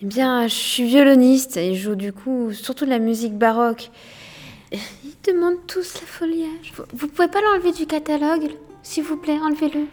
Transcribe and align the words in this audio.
Eh 0.00 0.06
bien, 0.06 0.46
je 0.48 0.54
suis 0.54 0.84
violoniste 0.84 1.56
et 1.56 1.74
je 1.74 1.82
joue 1.90 1.94
du 1.94 2.12
coup 2.12 2.52
surtout 2.52 2.84
de 2.84 2.90
la 2.90 2.98
musique 2.98 3.36
baroque. 3.36 3.90
Ils 4.72 5.32
demandent 5.32 5.64
tous 5.66 5.94
la 6.00 6.06
foliage. 6.06 6.72
Vous, 6.76 6.84
vous 6.94 7.08
pouvez 7.08 7.28
pas 7.28 7.40
l'enlever 7.40 7.72
du 7.72 7.86
catalogue, 7.86 8.50
s'il 8.82 9.04
vous 9.04 9.16
plaît, 9.16 9.38
enlevez-le. 9.40 9.86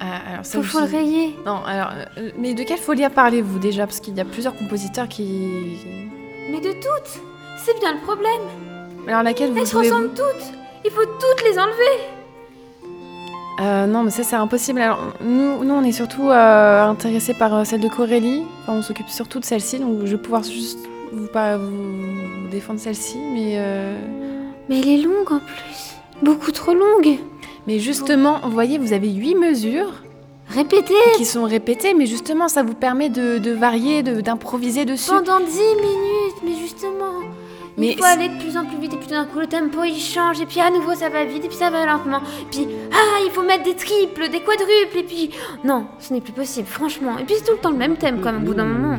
Ah, 0.00 0.20
alors 0.32 0.44
ça, 0.46 0.58
Faut, 0.58 0.64
faut 0.64 0.80
le 0.80 0.90
rayer. 0.90 1.34
Non, 1.46 1.62
alors, 1.64 1.92
euh, 2.18 2.30
mais 2.38 2.54
de 2.54 2.62
quelle 2.64 2.78
folia 2.78 3.08
parlez-vous 3.10 3.58
déjà? 3.58 3.86
Parce 3.86 4.00
qu'il 4.00 4.16
y 4.16 4.20
a 4.20 4.24
plusieurs 4.24 4.54
compositeurs 4.56 5.08
qui. 5.08 5.76
Mais 6.50 6.60
de 6.60 6.72
toutes 6.72 7.20
C'est 7.56 7.78
bien 7.80 7.94
le 7.94 8.00
problème. 8.00 8.42
Alors 9.08 9.22
laquelle 9.22 9.50
vous 9.52 9.58
Elles 9.58 9.66
se 9.66 9.76
ressemblent 9.76 10.10
toutes. 10.14 10.52
Il 10.84 10.90
faut 10.90 11.04
toutes 11.04 11.44
les 11.44 11.58
enlever. 11.58 12.21
Euh, 13.60 13.86
non, 13.86 14.02
mais 14.02 14.10
ça 14.10 14.22
c'est 14.22 14.36
impossible. 14.36 14.80
Alors, 14.80 14.98
nous, 15.22 15.62
nous, 15.64 15.74
on 15.74 15.82
est 15.84 15.92
surtout 15.92 16.28
euh, 16.30 16.84
intéressés 16.84 17.34
par 17.34 17.54
euh, 17.54 17.64
celle 17.64 17.80
de 17.80 17.88
Corélie. 17.88 18.42
Enfin, 18.62 18.72
on 18.78 18.82
s'occupe 18.82 19.08
surtout 19.08 19.40
de 19.40 19.44
celle-ci, 19.44 19.78
donc 19.78 19.98
je 20.04 20.12
vais 20.16 20.22
pouvoir 20.22 20.42
juste 20.42 20.78
vous, 21.12 21.26
pas, 21.26 21.58
vous, 21.58 21.66
vous 21.66 22.48
défendre 22.50 22.80
celle-ci. 22.80 23.18
Mais, 23.32 23.56
euh, 23.58 23.94
Mais 24.68 24.80
elle 24.80 24.88
est 24.88 25.02
longue 25.02 25.30
en 25.30 25.38
plus. 25.38 25.94
Beaucoup 26.22 26.50
trop 26.52 26.72
longue. 26.72 27.18
mais 27.66 27.78
justement, 27.78 28.38
vous 28.44 28.50
voyez, 28.52 28.78
vous 28.78 28.92
avez 28.92 29.10
huit 29.10 29.34
mesures 29.34 29.92
Répétez 30.48 30.94
qui 31.16 31.24
sont 31.24 31.44
répétées, 31.44 31.94
mais 31.94 32.04
justement, 32.06 32.46
ça 32.48 32.62
vous 32.62 32.74
permet 32.74 33.08
de, 33.08 33.38
de 33.38 33.52
varier, 33.52 34.02
de- 34.02 34.20
d'improviser 34.20 34.84
dessus. 34.84 35.08
pendant 35.10 35.38
10 35.40 35.44
minutes, 35.46 36.42
mais 36.44 36.54
justement. 36.60 37.20
Mais 37.78 37.92
il 37.92 37.98
faut 37.98 38.04
aller 38.04 38.28
de 38.28 38.38
plus 38.38 38.56
en 38.56 38.66
plus 38.66 38.78
vite 38.78 38.92
et 38.92 38.96
puis 38.96 39.06
tout 39.06 39.14
d'un 39.14 39.24
coup 39.24 39.40
le 39.40 39.46
tempo 39.46 39.82
il 39.84 39.98
change 39.98 40.40
et 40.40 40.46
puis 40.46 40.60
à 40.60 40.70
nouveau 40.70 40.94
ça 40.94 41.08
va 41.08 41.24
vite 41.24 41.44
et 41.44 41.48
puis 41.48 41.56
ça 41.56 41.70
va 41.70 41.86
lentement. 41.86 42.20
Puis 42.50 42.66
ah 42.92 43.18
il 43.24 43.30
faut 43.30 43.42
mettre 43.42 43.64
des 43.64 43.74
triples, 43.74 44.28
des 44.30 44.40
quadruples 44.40 44.98
et 44.98 45.02
puis 45.02 45.30
non 45.64 45.86
ce 45.98 46.12
n'est 46.12 46.20
plus 46.20 46.32
possible 46.32 46.68
franchement. 46.68 47.18
Et 47.18 47.24
puis 47.24 47.36
c'est 47.38 47.44
tout 47.44 47.52
le 47.52 47.58
temps 47.58 47.70
le 47.70 47.78
même 47.78 47.96
thème 47.96 48.20
comme 48.20 48.36
au 48.36 48.40
bout 48.40 48.54
d'un 48.54 48.66
moment. 48.66 48.98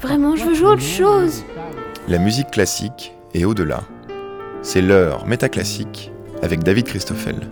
Vraiment 0.00 0.36
je 0.36 0.44
veux 0.44 0.54
jouer 0.54 0.68
autre 0.68 0.82
chose. 0.82 1.44
La 2.08 2.18
musique 2.18 2.50
classique 2.50 3.14
et 3.32 3.44
au-delà. 3.44 3.82
C'est 4.62 4.82
l'heure 4.82 5.26
métaclassique 5.26 6.10
avec 6.42 6.62
David 6.62 6.84
Christoffel. 6.84 7.48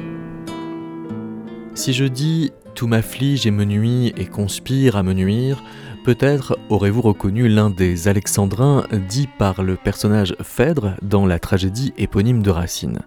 Si 1.75 1.93
je 1.93 2.05
dis 2.05 2.53
Tout 2.75 2.87
m'afflige 2.87 3.47
et 3.47 3.51
me 3.51 3.65
nuit 3.65 4.13
et 4.17 4.27
conspire 4.27 4.97
à 4.97 5.03
me 5.03 5.13
nuire, 5.13 5.63
peut-être 6.05 6.59
aurez-vous 6.69 7.01
reconnu 7.01 7.49
l'un 7.49 7.71
des 7.71 8.09
alexandrins 8.09 8.85
dit 9.09 9.29
par 9.39 9.63
le 9.63 9.77
personnage 9.77 10.35
Phèdre 10.43 10.97
dans 11.03 11.27
la 11.27 11.39
tragédie 11.39 11.93
éponyme 11.97 12.43
de 12.43 12.51
Racine. 12.51 13.01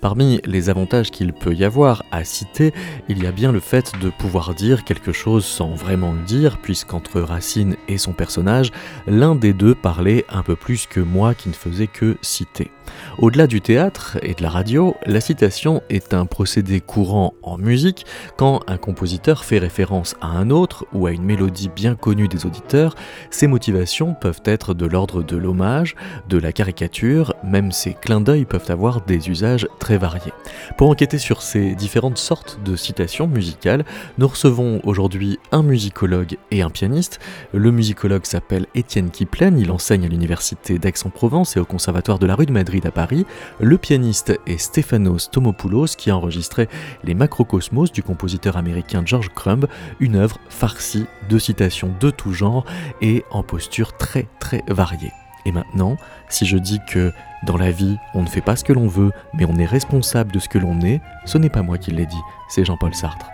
Parmi 0.00 0.40
les 0.44 0.68
avantages 0.70 1.10
qu'il 1.10 1.32
peut 1.32 1.54
y 1.54 1.64
avoir 1.64 2.04
à 2.10 2.24
citer, 2.24 2.72
il 3.08 3.22
y 3.22 3.26
a 3.26 3.32
bien 3.32 3.52
le 3.52 3.60
fait 3.60 3.92
de 4.00 4.10
pouvoir 4.10 4.54
dire 4.54 4.84
quelque 4.84 5.12
chose 5.12 5.44
sans 5.44 5.74
vraiment 5.74 6.12
le 6.12 6.22
dire, 6.22 6.58
puisqu'entre 6.58 7.20
Racine 7.20 7.76
et 7.88 7.98
son 7.98 8.12
personnage, 8.12 8.72
l'un 9.06 9.34
des 9.34 9.52
deux 9.52 9.74
parlait 9.74 10.24
un 10.28 10.42
peu 10.42 10.56
plus 10.56 10.86
que 10.86 11.00
moi 11.00 11.34
qui 11.34 11.48
ne 11.48 11.54
faisais 11.54 11.86
que 11.86 12.16
citer. 12.22 12.70
Au-delà 13.18 13.46
du 13.46 13.60
théâtre 13.60 14.18
et 14.22 14.34
de 14.34 14.42
la 14.42 14.50
radio, 14.50 14.94
la 15.06 15.20
citation 15.20 15.82
est 15.88 16.14
un 16.14 16.26
procédé 16.26 16.80
courant 16.80 17.34
en 17.42 17.58
musique 17.58 18.06
quand 18.36 18.60
un 18.66 18.76
compositeur 18.76 19.44
fait 19.44 19.58
référence 19.58 20.16
à 20.20 20.28
un 20.28 20.50
autre 20.50 20.86
ou 20.92 21.06
à 21.06 21.12
une 21.12 21.24
mélodie 21.24 21.68
bien 21.68 21.94
connue 21.94 22.28
des 22.28 22.46
auditeurs, 22.46 22.94
ses 23.30 23.46
motivations 23.46 24.14
peuvent 24.14 24.42
être 24.44 24.74
de 24.74 24.86
l'ordre 24.86 25.22
de 25.22 25.36
l'hommage, 25.36 25.94
de 26.28 26.38
la 26.38 26.52
caricature, 26.52 27.34
même 27.42 27.72
ces 27.72 27.94
clins 27.94 28.20
d'œil 28.20 28.44
peuvent 28.44 28.70
avoir 28.70 29.00
des 29.02 29.28
usages 29.30 29.66
très 29.78 29.85
variés. 29.94 30.32
Pour 30.76 30.90
enquêter 30.90 31.18
sur 31.18 31.42
ces 31.42 31.74
différentes 31.74 32.18
sortes 32.18 32.58
de 32.64 32.74
citations 32.74 33.28
musicales, 33.28 33.84
nous 34.18 34.26
recevons 34.26 34.80
aujourd'hui 34.84 35.38
un 35.52 35.62
musicologue 35.62 36.36
et 36.50 36.62
un 36.62 36.70
pianiste. 36.70 37.20
Le 37.52 37.70
musicologue 37.70 38.26
s'appelle 38.26 38.66
Étienne 38.74 39.10
Kiplen, 39.10 39.58
il 39.58 39.70
enseigne 39.70 40.04
à 40.04 40.08
l'université 40.08 40.78
d'Aix-en-Provence 40.78 41.56
et 41.56 41.60
au 41.60 41.64
conservatoire 41.64 42.18
de 42.18 42.26
la 42.26 42.34
rue 42.34 42.46
de 42.46 42.52
Madrid 42.52 42.84
à 42.86 42.90
Paris. 42.90 43.24
Le 43.60 43.78
pianiste 43.78 44.38
est 44.46 44.58
Stéphanos 44.58 45.30
Tomopoulos 45.30 45.94
qui 45.96 46.10
a 46.10 46.16
enregistré 46.16 46.68
les 47.04 47.14
Macrocosmos 47.14 47.92
du 47.92 48.02
compositeur 48.02 48.56
américain 48.56 49.02
George 49.04 49.30
Crumb, 49.34 49.66
une 50.00 50.16
œuvre 50.16 50.38
farcie 50.48 51.06
de 51.28 51.38
citations 51.38 51.94
de 52.00 52.10
tout 52.10 52.32
genre 52.32 52.64
et 53.00 53.24
en 53.30 53.42
posture 53.42 53.96
très 53.96 54.26
très 54.40 54.62
variée. 54.68 55.12
Et 55.46 55.52
maintenant, 55.52 55.96
si 56.28 56.44
je 56.44 56.56
dis 56.56 56.80
que 56.88 57.12
dans 57.42 57.56
la 57.56 57.70
vie, 57.70 57.98
on 58.14 58.22
ne 58.22 58.28
fait 58.28 58.40
pas 58.40 58.56
ce 58.56 58.64
que 58.64 58.72
l'on 58.72 58.88
veut, 58.88 59.12
mais 59.34 59.44
on 59.48 59.56
est 59.56 59.66
responsable 59.66 60.32
de 60.32 60.38
ce 60.38 60.48
que 60.48 60.58
l'on 60.58 60.80
est, 60.80 61.00
ce 61.24 61.38
n'est 61.38 61.50
pas 61.50 61.62
moi 61.62 61.78
qui 61.78 61.90
l'ai 61.90 62.06
dit, 62.06 62.22
c'est 62.48 62.64
Jean-Paul 62.64 62.94
Sartre. 62.94 63.30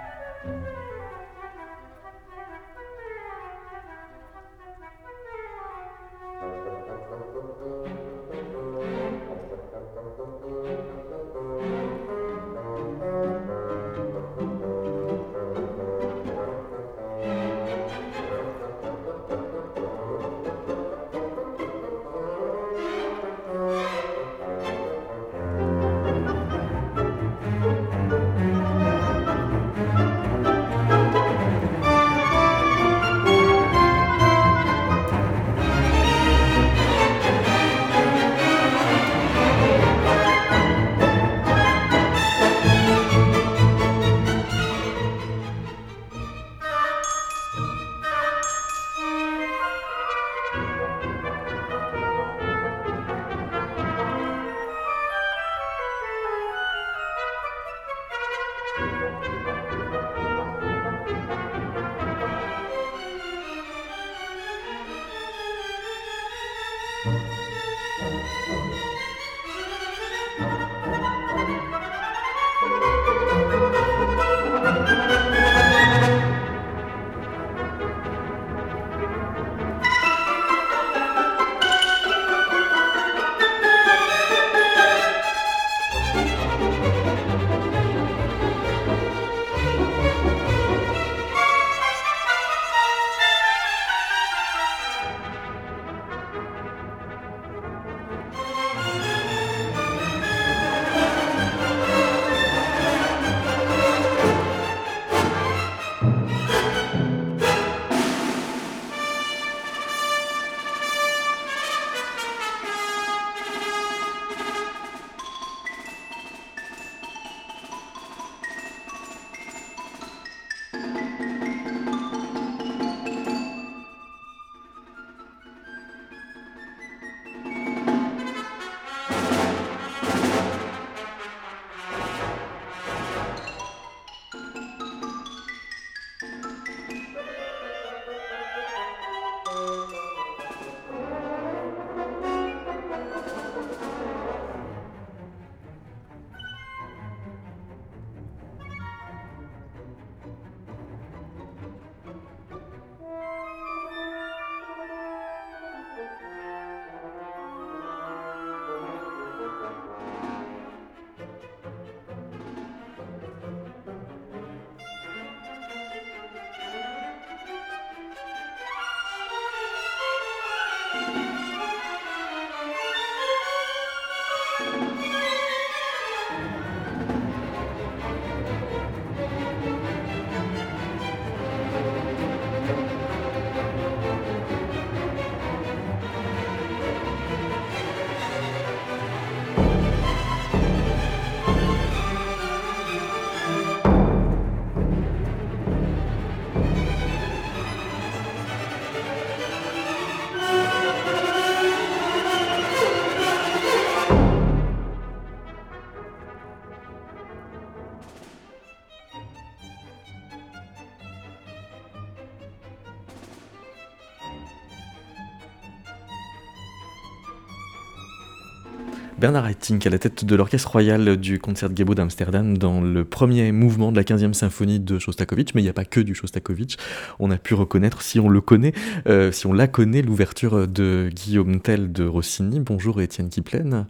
Bernard 219.22 219.46
Haitink, 219.46 219.86
à 219.86 219.90
la 219.90 220.00
tête 220.00 220.24
de 220.24 220.34
l'orchestre 220.34 220.72
royal 220.72 221.16
du 221.16 221.38
Concertgebouw 221.38 221.94
d'Amsterdam, 221.94 222.58
dans 222.58 222.80
le 222.80 223.04
premier 223.04 223.52
mouvement 223.52 223.92
de 223.92 223.96
la 223.96 224.02
15e 224.02 224.32
symphonie 224.32 224.80
de 224.80 224.98
Shostakovich, 224.98 225.54
mais 225.54 225.60
il 225.60 225.64
n'y 225.64 225.70
a 225.70 225.72
pas 225.72 225.84
que 225.84 226.00
du 226.00 226.12
Shostakovich. 226.12 226.76
On 227.20 227.30
a 227.30 227.36
pu 227.36 227.54
reconnaître, 227.54 228.02
si 228.02 228.18
on 228.18 228.28
le 228.28 228.40
connaît, 228.40 228.72
euh, 229.06 229.30
si 229.30 229.46
on 229.46 229.52
la 229.52 229.68
connaît, 229.68 230.02
l'ouverture 230.02 230.66
de 230.66 231.08
Guillaume 231.14 231.60
Tell 231.60 231.92
de 231.92 232.04
Rossini. 232.04 232.58
Bonjour 232.58 233.00
Étienne 233.00 233.28
Kiplen. 233.28 233.86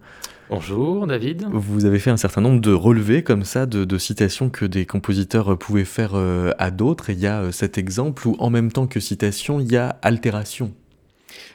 Bonjour 0.51 1.07
David. 1.07 1.47
Vous 1.51 1.87
avez 1.87 1.99
fait 1.99 2.11
un 2.11 2.19
certain 2.19 2.43
nombre 2.43 2.61
de 2.61 2.73
relevés 2.75 3.23
comme 3.23 3.45
ça, 3.45 3.65
de, 3.65 3.97
citations 3.97 4.51
que 4.51 4.67
des 4.67 4.85
compositeurs 4.85 5.57
pouvaient 5.57 5.87
faire 5.87 6.11
euh, 6.13 6.53
à 6.59 6.71
d'autres. 6.71 7.09
Et 7.09 7.15
il 7.15 7.21
y 7.21 7.27
a 7.27 7.41
euh, 7.41 7.53
cet 7.53 7.79
exemple 7.79 8.29
où 8.29 8.37
en 8.39 8.51
même 8.51 8.71
temps 8.71 8.87
que 8.87 9.01
citation, 9.01 9.61
il 9.61 9.73
y 9.73 9.79
a 9.79 9.97
altération. 10.03 10.75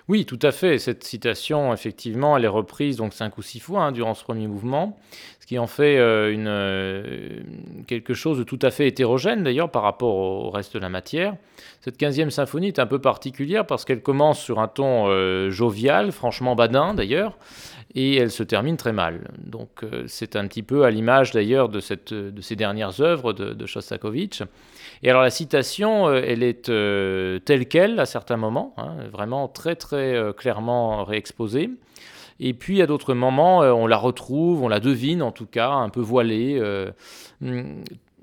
Oui, 0.08 0.26
tout 0.26 0.40
à 0.42 0.52
fait. 0.52 0.78
Cette 0.78 1.04
citation, 1.04 1.74
effectivement, 1.74 2.38
elle 2.38 2.46
est 2.46 2.50
reprise 2.50 2.98
donc 2.98 3.14
cinq 3.14 3.38
ou 3.38 3.42
six 3.42 3.60
fois 3.60 3.84
hein, 3.84 3.92
durant 3.92 4.14
ce 4.14 4.24
premier 4.24 4.48
mouvement, 4.48 4.98
ce 5.40 5.48
qui 5.48 5.60
en 5.60 5.68
fait 5.68 5.98
euh, 5.98 6.32
une, 6.32 7.86
quelque 7.86 8.14
chose 8.14 8.38
de 8.38 8.44
tout 8.44 8.60
à 8.62 8.72
fait 8.72 8.88
hétérogène 8.88 9.44
d'ailleurs 9.44 9.72
par 9.72 9.84
rapport 9.84 10.16
au, 10.16 10.50
reste 10.50 10.74
de 10.74 10.80
la 10.80 10.90
matière. 10.90 11.36
Cette 11.82 11.98
quinzième 11.98 12.32
symphonie 12.32 12.68
est 12.68 12.80
un 12.80 12.88
peu 12.88 13.00
particulière 13.00 13.66
parce 13.66 13.86
qu'elle 13.86 14.02
commence 14.02 14.42
sur 14.42 14.60
un 14.60 14.68
ton 14.68 15.50
jovial, 15.50 16.12
franchement 16.12 16.56
badin 16.56 16.94
d'ailleurs, 16.94 17.38
et 17.98 18.16
elle 18.18 18.30
se 18.30 18.44
termine 18.44 18.78
très 18.78 18.94
mal. 18.94 19.28
Donc 19.40 19.70
euh, 19.84 20.04
c'est 20.06 20.36
un 20.36 20.48
petit 20.48 20.62
peu 20.62 20.84
à 20.84 20.92
l'image 20.92 21.32
d'ailleurs 21.32 21.68
de, 21.68 21.82
de 22.30 22.42
ces 22.42 22.56
dernières 22.56 23.02
œuvres 23.02 23.34
de, 23.34 23.66
Shostakovich. 23.66 24.44
Et 25.02 25.10
alors 25.10 25.24
la 25.24 25.32
citation, 25.32 26.08
euh, 26.08 26.22
elle 26.24 26.44
est 26.44 26.70
euh, 26.70 27.40
telle 27.40 27.68
qu'elle 27.68 28.00
à 28.00 28.06
certains 28.06 28.38
moments, 28.38 28.76
hein, 28.78 28.94
vraiment 29.12 29.48
très 29.48 29.76
très 29.76 30.16
clairement 30.38 31.06
réexposée. 31.06 31.72
Et 32.40 32.54
puis 32.54 32.84
à 32.84 32.86
d'autres 32.86 33.16
moments, 33.16 33.62
on 33.62 33.88
la 33.88 33.98
retrouve, 33.98 34.62
on 34.62 34.68
la 34.68 34.80
devine 34.80 35.24
en 35.24 35.32
tout 35.32 35.48
cas, 35.48 35.72
un 35.72 35.90
peu 35.90 36.02
voilée, 36.02 36.62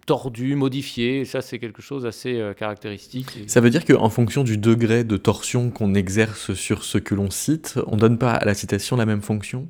tordu, 0.06 0.55
modifié. 0.55 1.25
Ça, 1.25 1.43
c'est 1.43 1.59
quelque 1.59 1.83
chose 1.83 2.05
d'assez 2.05 2.53
caractéristique. 2.56 3.45
Ça 3.47 3.61
veut 3.61 3.71
dire 3.71 3.85
qu'en 3.85 4.11
fonction 4.11 4.45
du 4.45 4.59
degré 4.59 5.05
de 5.05 5.17
torsion 5.17 5.71
qu'on 5.71 5.95
exerce 5.95 6.55
sur 6.55 6.85
ce 6.85 6.99
que 6.99 7.15
l'on 7.15 7.31
cite, 7.31 7.79
on 7.87 7.97
donne 7.97 8.19
pas 8.19 8.33
à 8.33 8.45
la 8.45 8.55
citation 8.55 8.97
la 8.97 9.06
même 9.06 9.23
fonction? 9.23 9.69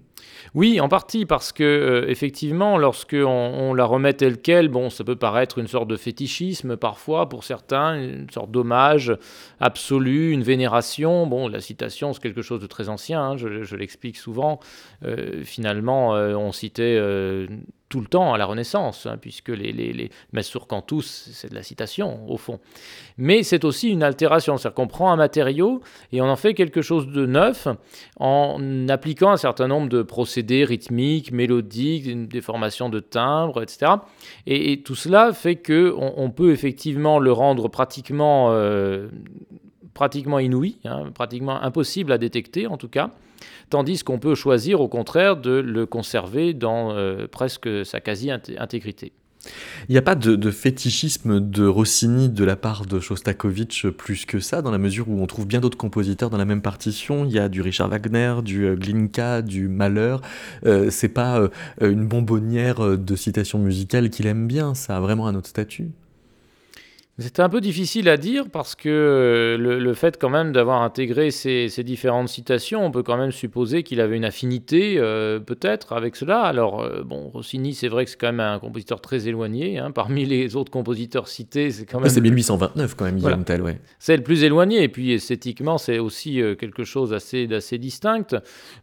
Oui, 0.55 0.81
en 0.81 0.89
partie, 0.89 1.27
parce 1.27 1.53
que 1.53 1.65
euh, 1.65 2.09
effectivement, 2.09 2.79
lorsque 2.79 3.17
on, 3.19 3.75
la 3.75 3.85
remet 3.85 4.13
telle 4.13 4.41
quelle, 4.41 4.69
bon, 4.69 4.91
ça 4.91 5.03
peut 5.03 5.17
paraître 5.17 5.59
une 5.59 5.67
sorte 5.67 5.89
de 5.89 5.97
fétichisme 5.97 6.77
parfois 6.77 7.29
pour 7.29 7.45
certains, 7.45 8.01
une 8.01 8.31
sorte 8.31 8.51
d'hommage 8.51 9.17
absolu, 9.61 10.31
une 10.31 10.43
vénération. 10.43 11.27
Bon, 11.27 11.49
la 11.49 11.61
citation, 11.61 12.13
c'est 12.13 12.23
quelque 12.23 12.43
chose 12.43 12.61
de 12.61 12.67
très 12.67 12.89
ancien. 12.89 13.21
Hein, 13.21 13.37
je, 13.37 13.77
l'explique 13.77 14.17
souvent. 14.17 14.61
Euh, 15.05 15.43
finalement, 15.45 16.15
euh, 16.15 16.35
on 16.35 16.53
citait 16.53 17.01
tout 17.94 18.00
le 18.00 18.06
temps 18.08 18.35
à 18.35 18.38
la 18.38 18.46
Renaissance, 18.46 19.06
hein, 19.06 19.17
puisque 19.20 19.50
les, 19.50 19.70
les, 19.70 19.93
les 19.93 20.11
Cantus, 20.69 21.31
c'est 21.32 21.49
de 21.49 21.55
la 21.55 21.62
citation, 21.62 22.29
au 22.29 22.37
fond. 22.37 22.58
Mais 23.19 23.44
c'est 23.44 23.64
aussi 23.64 23.88
une 23.88 24.02
altération, 24.02 24.56
c'est-à-dire 24.56 24.75
qu'on 24.75 24.88
prend 24.88 25.12
un 25.12 25.17
matériau 25.17 25.81
et 26.11 26.20
on 26.20 26.25
en 26.25 26.35
fait 26.35 26.55
quelque 26.55 26.82
chose 26.82 27.06
de 27.06 27.25
neuf 27.25 27.69
en 28.19 28.88
appliquant 28.88 29.31
un 29.31 29.37
certain 29.37 29.69
nombre 29.69 29.88
de 29.88 30.02
procédés 30.02 30.64
rythmiques, 30.64 31.31
mélodiques, 31.31 32.26
des 32.29 32.41
formations 32.41 32.88
de 32.88 32.99
timbres, 32.99 33.62
etc. 33.62 33.93
Et, 34.49 34.82
tout 34.82 34.97
cela 34.97 35.32
fait 35.32 35.55
qu'on 35.55 36.14
on 36.17 36.31
peut 36.31 36.50
effectivement 36.50 37.20
le 37.20 37.31
rendre 37.31 37.69
pratiquement, 37.69 38.49
euh, 38.50 39.06
pratiquement 39.94 40.40
inouï, 40.40 40.79
hein, 40.85 41.12
pratiquement 41.14 41.62
impossible 41.62 42.11
à 42.11 42.19
détecter 42.19 42.67
en 42.67 42.76
tout 42.76 42.88
cas 42.88 43.11
tandis 43.70 44.02
qu'on 44.02 44.19
peut 44.19 44.34
choisir 44.34 44.81
au 44.81 44.88
contraire 44.88 45.37
de 45.37 45.52
le 45.52 45.87
conserver 45.87 46.55
dans 46.55 46.93
euh, 46.93 47.26
presque 47.26 47.69
sa 47.84 48.00
quasi-intégrité. 48.00 49.12
Il 49.90 49.93
n'y 49.93 49.99
a 49.99 50.02
pas 50.02 50.14
de, 50.14 50.50
fétichisme 50.50 51.38
de 51.38 51.66
Rossini 51.66 52.31
de 52.31 52.44
la 52.44 52.56
part 52.56 52.87
de 52.87 52.99
Shostakovich 52.99 53.87
plus 53.88 54.25
que 54.25 54.40
ça, 54.40 54.62
dans 54.62 54.70
la 54.70 54.78
mesure 54.78 55.06
où 55.11 55.20
on 55.20 55.26
trouve 55.26 55.46
bien 55.46 55.61
d'autres 55.61 55.76
compositeurs 55.76 56.31
dans 56.31 56.38
la 56.38 56.46
même 56.46 56.62
partition. 56.62 57.26
Il 57.26 57.32
y 57.32 57.38
a 57.38 57.50
du 57.50 57.61
Richard 57.61 57.90
Wagner, 57.90 58.37
du 58.43 58.64
euh, 58.64 58.75
Glinka, 58.75 59.43
du 59.43 59.69
Mahler. 59.69 60.16
Euh, 60.64 60.88
c'est 60.90 61.11
pas 61.11 61.49
une 61.81 62.06
bonbonnière 62.06 62.96
de 62.96 63.16
citations 63.16 63.58
musicales 63.58 64.08
qu'il 64.08 64.26
aime 64.26 64.46
bien, 64.46 64.75
ça 64.75 64.96
a 64.96 65.00
vraiment 65.00 65.26
un 65.26 65.34
autre 65.34 65.49
statut. 65.49 65.90
C'était 67.16 67.43
un 67.43 67.49
peu 67.49 67.61
difficile 67.61 68.08
à 68.08 68.16
dire 68.16 68.46
parce 68.50 68.75
que 68.75 68.88
euh, 68.88 69.56
le, 69.56 69.94
fait 69.94 70.19
quand 70.20 70.31
même 70.31 70.50
d'avoir 70.50 70.82
intégré 70.82 71.31
ces, 71.31 71.69
différentes 71.84 72.28
citations, 72.28 72.85
on 72.85 72.90
peut 72.90 73.04
quand 73.04 73.16
même 73.16 73.30
supposer 73.30 73.85
qu'il 73.85 74.00
avait 74.00 74.16
une 74.16 74.25
affinité 74.25 74.97
euh, 74.99 75.38
peut-être 75.38 75.92
avec 75.92 76.16
cela. 76.16 76.40
Alors 76.40 76.83
euh, 76.83 77.04
bon, 77.04 77.28
Rossini, 77.28 77.73
c'est 77.73 77.87
vrai 77.87 78.04
que 78.04 78.11
c'est 78.11 78.16
quand 78.16 78.33
même 78.33 78.40
un 78.40 78.59
compositeur 78.59 79.00
très 79.00 79.28
éloigné. 79.28 79.78
Hein. 79.78 79.90
Parmi 79.94 80.25
les 80.25 80.56
autres 80.56 80.73
compositeurs 80.73 81.28
cités, 81.28 81.71
c'est 81.71 81.87
quand 81.87 82.00
même... 82.00 82.09
C'est 82.09 82.21
1829 82.21 82.97
quand 82.97 83.04
même, 83.04 83.18
voilà. 83.18 83.37
Tel, 83.44 83.62
ouais. 83.62 83.78
C'est 84.00 84.16
le 84.16 84.25
plus 84.25 84.42
éloigné 84.42 84.83
et 84.83 84.88
puis 84.88 85.12
esthétiquement, 85.12 85.78
c'est 85.78 86.00
aussi 86.00 86.42
quelque 86.59 86.83
chose 86.83 87.11
d'assez 87.11 87.78
distinct. 87.78 88.35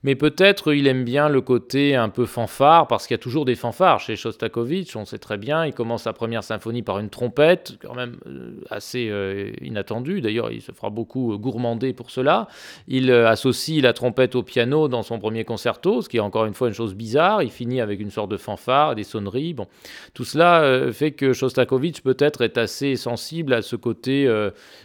Mais 0.03 0.15
peut-être 0.15 0.73
il 0.73 0.87
aime 0.87 1.03
bien 1.03 1.27
le 1.27 1.41
côté 1.41 1.97
un 1.97 2.07
peu 2.07 2.25
fanfare 2.25 2.87
parce 2.87 3.07
qu'il 3.07 3.15
y 3.15 3.19
a 3.19 3.23
toujours 3.23 3.43
des 3.43 3.55
fanfares 3.55 3.99
chez 3.99 4.15
Shostakovich, 4.15 4.95
on 4.95 5.03
sait 5.03 5.17
très 5.17 5.37
bien. 5.37 5.65
Il 5.65 5.73
commence 5.73 6.03
sa 6.03 6.13
première 6.13 6.45
symphonie 6.45 6.81
par 6.81 6.99
une 6.99 7.09
trompette, 7.09 7.77
quand 7.81 7.93
même 7.93 8.15
euh, 8.20 8.20
assez 8.69 9.09
euh, 9.09 9.51
inattendu. 9.61 10.21
D'ailleurs, 10.21 10.51
il 10.51 10.61
se 10.61 10.71
fera 10.71 10.89
beaucoup 10.89 11.37
gourmander 11.37 11.93
pour 11.93 12.11
cela. 12.11 12.47
Il 12.87 13.09
euh, 13.09 13.27
associe 13.27 13.81
la 13.81 13.93
trompette 13.93 14.35
au 14.35 14.43
piano 14.43 14.87
dans 14.87 15.03
son 15.03 15.19
premier 15.19 15.43
concerto, 15.43 16.01
ce 16.01 16.09
qui 16.09 16.17
est 16.17 16.21
encore 16.21 16.45
une 16.45 16.53
fois 16.53 16.67
une 16.67 16.73
chose 16.73 16.95
bizarre. 16.95 17.43
Il 17.43 17.51
finit 17.51 17.81
avec 17.81 17.99
une 17.99 18.11
sorte 18.11 18.31
de 18.31 18.37
fanfare, 18.37 18.95
des 18.95 19.03
sonneries. 19.03 19.53
Bon, 19.53 19.67
tout 20.13 20.23
cela 20.23 20.91
fait 20.91 21.11
que 21.11 21.33
Shostakovich 21.33 22.01
peut-être 22.01 22.41
est 22.41 22.57
assez 22.57 22.95
sensible 22.95 23.53
à 23.53 23.61
ce 23.61 23.75
côté 23.75 24.29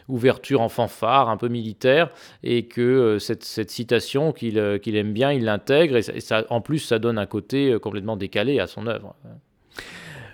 ouverture 0.08 0.60
en 0.60 0.68
fanfare, 0.68 1.28
un 1.28 1.36
peu 1.36 1.48
militaire, 1.48 2.10
et 2.42 2.66
que 2.66 3.18
cette, 3.18 3.44
citation 3.44 4.32
qu'il 4.32 4.58
aime 4.58 5.12
bien, 5.12 5.32
il 5.32 5.44
l'intègre. 5.44 5.96
Et, 5.96 6.20
ça, 6.20 6.44
en 6.50 6.60
plus, 6.60 6.78
ça 6.78 6.98
donne 6.98 7.18
un 7.18 7.26
côté 7.26 7.76
complètement 7.80 8.16
décalé 8.16 8.60
à 8.60 8.66
son 8.66 8.86
œuvre. 8.86 9.14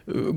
Euh, 0.08 0.32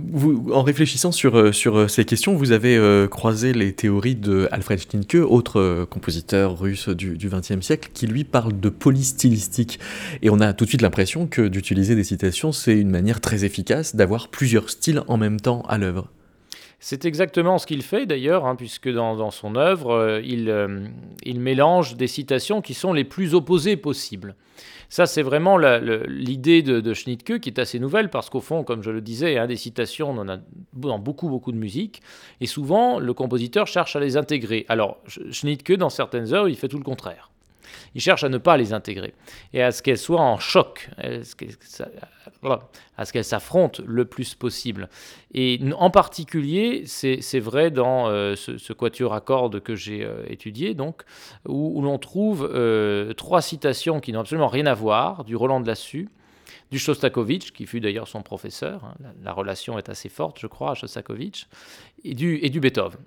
en 0.53 0.62
réfléchissant 0.63 1.12
sur, 1.12 1.36
euh, 1.36 1.51
euh, 1.65 1.88
ces 1.88 2.05
questions, 2.05 2.36
vous 2.36 2.51
avez 2.51 2.75
croisé 3.10 3.53
les 3.53 3.74
théories 3.74 4.15
de 4.15 4.48
Alfred 4.51 4.79
Schnittke, 4.79 5.15
autre 5.15 5.86
compositeur 5.89 6.60
russe 6.60 6.89
du 6.89 7.29
XXe 7.29 7.62
siècle, 7.62 7.89
qui 7.93 8.07
lui 8.07 8.24
parle 8.24 8.60
de 8.60 8.69
polystylistique. 8.69 9.79
Et 10.22 10.29
on 10.29 10.39
a 10.39 10.53
tout 10.53 10.65
de 10.65 10.69
suite 10.69 10.81
l'impression 10.81 11.27
que 11.27 11.48
d'utiliser 11.48 11.95
des 11.95 12.03
citations, 12.03 12.51
c'est 12.51 12.77
une 12.77 12.89
manière 12.89 13.22
très 13.22 13.45
efficace 13.45 13.95
d'avoir 13.95 14.29
plusieurs 14.29 14.69
styles 14.69 15.01
en 15.07 15.17
même 15.17 15.39
temps 15.39 15.63
à 15.67 15.77
l'œuvre. 15.77 16.10
C'est 16.88 17.06
exactement 17.06 17.58
ce 17.58 17.65
qu'il 17.65 17.82
fait 17.82 18.06
d'ailleurs, 18.06 18.46
hein, 18.46 18.56
puisque 18.56 18.88
dans, 18.88 19.32
son 19.32 19.56
œuvre, 19.56 20.22
il, 20.24 20.54
il 21.24 21.39
mélange 21.39 21.96
des 21.96 22.06
citations 22.06 22.62
qui 22.62 22.75
sont 22.75 22.94
les 22.94 23.04
plus 23.04 23.34
opposées 23.34 23.75
possibles. 23.75 24.36
Ça, 24.88 25.08
c'est 25.08 25.24
vraiment 25.24 25.58
l'idée 25.58 26.62
de, 26.62 26.82
de, 26.82 26.94
Schnittke 26.94 27.39
qui 27.39 27.50
est 27.50 27.58
assez 27.60 27.80
nouvelle 27.80 28.12
parce 28.12 28.30
qu'au 28.30 28.39
fond, 28.39 28.63
comme 28.63 28.84
je 28.84 28.92
le 28.92 29.01
disais, 29.01 29.39
hein, 29.39 29.48
des 29.48 29.56
citations, 29.56 30.12
on 30.12 30.18
en 30.20 30.30
a 30.30 30.38
dans 30.74 31.00
beaucoup, 31.00 31.27
beaucoup 31.27 31.51
de 31.51 31.58
musique. 31.58 32.04
Et 32.39 32.46
souvent, 32.46 33.00
le 33.00 33.15
compositeur 33.15 33.65
cherche 33.65 33.96
à 33.96 34.00
les 34.00 34.15
intégrer. 34.15 34.68
Alors, 34.70 35.00
Schnittke, 35.08 35.74
dans 35.74 35.89
certaines 35.89 36.36
œuvres, 36.36 36.50
il 36.50 36.56
fait 36.56 36.68
tout 36.68 36.77
le 36.77 36.84
contraire. 36.84 37.32
Il 37.94 38.01
cherche 38.01 38.24
à 38.24 38.29
ne 38.29 38.38
pas 38.38 38.58
les 38.58 38.74
intégrer 38.74 39.13
et 39.53 39.62
à 39.62 39.72
ce 39.72 39.82
qu'elles 39.82 39.98
soient 39.98 40.22
en 40.22 40.38
choc, 40.38 40.89
à 40.98 43.05
ce 43.05 43.13
qu'elles 43.13 43.24
s'affrontent 43.24 43.84
le 43.86 44.05
plus 44.05 44.36
possible. 44.36 44.89
Et 45.34 45.60
en 45.77 45.89
particulier, 45.89 46.84
c'est 46.86 47.39
vrai 47.39 47.72
dans 47.72 48.08
euh, 48.08 48.36
ce, 48.36 48.74
quatuor 48.74 49.13
à 49.13 49.22
cordes 49.22 49.60
que 49.60 49.75
j'ai 49.75 50.03
euh, 50.03 50.24
étudié, 50.27 50.74
donc, 50.74 51.03
où, 51.48 51.82
l'on 51.82 51.98
trouve 51.98 52.50
euh, 52.53 53.13
trois 53.13 53.41
citations 53.41 54.00
qui 54.00 54.13
n'ont 54.13 54.22
absolument 54.22 54.48
rien 54.48 54.65
à 54.65 54.74
voir, 54.74 55.24
du 55.24 55.36
Roland 55.36 55.60
de 55.60 55.67
Lassus, 55.67 56.10
du 56.72 56.79
Shostakovich, 56.79 57.51
qui 57.51 57.65
fut 57.65 57.79
d'ailleurs 57.79 58.08
son 58.08 58.22
professeur, 58.22 58.86
hein, 58.86 58.96
la, 59.24 59.34
relation 59.34 59.77
est 59.77 59.89
assez 59.89 60.10
forte, 60.10 60.39
je 60.39 60.48
crois, 60.48 60.72
à 60.72 60.75
Shostakovich, 60.75 61.48
et 62.03 62.13
du, 62.13 62.39
et 62.41 62.50
du 62.50 62.60
Beethoven. 62.60 63.00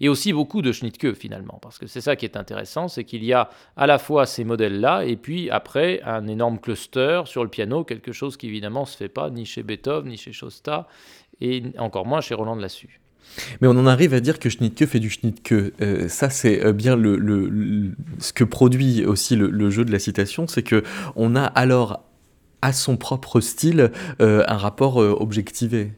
Et 0.00 0.08
aussi 0.08 0.32
beaucoup 0.32 0.62
de 0.62 0.72
Schnittke 0.72 1.14
finalement, 1.14 1.58
parce 1.62 1.78
que 1.78 1.86
c'est 1.86 2.00
ça 2.00 2.16
qui 2.16 2.24
est 2.24 2.36
intéressant, 2.36 2.88
c'est 2.88 3.04
qu'il 3.04 3.24
y 3.24 3.32
a 3.32 3.50
à 3.76 3.86
la 3.86 3.98
fois 3.98 4.26
ces 4.26 4.44
modèles-là, 4.44 5.04
et 5.04 5.16
puis 5.16 5.50
après 5.50 6.02
un 6.02 6.26
énorme 6.26 6.58
cluster 6.58 7.22
sur 7.24 7.42
le 7.42 7.50
piano, 7.50 7.84
quelque 7.84 8.12
chose 8.12 8.36
qui 8.36 8.48
évidemment 8.48 8.82
ne 8.82 8.86
se 8.86 8.96
fait 8.96 9.08
pas 9.08 9.30
ni 9.30 9.46
chez 9.46 9.62
Beethoven, 9.62 10.10
ni 10.10 10.16
chez 10.16 10.32
Shosta, 10.32 10.88
et 11.40 11.62
encore 11.78 12.06
moins 12.06 12.20
chez 12.20 12.34
Roland 12.34 12.56
Lassus. 12.56 13.00
Mais 13.60 13.68
on 13.68 13.72
en 13.72 13.86
arrive 13.86 14.14
à 14.14 14.20
dire 14.20 14.38
que 14.38 14.48
Schnittke 14.48 14.86
fait 14.86 15.00
du 15.00 15.10
Schnittke. 15.10 15.52
Euh, 15.52 16.08
ça, 16.08 16.30
c'est 16.30 16.64
euh, 16.64 16.72
bien 16.72 16.96
le, 16.96 17.92
ce 18.18 18.32
que 18.32 18.44
produit 18.44 19.04
aussi 19.04 19.36
le, 19.36 19.70
jeu 19.70 19.84
de 19.84 19.92
la 19.92 19.98
citation, 19.98 20.46
c'est 20.46 20.62
que 20.62 20.82
on 21.16 21.34
a 21.34 21.44
alors 21.44 22.04
à 22.60 22.72
son 22.72 22.96
propre 22.96 23.40
style 23.40 23.90
euh, 24.20 24.44
un 24.46 24.56
rapport 24.56 24.96
objectivé. 24.96 25.92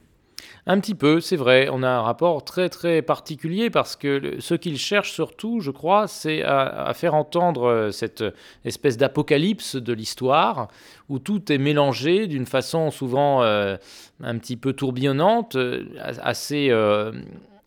Un 0.67 0.81
petit 0.81 0.95
peu, 0.95 1.21
c'est 1.21 1.37
vrai. 1.37 1.69
On 1.71 1.83
a 1.83 1.89
un 1.89 2.01
rapport 2.01 2.43
très 2.43 2.71
très 2.71 3.03
particulier 3.03 3.69
parce 3.69 3.97
que 3.97 4.37
ce 4.39 4.55
qu'il 4.55 4.79
cherche 4.79 5.13
surtout, 5.13 5.61
je 5.61 5.71
crois, 5.71 6.09
c'est 6.09 6.43
à, 6.43 6.91
faire 6.95 7.15
entendre 7.15 7.65
euh, 7.69 7.91
cette 7.91 8.25
espèce 8.65 8.97
d'apocalypse 8.97 9.77
de 9.77 9.93
l'histoire 9.93 10.69
où 11.11 11.19
tout 11.19 11.53
est 11.53 11.59
mélangé 11.59 12.27
d'une 12.27 12.47
façon 12.47 12.91
souvent 12.91 13.43
euh, 13.43 13.77
un 14.23 14.39
petit 14.39 14.57
peu 14.57 14.73
tourbillonnante, 14.73 15.57
euh, 15.57 15.85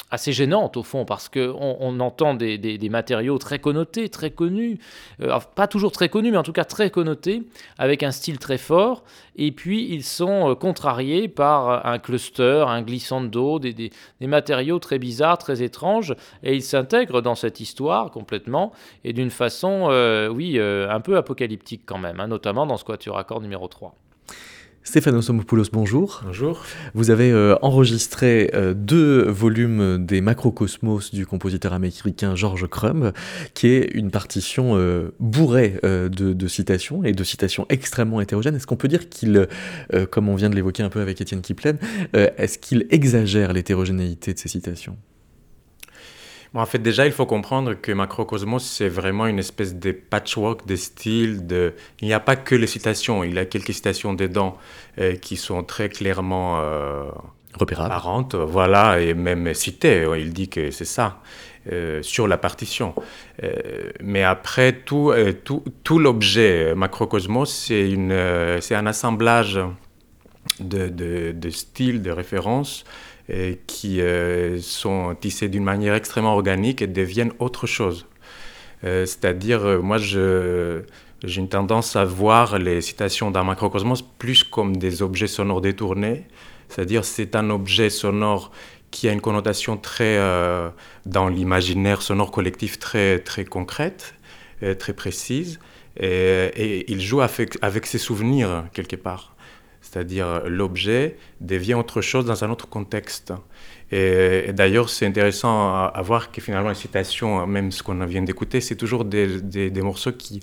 assez 0.09 0.31
gênante 0.31 0.77
au 0.77 0.83
fond 0.83 1.05
parce 1.05 1.29
qu'on 1.29 1.77
on 1.79 1.99
entend 1.99 2.33
des, 2.33 2.57
des, 2.57 2.89
matériaux 2.89 3.37
très 3.37 3.59
connotés, 3.59 4.09
très 4.09 4.31
connus, 4.31 4.79
euh, 5.21 5.37
pas 5.55 5.67
toujours 5.67 5.91
très 5.91 6.09
connus 6.09 6.31
mais 6.31 6.37
en 6.37 6.43
tout 6.43 6.53
cas 6.53 6.63
très 6.63 6.89
connotés, 6.89 7.43
avec 7.77 8.03
un 8.03 8.11
style 8.11 8.39
très 8.39 8.57
fort, 8.57 9.03
et 9.35 9.51
puis 9.51 9.87
ils 9.91 10.03
sont 10.03 10.51
euh, 10.51 10.55
contrariés 10.55 11.27
par 11.27 11.85
un 11.85 11.99
cluster, 11.99 12.65
un 12.67 12.81
glissando, 12.81 13.59
des, 13.59 13.73
des, 13.73 13.91
matériaux 14.21 14.79
très 14.79 14.99
bizarres, 14.99 15.37
très 15.37 15.61
étranges, 15.61 16.15
et 16.43 16.55
ils 16.55 16.63
s'intègrent 16.63 17.21
dans 17.21 17.35
cette 17.35 17.59
histoire 17.59 18.11
complètement, 18.11 18.71
et 19.03 19.13
d'une 19.13 19.31
façon, 19.31 19.87
euh, 19.89 20.29
oui, 20.29 20.59
un 20.59 20.99
peu 21.01 21.17
apocalyptique 21.17 21.83
quand 21.85 21.97
même, 21.97 22.19
hein, 22.19 22.27
notamment 22.27 22.65
dans 22.65 22.77
ce 22.77 22.83
quatuor 22.85 23.17
accord 23.17 23.41
numéro 23.41 23.67
3. 23.67 23.93
Stéphano 24.87 25.21
Somopoulos, 25.21 25.65
bonjour. 25.73 26.21
Bonjour. 26.25 26.63
Vous 26.93 27.09
avez 27.09 27.29
euh, 27.29 27.57
enregistré 27.61 28.49
euh, 28.53 28.73
deux 28.73 29.29
volumes 29.29 30.05
des 30.05 30.21
Macrocosmos 30.21 31.13
du 31.13 31.25
compositeur 31.25 31.73
américain 31.73 32.35
George 32.37 32.65
Crumb, 32.69 33.11
qui 33.53 33.67
est 33.67 33.91
une 33.93 34.11
partition 34.11 34.77
euh, 34.77 35.13
bourrée 35.19 35.77
de, 35.83 36.47
citations 36.47 37.03
et 37.03 37.11
de 37.11 37.23
citations 37.25 37.65
extrêmement 37.67 38.21
hétérogènes. 38.21 38.55
Est-ce 38.55 38.65
qu'on 38.65 38.77
peut 38.77 38.87
dire 38.87 39.09
qu'il, 39.09 39.49
comme 40.09 40.29
on 40.29 40.35
vient 40.35 40.49
de 40.49 40.55
l'évoquer 40.55 40.83
un 40.83 40.89
peu 40.89 41.01
avec 41.01 41.19
Étienne 41.19 41.41
Kiplen, 41.41 41.77
est-ce 42.13 42.57
qu'il 42.57 42.87
exagère 42.89 43.51
l'hétérogénéité 43.51 44.33
de 44.33 44.39
ces 44.39 44.47
citations? 44.47 44.95
En 46.61 46.65
fait, 46.65 46.79
déjà, 46.79 47.05
il 47.05 47.11
faut 47.11 47.25
comprendre 47.25 47.73
que 47.75 47.91
Macrocosmos, 47.91 48.63
c'est 48.63 48.89
vraiment 48.89 49.27
une 49.27 49.39
espèce 49.39 49.75
de 49.75 49.91
patchwork 49.91 50.65
de 50.65 50.75
styles. 50.75 51.45
De... 51.45 51.73
Il 52.01 52.07
n'y 52.07 52.13
a 52.13 52.19
pas 52.19 52.35
que 52.35 52.55
les 52.55 52.67
citations, 52.67 53.23
il 53.23 53.35
y 53.35 53.39
a 53.39 53.45
quelques 53.45 53.73
citations 53.73 54.13
dedans 54.13 54.57
euh, 54.97 55.15
qui 55.15 55.37
sont 55.37 55.63
très 55.63 55.89
clairement 55.89 56.59
euh, 56.59 57.09
repérables. 57.53 57.93
voilà, 58.47 58.99
et 58.99 59.13
même 59.13 59.53
citées. 59.53 60.07
Il 60.17 60.33
dit 60.33 60.49
que 60.49 60.71
c'est 60.71 60.85
ça. 60.85 61.21
Euh, 61.71 62.01
sur 62.01 62.29
la 62.29 62.37
partition. 62.37 62.95
mais 64.01 64.23
après, 64.23 64.71
tout, 64.71 65.13
tout, 65.43 65.65
tout 65.83 65.99
l'objet 65.99 66.73
Macrocosmos, 66.73 67.53
c'est, 67.53 67.89
une, 67.91 68.15
c'est 68.61 68.75
un 68.75 68.85
assemblage 68.85 69.59
de, 70.61 70.87
de, 70.87 71.33
de 71.33 71.49
styles, 71.49 72.01
de 72.01 72.09
références 72.09 72.85
qui 73.67 74.01
euh, 74.01 74.59
sont 74.61 75.15
tissés 75.19 75.49
d'une 75.49 75.63
manière 75.63 75.93
extrêmement 75.93 76.33
organique 76.33 76.81
et 76.81 76.87
deviennent 76.87 77.33
autre 77.39 77.67
chose. 77.67 78.05
Euh, 78.83 79.05
c'est-à-dire, 79.05 79.65
euh, 79.65 79.79
moi, 79.79 79.97
j'ai 79.97 81.41
une 81.41 81.49
tendance 81.49 81.95
à 81.95 82.05
voir 82.05 82.57
les 82.57 82.81
citations 82.81 83.31
d'un 83.31 83.43
macrocosmos 83.43 84.01
plus 84.01 84.43
comme 84.43 84.77
des 84.77 85.01
objets 85.01 85.27
sonores 85.27 85.61
détournés. 85.61 86.25
C'est-à-dire, 86.69 87.03
c'est 87.03 87.35
un 87.35 87.49
objet 87.49 87.89
sonore 87.89 88.51
qui 88.91 89.09
a 89.09 89.11
une 89.11 89.21
connotation 89.21 89.75
très, 89.75 90.17
dans 91.05 91.27
l'imaginaire 91.27 92.01
sonore 92.01 92.31
collectif 92.31 92.79
très, 92.79 93.19
très 93.19 93.43
concrète, 93.43 94.15
très 94.79 94.93
précise. 94.93 95.59
Et, 95.99 96.89
il 96.91 97.01
joue 97.01 97.21
avec 97.21 97.85
ses 97.85 97.97
souvenirs, 97.97 98.65
quelque 98.73 98.95
part 98.95 99.36
c'est-à-dire 99.89 100.43
l'objet 100.45 101.17
devient 101.41 101.75
autre 101.75 102.01
chose 102.01 102.25
dans 102.25 102.43
un 102.43 102.49
autre 102.49 102.67
contexte. 102.67 103.33
Et, 103.91 104.51
d'ailleurs, 104.53 104.89
c'est 104.89 105.05
intéressant 105.05 105.73
à, 105.73 106.01
voir 106.03 106.31
que 106.31 106.41
finalement, 106.41 106.69
les 106.69 106.75
citations, 106.75 107.47
même 107.47 107.71
ce 107.71 107.83
qu'on 107.83 108.05
vient 108.05 108.21
d'écouter, 108.21 108.59
c'est 108.59 108.75
toujours 108.75 109.05
des, 109.05 109.41
des, 109.41 109.81
morceaux 109.81 110.11
qui, 110.11 110.41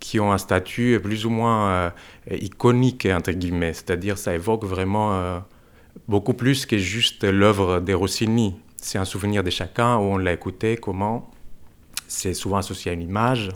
qui 0.00 0.20
ont 0.20 0.32
un 0.32 0.38
statut 0.38 0.98
plus 1.02 1.26
ou 1.26 1.30
moins 1.30 1.70
euh, 1.70 1.90
iconique, 2.30 3.06
entre 3.06 3.32
guillemets, 3.32 3.74
c'est-à-dire 3.74 4.16
ça 4.16 4.34
évoque 4.34 4.64
vraiment 4.64 5.14
euh, 5.14 5.38
beaucoup 6.06 6.34
plus 6.34 6.64
que 6.64 6.78
juste 6.78 7.24
l'œuvre 7.24 7.80
de 7.80 7.92
Rossini. 7.92 8.56
C'est 8.76 8.98
un 8.98 9.04
souvenir 9.04 9.44
de 9.44 9.50
chacun, 9.50 9.96
où 9.96 10.02
on 10.02 10.18
l'a 10.18 10.32
écouté, 10.32 10.76
comment. 10.76 11.30
C'est 12.08 12.34
souvent 12.34 12.56
associé 12.56 12.90
à 12.90 12.94
une 12.94 13.02
image. 13.02 13.50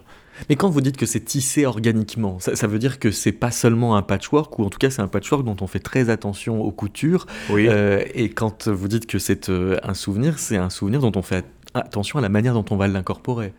Mais 0.48 0.56
quand 0.56 0.70
vous 0.70 0.80
dites 0.80 0.96
que 0.96 1.06
c'est 1.06 1.20
tissé 1.20 1.66
organiquement, 1.66 2.38
ça, 2.38 2.66
veut 2.66 2.78
dire 2.78 2.98
que 2.98 3.10
c'est 3.10 3.32
pas 3.32 3.50
seulement 3.50 3.96
un 3.96 4.02
patchwork, 4.02 4.58
ou 4.58 4.64
en 4.64 4.70
tout 4.70 4.78
cas 4.78 4.90
c'est 4.90 5.02
un 5.02 5.08
patchwork 5.08 5.44
dont 5.44 5.56
on 5.60 5.66
fait 5.66 5.78
très 5.78 6.10
attention 6.10 6.62
aux 6.62 6.70
coutures. 6.70 7.26
Oui. 7.50 7.66
Euh, 7.68 8.02
et 8.14 8.30
quand 8.30 8.68
vous 8.68 8.88
dites 8.88 9.06
que 9.06 9.18
c'est 9.18 9.50
euh, 9.50 9.78
un 9.82 9.94
souvenir, 9.94 10.38
c'est 10.38 10.56
un 10.56 10.70
souvenir 10.70 11.00
dont 11.00 11.12
on 11.16 11.22
fait 11.22 11.44
attention 11.74 12.18
à 12.18 12.22
la 12.22 12.28
manière 12.28 12.54
dont 12.54 12.64
on 12.70 12.76
va 12.76 12.88
l'incorporer. 12.88 13.52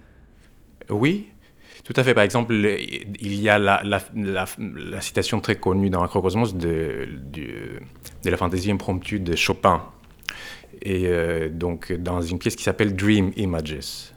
Oui, 0.89 1.27
tout 1.83 1.93
à 1.95 2.03
fait. 2.03 2.13
Par 2.13 2.23
exemple, 2.23 2.53
il 2.53 3.35
y 3.35 3.49
a 3.49 3.59
la, 3.59 3.81
la, 3.83 5.01
citation 5.01 5.41
très 5.41 5.55
connue 5.55 5.89
dans 5.89 6.01
Acrocosmos 6.01 6.55
de, 6.55 7.07
de, 7.31 8.29
la 8.29 8.37
fantaisie 8.37 8.71
impromptue 8.71 9.19
de 9.19 9.35
Chopin. 9.35 9.83
Et 10.81 11.07
euh, 11.07 11.49
donc, 11.49 11.91
dans 11.93 12.21
une 12.21 12.39
pièce 12.39 12.55
qui 12.55 12.63
s'appelle 12.63 12.95
Dream 12.95 13.31
Images. 13.35 14.12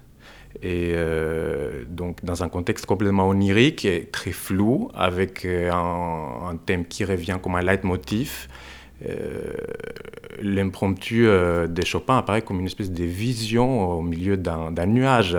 Et 0.63 0.93
euh, 0.95 1.85
donc, 1.89 2.25
dans 2.25 2.43
un 2.43 2.49
contexte 2.49 2.87
complètement 2.87 3.29
onirique 3.29 3.85
et 3.85 4.07
très 4.11 4.33
flou, 4.33 4.91
avec 4.95 5.45
euh, 5.45 5.71
un, 5.71 6.57
thème 6.65 6.87
qui 6.87 7.05
revient 7.05 7.39
comme 7.43 7.57
un 7.57 7.63
leitmotiv, 7.63 8.49
euh, 9.07 9.53
l'impromptu 10.41 11.25
de 11.25 11.85
Chopin 11.85 12.19
apparaît 12.19 12.43
comme 12.43 12.61
une 12.61 12.67
espèce 12.67 12.91
de 12.91 13.05
vision 13.05 13.99
au 13.99 14.03
milieu 14.03 14.37
d'un 14.37 14.87
nuage. 14.87 15.37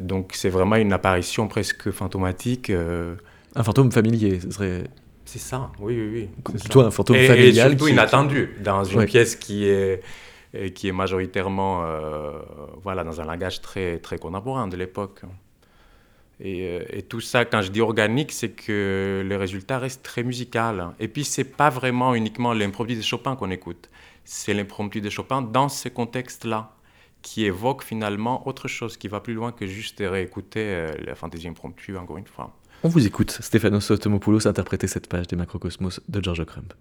donc, 0.00 0.32
c'est 0.34 0.50
vraiment 0.50 0.76
une 0.76 0.92
apparition 0.92 1.48
presque 1.48 1.90
fantomatique. 1.90 2.70
Un 3.54 3.62
fantôme 3.62 3.90
familier, 3.90 4.40
ce 4.40 4.50
serait. 4.50 4.84
C'est 5.24 5.38
ça, 5.38 5.70
oui, 5.78 5.96
oui, 5.96 6.28
oui. 6.44 6.58
Plutôt 6.58 6.80
un 6.80 6.90
fantôme 6.90 7.16
familial. 7.16 7.72
Et 7.72 7.76
surtout 7.76 7.88
inattendu, 7.88 8.50
dans 8.62 8.84
une 8.84 9.04
pièce 9.06 9.36
qui 9.36 9.66
est 9.66 10.02
et 10.52 10.72
qui 10.72 10.88
est 10.88 10.92
majoritairement 10.92 11.84
euh, 11.84 12.38
voilà, 12.82 13.04
dans 13.04 13.20
un 13.20 13.24
langage 13.24 13.60
très, 13.60 13.98
très 13.98 14.18
contemporain 14.18 14.66
de 14.68 14.76
l'époque. 14.76 15.22
Et, 16.40 16.62
euh, 16.62 16.84
et, 16.88 17.02
tout 17.02 17.20
ça, 17.20 17.44
quand 17.44 17.62
je 17.62 17.70
dis 17.70 17.80
organique, 17.80 18.32
c'est 18.32 18.50
que 18.50 19.22
le 19.26 19.36
résultat 19.36 19.78
reste 19.78 20.02
très 20.02 20.22
musical. 20.22 20.88
Et 20.98 21.06
puis, 21.06 21.24
c'est 21.24 21.44
pas 21.44 21.68
vraiment 21.68 22.14
uniquement 22.14 22.54
l'impromptu 22.54 22.96
de 22.96 23.02
Chopin 23.02 23.36
qu'on 23.36 23.50
écoute, 23.50 23.90
c'est 24.24 24.54
l'impromptu 24.54 25.00
de 25.00 25.10
Chopin 25.10 25.42
dans 25.42 25.68
ce 25.68 25.88
contexte-là, 25.88 26.72
qui 27.22 27.44
évoque 27.44 27.82
finalement 27.84 28.46
autre 28.48 28.68
chose, 28.68 28.96
qui 28.96 29.08
va 29.08 29.20
plus 29.20 29.34
loin 29.34 29.52
que 29.52 29.66
juste 29.66 29.98
réécouter 30.00 30.60
euh, 30.60 30.92
la 31.04 31.14
fantaisie 31.14 31.48
impromptue, 31.48 31.96
encore 31.96 32.16
une 32.16 32.26
fois. 32.26 32.56
On 32.82 32.88
vous 32.88 33.06
écoute, 33.06 33.30
Stéphanos 33.30 33.90
Automopoulos 33.90 34.46
interpréter 34.46 34.86
cette 34.86 35.06
page 35.06 35.26
des 35.26 35.36
Macrocosmos 35.36 36.00
de 36.08 36.24
George 36.24 36.44
Crumb. 36.46 36.72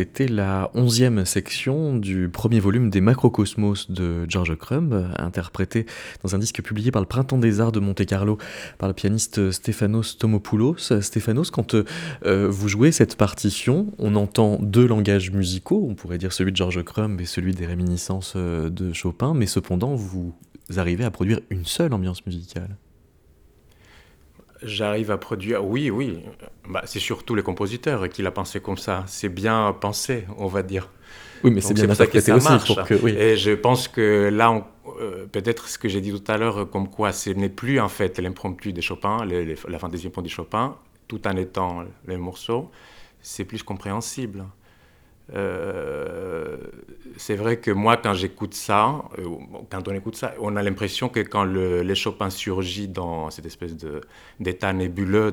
C'était 0.00 0.28
la 0.28 0.70
onzième 0.72 1.26
section 1.26 1.94
du 1.94 2.30
premier 2.30 2.58
volume 2.58 2.88
des 2.88 3.02
Macrocosmos 3.02 3.90
de 3.90 4.24
George 4.26 4.56
Crumb, 4.56 5.12
interprété 5.18 5.84
dans 6.22 6.34
un 6.34 6.38
disque 6.38 6.62
publié 6.62 6.90
par 6.90 7.02
le 7.02 7.06
Printemps 7.06 7.36
des 7.36 7.60
Arts 7.60 7.70
de 7.70 7.80
Monte-Carlo 7.80 8.38
par 8.78 8.88
le 8.88 8.94
pianiste 8.94 9.50
Stéphanos 9.50 10.16
Tomopoulos. 10.16 11.02
Stéphanos, 11.02 11.50
quand 11.50 11.74
euh, 11.74 12.48
vous 12.48 12.68
jouez 12.68 12.92
cette 12.92 13.16
partition, 13.16 13.92
on 13.98 14.16
entend 14.16 14.58
deux 14.62 14.86
langages 14.86 15.32
musicaux, 15.32 15.86
on 15.90 15.94
pourrait 15.94 16.16
dire 16.16 16.32
celui 16.32 16.52
de 16.52 16.56
George 16.56 16.82
Crumb 16.82 17.20
et 17.20 17.26
celui 17.26 17.52
des 17.52 17.66
réminiscences 17.66 18.32
euh, 18.36 18.70
de 18.70 18.94
Chopin, 18.94 19.34
mais 19.34 19.44
cependant 19.44 19.94
vous 19.96 20.34
arrivez 20.78 21.04
à 21.04 21.10
produire 21.10 21.40
une 21.50 21.66
seule 21.66 21.92
ambiance 21.92 22.24
musicale. 22.24 22.74
J'arrive 24.62 25.10
à 25.10 25.18
produire, 25.18 25.64
oui, 25.64 25.90
oui. 25.90 26.18
Bah, 26.68 26.82
c'est 26.84 26.98
surtout 26.98 27.34
les 27.34 27.42
compositeurs 27.42 28.08
qui 28.08 28.22
l'ont 28.22 28.30
pensé 28.30 28.60
comme 28.60 28.76
ça. 28.76 29.04
C'est 29.06 29.28
bien 29.28 29.74
pensé, 29.80 30.24
on 30.36 30.46
va 30.46 30.62
dire. 30.62 30.88
Oui, 31.42 31.50
mais 31.50 31.60
c'est 31.60 31.74
bien 31.74 31.88
interprété 31.88 32.32
aussi. 32.32 32.48
Pour 32.66 32.84
que, 32.84 32.94
oui. 32.94 33.12
Et 33.12 33.36
je 33.36 33.52
pense 33.52 33.88
que 33.88 34.28
là, 34.30 34.66
euh, 35.00 35.26
peut-être 35.26 35.68
ce 35.68 35.78
que 35.78 35.88
j'ai 35.88 36.00
dit 36.00 36.12
tout 36.12 36.30
à 36.30 36.36
l'heure, 36.36 36.68
comme 36.68 36.88
quoi 36.88 37.12
ce 37.12 37.30
n'est 37.30 37.48
plus 37.48 37.80
en 37.80 37.88
fait 37.88 38.18
l'impromptu 38.18 38.72
de 38.72 38.80
Chopin, 38.80 39.24
la 39.24 39.78
fantaisie 39.78 40.10
de 40.10 40.28
Chopin, 40.28 40.76
tout 41.08 41.26
en 41.26 41.36
étant 41.36 41.84
les 42.06 42.18
morceaux, 42.18 42.70
c'est 43.22 43.44
plus 43.44 43.62
compréhensible. 43.62 44.44
Euh, 45.34 46.56
c'est 47.16 47.36
vrai 47.36 47.58
que 47.58 47.70
moi, 47.70 47.96
quand 47.96 48.14
j'écoute 48.14 48.54
ça, 48.54 49.04
euh, 49.18 49.24
quand 49.70 49.86
on 49.88 49.94
écoute 49.94 50.16
ça, 50.16 50.34
on 50.40 50.56
a 50.56 50.62
l'impression 50.62 51.08
que 51.08 51.20
quand 51.20 51.44
le, 51.44 51.82
les 51.82 51.94
Chopin 51.94 52.30
surgit 52.30 52.88
dans 52.88 53.30
cette 53.30 53.46
espèce 53.46 53.76
d'état 54.40 54.72
nébuleux 54.72 55.32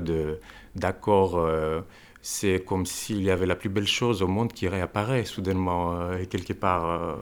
d'accords, 0.75 1.38
euh, 1.38 1.81
c'est 2.21 2.63
comme 2.63 2.86
s'il 2.86 3.23
y 3.23 3.31
avait 3.31 3.45
la 3.45 3.55
plus 3.55 3.69
belle 3.69 3.88
chose 3.88 4.21
au 4.21 4.27
monde 4.27 4.53
qui 4.53 4.67
réapparaît 4.67 5.25
soudainement 5.25 6.13
et 6.13 6.27
quelque 6.27 6.53
part. 6.53 7.17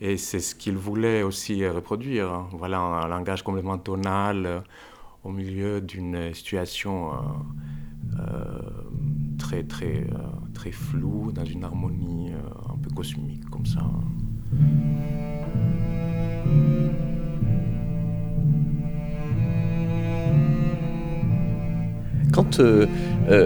et 0.00 0.16
c'est 0.16 0.40
ce 0.40 0.54
qu'il 0.54 0.76
voulait 0.76 1.22
aussi 1.22 1.66
reproduire. 1.66 2.30
Hein. 2.32 2.48
Voilà 2.52 2.78
un, 2.78 3.08
langage 3.08 3.42
complètement 3.42 3.78
tonal 3.78 4.62
au 5.24 5.32
milieu 5.32 5.80
d'une 5.80 6.32
situation 6.34 7.10
très 9.38 9.62
très 9.62 10.06
euh, 10.12 10.18
très 10.52 10.72
flou, 10.72 11.32
dans 11.32 11.44
une 11.44 11.64
harmonie 11.64 12.32
euh, 12.32 12.72
un 12.72 12.78
peu 12.78 12.90
cosmique 12.90 13.44
comme 13.50 13.66
ça. 13.66 13.82
Quand 22.34 22.58
euh, 22.58 22.86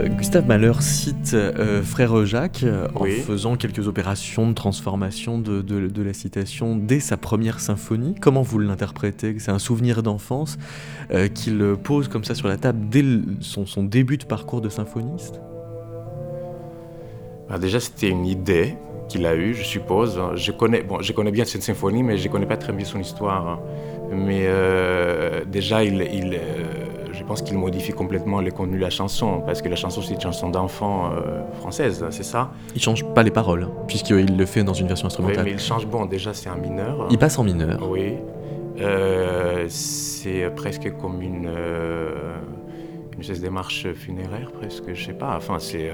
Gustave 0.09 0.47
Mahler 0.47 0.73
cite 0.81 1.37
Frère 1.83 2.25
Jacques 2.25 2.65
en 2.95 3.05
faisant 3.05 3.57
quelques 3.57 3.87
opérations 3.87 4.49
de 4.49 4.55
transformation 4.55 5.39
de, 5.39 5.61
de, 5.61 6.03
la 6.03 6.15
citation 6.15 6.75
dès 6.75 7.01
sa 7.01 7.19
première 7.19 7.61
symphonie, 7.61 8.15
comment 8.19 8.43
vous 8.43 8.59
l'interprétez? 8.59 9.37
C'est 9.39 9.51
un 9.51 9.59
souvenir 9.59 10.03
d'enfance 10.03 10.57
qu'il 11.35 11.75
pose 11.83 12.09
comme 12.09 12.25
ça 12.25 12.35
sur 12.35 12.49
la 12.49 12.57
table 12.57 12.89
dès 12.89 13.05
son, 13.41 13.67
son 13.67 13.83
début 13.83 14.17
de 14.17 14.25
parcours 14.25 14.61
de 14.61 14.69
symphoniste 14.71 15.41
bah, 17.49 17.59
déjà, 17.59 17.81
c'était 17.81 18.09
une 18.09 18.27
idée 18.27 18.75
qu'il 19.09 19.25
a 19.25 19.35
eue, 19.35 19.55
je 19.55 19.65
suppose. 19.65 20.21
Je 20.35 20.53
connais, 20.53 20.83
bon, 20.83 21.01
je 21.01 21.13
connais 21.13 21.31
bien 21.31 21.45
cette 21.47 21.63
symphonie, 21.63 22.03
mais 22.03 22.19
je 22.19 22.29
ne 22.29 22.33
connais 22.33 22.47
pas 22.47 22.59
très 22.59 22.73
bien 22.73 22.85
son 22.85 23.01
histoire. 23.01 23.61
Mais 24.11 24.43
euh, 24.45 25.45
déjà, 25.47 25.83
il, 25.83 26.07
il 26.13 26.35
euh, 26.35 26.39
je 27.19 27.25
pense 27.25 27.43
qu'il 27.43 27.59
modifie 27.59 27.93
complètement 27.93 28.41
le 28.41 28.51
contenu 28.51 28.77
de 28.77 28.83
la 28.83 28.91
chanson, 28.91 29.43
parce 29.45 29.61
que 29.61 29.69
la 29.69 29.77
chanson, 29.77 30.01
c'est 30.01 30.15
une 30.15 30.21
chanson 30.21 30.49
d'enfant 30.49 31.11
euh, 31.13 31.43
française, 31.61 32.05
c'est 32.11 32.23
ça? 32.23 32.51
Il 32.75 32.81
change 32.81 33.05
pas 33.15 33.23
les 33.23 33.31
paroles, 33.31 33.69
puisqu'il 33.87 34.37
le 34.37 34.47
fait 34.47 34.63
dans 34.65 34.73
une 34.73 34.87
version 34.87 35.07
instrumentale. 35.07 35.45
Oui, 35.45 35.51
mais 35.51 35.57
il 35.57 35.61
change, 35.61 35.87
bon, 35.87 36.07
déjà, 36.07 36.33
c'est 36.33 36.49
un 36.49 36.57
mineur. 36.57 37.09
Il 37.11 37.19
passe 37.19 37.39
en 37.39 37.45
mineur. 37.45 37.79
Oui. 37.89 38.15
c'est 39.69 40.51
presque 40.55 40.97
comme 41.01 41.21
une, 41.21 41.51
une 43.15 43.21
espèce 43.21 43.41
de 43.41 43.45
démarche 43.45 43.93
funéraire, 43.95 44.51
presque, 44.53 44.95
je 44.95 45.05
sais 45.05 45.13
pas. 45.13 45.37
Enfin, 45.37 45.59
c'est 45.59 45.91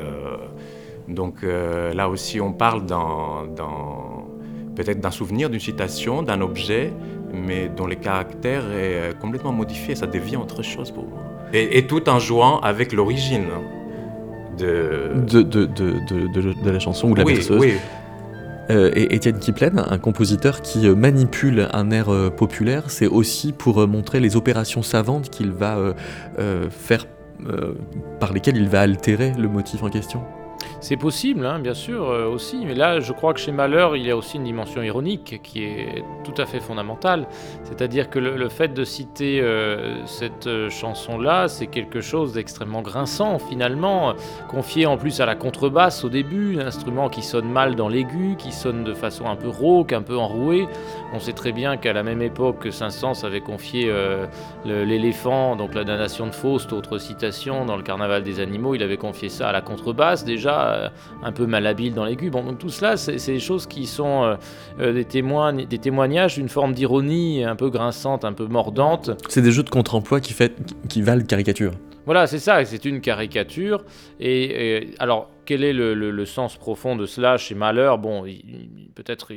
donc 1.09 1.43
euh, 1.43 1.93
là 1.93 2.09
aussi, 2.09 2.41
on 2.41 2.53
parle 2.53 2.87
dans, 2.87 3.47
peut-être 4.75 5.01
d'un 5.01 5.11
souvenir, 5.11 5.51
d'une 5.51 5.61
citation, 5.61 6.23
d'un 6.23 6.41
objet, 6.41 6.93
mais 7.35 7.69
dont 7.69 7.87
le 7.87 7.95
caractère 7.95 8.63
est 8.73 8.95
euh, 8.95 9.13
complètement 9.13 9.53
modifié, 9.53 9.95
ça 9.95 10.07
devient 10.07 10.37
autre 10.37 10.63
chose 10.63 10.91
pour 10.91 11.05
moi. 11.05 11.21
Et, 11.53 11.87
tout 11.87 12.09
en 12.09 12.19
jouant 12.19 12.59
avec 12.61 12.93
l'origine 12.93 13.47
de... 14.59 15.13
De, 15.15 15.43
de, 15.43 15.67
de, 15.67 16.71
la 16.71 16.81
chanson 16.81 17.11
ou 17.11 17.15
de 17.15 17.21
la 17.21 17.25
oui, 17.25 17.35
berceuse. 17.35 17.61
Oui. 17.61 17.75
Euh, 18.71 18.91
et 18.97 19.15
Étienne 19.15 19.39
Kiplen, 19.39 19.79
un 19.79 19.99
compositeur 19.99 20.63
qui 20.63 20.89
manipule 20.89 21.69
un 21.73 21.93
air 21.93 22.07
populaire, 22.37 22.91
c'est 22.91 23.07
aussi 23.07 23.53
pour 23.53 23.87
montrer 23.87 24.19
les 24.19 24.35
opérations 24.35 24.83
savantes 24.83 25.31
qu'il 25.31 25.53
va 25.53 25.95
faire, 26.71 27.07
par 28.19 28.33
lesquelles 28.33 28.57
il 28.57 28.69
va 28.69 28.81
altérer 28.81 29.33
le 29.39 29.49
motif 29.49 29.85
en 29.85 29.91
question. 29.91 30.23
C'est 30.85 30.99
possible, 30.99 31.47
hein, 31.47 31.61
bien 31.61 31.73
sûr, 31.73 32.11
euh, 32.11 32.27
aussi, 32.29 32.67
mais 32.67 32.75
là, 32.75 33.01
je 33.01 33.15
crois 33.15 33.33
que 33.33 33.41
chez 33.41 33.53
Malheur, 33.53 33.97
il 33.97 34.05
y 34.05 34.11
a 34.11 34.17
aussi 34.19 34.37
une 34.37 34.45
dimension 34.45 34.83
ironique 34.83 35.41
qui 35.43 35.65
est 35.65 36.05
tout 36.25 36.35
à 36.37 36.45
fait 36.45 36.61
fondamentale. 36.61 37.27
C'est-à-dire 37.63 38.11
que 38.11 38.19
le, 38.19 38.49
fait 38.51 38.69
de 38.69 38.85
citer 38.85 39.41
euh, 39.41 40.05
cette 40.05 40.47
euh, 40.47 40.69
chanson-là, 40.69 41.49
c'est 41.49 41.69
quelque 41.69 42.03
chose 42.03 42.35
d'extrêmement 42.35 42.83
grinçant, 42.83 43.39
finalement, 43.39 44.13
confié 44.51 44.85
en 44.85 44.99
plus 44.99 45.23
à 45.23 45.25
la 45.25 45.37
contrebasse 45.37 46.05
au 46.05 46.11
début, 46.11 46.61
un 46.61 46.67
instrument 46.67 47.09
qui 47.09 47.23
sonne 47.23 47.49
mal 47.51 47.77
dans 47.77 47.89
l'aigu, 47.89 48.37
qui 48.37 48.53
sonne 48.53 48.85
de 48.85 48.93
façon 48.93 49.25
un 49.25 49.37
peu 49.37 49.49
rauque, 49.49 49.95
un 49.95 50.03
peu 50.03 50.19
enrouée. 50.19 50.69
On 51.15 51.21
sait 51.21 51.33
très 51.33 51.53
bien 51.53 51.77
qu'à 51.77 51.93
la 51.93 52.03
même 52.03 52.23
époque, 52.23 52.67
Saint-Saëns 52.71 53.25
avait 53.25 53.41
confié 53.41 53.93
l'éléphant, 54.65 55.57
donc 55.57 55.75
la 55.75 55.85
damnation 55.85 56.27
de 56.27 56.33
Faust, 56.33 56.73
autre 56.73 56.99
citation, 56.99 57.65
dans 57.65 57.77
le 57.77 57.83
Carnaval 57.83 58.23
des 58.23 58.41
animaux, 58.41 58.75
il 58.75 58.83
avait 58.83 58.97
confié 58.97 59.29
ça 59.29 59.49
à 59.49 59.53
la 59.53 59.61
contrebasse, 59.61 60.25
déjà 60.25 60.75
euh, 60.75 60.89
un 61.23 61.33
peu 61.33 61.47
malhabile 61.47 61.95
dans 61.95 62.05
l'aigu. 62.05 62.31
Bon, 62.31 62.43
donc 62.43 62.59
tout 62.59 62.69
cela, 62.69 62.97
c'est 62.97 63.17
des 63.27 63.41
choses 63.41 63.67
qui 63.67 63.87
sont 63.87 64.25
euh, 64.25 64.37
euh, 64.81 64.93
des, 64.93 65.67
des 65.67 65.79
témoignages 65.79 66.35
d'une 66.35 66.49
forme 66.49 66.73
d'ironie 66.73 67.45
un 67.45 67.57
peu 67.57 67.71
grinçante, 67.71 68.25
un 68.25 68.33
peu 68.33 68.47
mordante. 68.47 69.11
C'est 69.29 69.43
des 69.43 69.53
jeux 69.53 69.63
de 69.63 69.71
contre-emploi 69.71 70.21
qui, 70.21 70.33
fait, 70.33 70.55
qui 70.89 71.03
valent 71.03 71.25
caricature. 71.25 71.73
Voilà, 72.07 72.27
c'est 72.27 72.39
ça, 72.39 72.65
c'est 72.65 72.85
une 72.85 73.01
caricature. 73.01 73.83
Et, 74.21 74.91
alors, 74.99 75.31
quel 75.47 75.65
est 75.65 75.73
le, 75.73 76.25
sens 76.27 76.57
profond 76.57 76.97
de 76.97 77.07
cela 77.07 77.39
chez 77.39 77.55
Malheur 77.55 77.99
Bon, 77.99 78.25
peut-être 78.95 79.33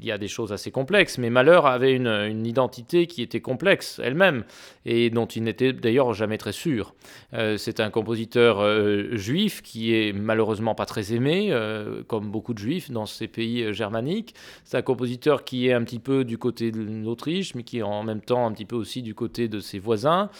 il 0.00 0.06
y 0.06 0.12
a 0.12 0.18
des 0.18 0.28
choses 0.28 0.52
assez 0.52 0.70
complexes, 0.70 1.18
mais 1.18 1.30
Malheur 1.30 1.66
avait 1.66 1.92
une, 1.92 2.46
identité 2.46 3.06
qui 3.06 3.22
était 3.22 3.40
complexe 3.40 4.00
elle-même 4.02 4.44
et 4.86 5.10
dont 5.10 5.26
il 5.26 5.42
n'était 5.42 5.72
d'ailleurs 5.72 6.14
jamais 6.14 6.38
très 6.38 6.52
sûr. 6.52 6.94
Euh, 7.34 7.56
c'est 7.56 7.80
un 7.80 7.90
compositeur 7.90 8.60
euh, 8.60 9.16
juif 9.16 9.60
qui 9.60 9.94
est 9.94 10.12
malheureusement 10.12 10.74
pas 10.74 10.86
très 10.86 11.12
aimé, 11.12 11.48
euh, 11.50 12.02
comme 12.06 12.30
beaucoup 12.30 12.54
de 12.54 12.58
juifs 12.58 12.90
dans 12.90 13.06
ces 13.06 13.26
pays 13.26 13.74
germaniques. 13.74 14.34
C'est 14.64 14.76
un 14.76 14.82
compositeur 14.82 15.44
qui 15.44 15.68
est 15.68 15.72
un 15.72 15.82
petit 15.82 15.98
peu 15.98 16.24
du 16.24 16.38
côté 16.38 16.70
de 16.70 16.80
l'Autriche, 16.80 17.54
mais 17.54 17.64
qui 17.64 17.78
est 17.78 17.82
en 17.82 18.04
même 18.04 18.20
temps 18.20 18.46
un 18.46 18.52
petit 18.52 18.64
peu 18.64 18.76
aussi 18.76 19.02
du 19.02 19.14
côté 19.14 19.48
de 19.48 19.58
ses 19.58 19.78
voisins, 19.78 20.30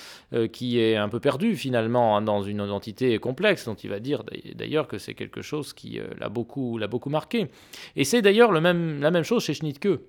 qui 0.52 0.80
est 0.80 0.96
un 0.96 1.08
peu 1.08 1.20
perdu 1.20 1.56
finalement 1.56 2.16
hein, 2.16 2.22
dans 2.22 2.42
une 2.42 2.62
identité 2.62 3.18
complexe, 3.18 3.64
dont 3.64 3.74
il 3.74 3.90
va 3.90 3.98
dire 3.98 4.22
d'ailleurs 4.54 4.86
que 4.86 4.98
c'est 4.98 5.14
quelque 5.14 5.42
chose 5.42 5.72
qui 5.72 6.00
l'a 6.18 6.28
beaucoup, 6.28 6.78
beaucoup 6.88 7.10
marqué. 7.10 7.48
Et 7.96 8.04
c'est 8.04 8.22
d'ailleurs 8.22 8.52
même, 8.52 9.00
la 9.00 9.10
même 9.10 9.24
chose 9.24 9.47
chez 9.48 9.54
Schnittke. 9.54 10.00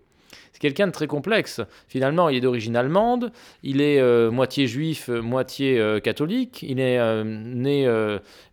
C'est 0.60 0.68
quelqu'un 0.68 0.88
de 0.88 0.92
très 0.92 1.08
complexe. 1.08 1.62
Finalement, 1.88 2.28
il 2.28 2.38
est 2.38 2.42
d'origine 2.42 2.76
allemande, 2.76 3.32
il 3.64 3.80
est 3.80 4.00
euh, 4.00 4.30
moitié 4.30 4.68
juif, 4.68 5.08
euh, 5.10 5.22
moitié 5.22 5.80
euh, 5.80 6.02
catholique, 6.02 6.64
il 6.68 6.82
est 6.82 7.00
né 7.24 7.88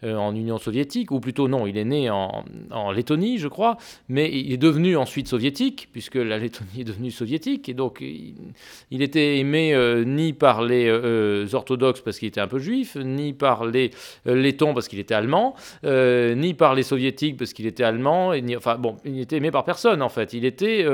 en 0.05 0.35
Union 0.35 0.59
soviétique, 0.59 1.11
ou 1.11 1.19
plutôt 1.19 1.49
non, 1.49 1.67
il 1.67 1.77
est 1.77 1.85
né 1.85 2.09
en, 2.09 2.45
Lettonie, 2.93 3.39
je 3.39 3.49
crois, 3.49 3.77
mais 4.09 4.31
il 4.31 4.53
est 4.53 4.57
devenu 4.57 4.97
ensuite 4.97 5.27
soviétique, 5.27 5.89
puisque 5.91 6.15
la 6.15 6.39
Lettonie 6.39 6.69
est 6.81 6.85
devenue 6.85 7.11
soviétique, 7.11 7.69
et 7.69 7.75
donc 7.75 8.01
il, 8.01 9.03
était 9.03 9.39
aimé 9.39 9.75
ni 10.07 10.33
par 10.33 10.63
les 10.63 11.55
orthodoxes 11.55 12.01
parce 12.01 12.19
qu'il 12.19 12.29
était 12.29 12.41
un 12.41 12.47
peu 12.47 12.59
juif, 12.59 12.97
ni 12.97 13.33
par 13.33 13.67
les 13.67 13.91
lettons 14.25 14.75
parce 14.75 14.89
qu'il 14.89 14.99
était 14.99 15.15
allemand, 15.15 15.57
ni 15.85 16.55
par 16.55 16.75
les 16.75 16.83
soviétiques 16.83 17.37
parce 17.37 17.53
qu'il 17.53 17.67
était 17.67 17.85
allemand, 17.85 18.33
enfin 18.57 18.77
bon, 18.77 18.97
il 19.05 19.15
n'était 19.15 19.37
aimé 19.37 19.51
par 19.51 19.65
personne 19.65 20.03
en 20.03 20.09
fait. 20.09 20.33
Il 20.33 20.45
était 20.45 20.85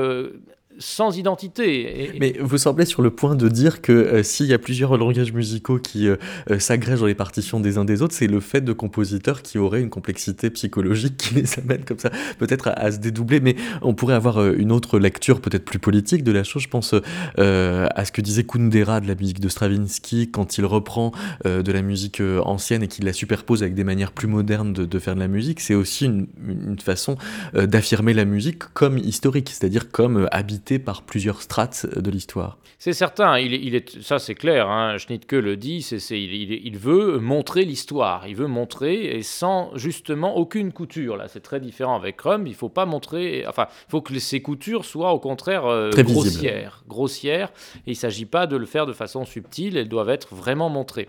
sans 0.79 1.17
identité. 1.17 2.13
Mais 2.21 2.37
vous 2.41 2.59
semblez 2.59 2.85
sur 2.85 3.03
le 3.03 3.11
point 3.11 3.35
de 3.35 3.49
dire 3.49 3.83
que 3.83 3.93
euh, 3.93 4.23
s'il 4.23 4.47
y 4.47 4.53
a 4.53 4.59
plusieurs 4.59 4.97
langages 4.97 5.33
musicaux 5.33 5.79
qui 5.79 6.09
euh, 6.09 6.17
euh, 6.51 6.59
s'agrègent 6.59 7.01
dans 7.01 7.07
les 7.07 7.15
partitions 7.15 7.61
des 7.61 7.79
uns 7.79 7.85
des 7.85 8.03
autres, 8.03 8.15
c'est 8.15 8.27
le 8.27 8.41
fait 8.41 8.61
de 8.61 8.73
compositeurs 8.73 9.43
qui 9.43 9.59
auraient 9.59 9.81
une 9.81 9.91
complexité 9.91 10.51
psychologique 10.51 11.17
qui 11.17 11.35
les 11.35 11.59
amène 11.59 11.85
comme 11.85 11.99
ça 11.99 12.11
peut-être 12.39 12.73
à, 12.75 12.91
se 12.91 12.99
dédoubler. 12.99 13.41
Mais 13.41 13.57
on 13.83 13.95
pourrait 13.95 14.15
avoir 14.15 14.45
une 14.53 14.73
autre 14.73 14.99
lecture 14.99 15.41
peut-être 15.41 15.65
plus 15.65 15.79
politique 15.79 16.25
de 16.25 16.33
la 16.33 16.45
chose. 16.45 16.63
Je 16.63 16.69
pense 16.69 16.95
à 16.95 18.05
ce 18.05 18.13
que 18.13 18.21
disait 18.21 18.45
Kundera 18.45 19.01
de 19.01 19.09
la 19.09 19.15
musique 19.15 19.41
de 19.41 19.49
Stravinsky 19.49 20.31
quand 20.31 20.59
il 20.59 20.65
reprend 20.65 21.13
de 21.45 21.73
la 21.73 21.83
musique 21.83 22.23
ancienne 22.45 22.83
et 22.83 22.89
qu'il 22.89 23.05
la 23.05 23.13
superpose 23.13 23.63
avec 23.63 23.75
des 23.75 23.85
manières 23.85 24.13
plus 24.13 24.29
modernes 24.29 24.73
de, 24.73 24.99
faire 24.99 25.15
de 25.15 25.21
la 25.21 25.29
musique. 25.29 25.61
C'est 25.61 25.75
aussi 25.75 26.07
une, 26.07 26.27
une 26.47 26.79
façon 26.79 27.17
d'affirmer 27.55 28.15
la 28.15 28.25
musique 28.25 28.65
comme 28.75 28.99
historique, 28.99 29.51
c'est-à-dire 29.51 29.91
comme 29.91 30.29
habitée 30.31 30.62
par 30.85 31.03
plusieurs 31.03 31.43
strates 31.43 31.87
de 31.87 32.11
l'histoire. 32.11 32.59
C'est 32.79 32.93
certain, 32.93 33.39
il 33.39 33.53
il 33.53 33.75
est, 33.75 34.03
ça 34.03 34.19
c'est 34.19 34.35
clair, 34.35 34.69
hein, 34.69 34.97
Schnittke 34.99 35.33
le 35.33 35.57
dit, 35.57 35.87
il, 36.11 36.67
il, 36.67 36.79
veut 36.79 37.19
montrer 37.19 37.65
l'histoire, 37.65 38.27
il 38.27 38.35
veut 38.35 38.49
montrer, 38.49 39.17
et 39.17 39.23
sans 39.23 39.71
justement 39.77 40.37
aucune 40.37 40.73
couture. 40.73 41.17
Là, 41.17 41.29
c'est 41.29 41.43
très 41.43 41.61
différent 41.61 41.95
avec 41.95 42.17
Crum, 42.17 42.47
il 42.47 42.55
faut 42.55 42.69
pas 42.69 42.87
montrer, 42.87 43.45
enfin, 43.47 43.67
il 43.89 43.91
faut 43.91 44.01
que 44.01 44.19
ces 44.19 44.43
coutures 44.43 44.85
soient 44.85 45.13
au 45.13 45.21
contraire 45.21 45.67
euh, 45.67 45.91
grossières, 45.91 46.83
grossières, 46.89 47.53
et 47.87 47.93
il 47.93 47.97
s'agit 47.97 48.27
pas 48.27 48.47
de 48.47 48.57
le 48.57 48.67
faire 48.67 48.87
de 48.87 48.93
façon 48.93 49.25
subtile, 49.25 49.77
elles 49.77 49.89
doivent 49.89 50.11
être 50.11 50.35
vraiment 50.35 50.69
montrées. 50.69 51.09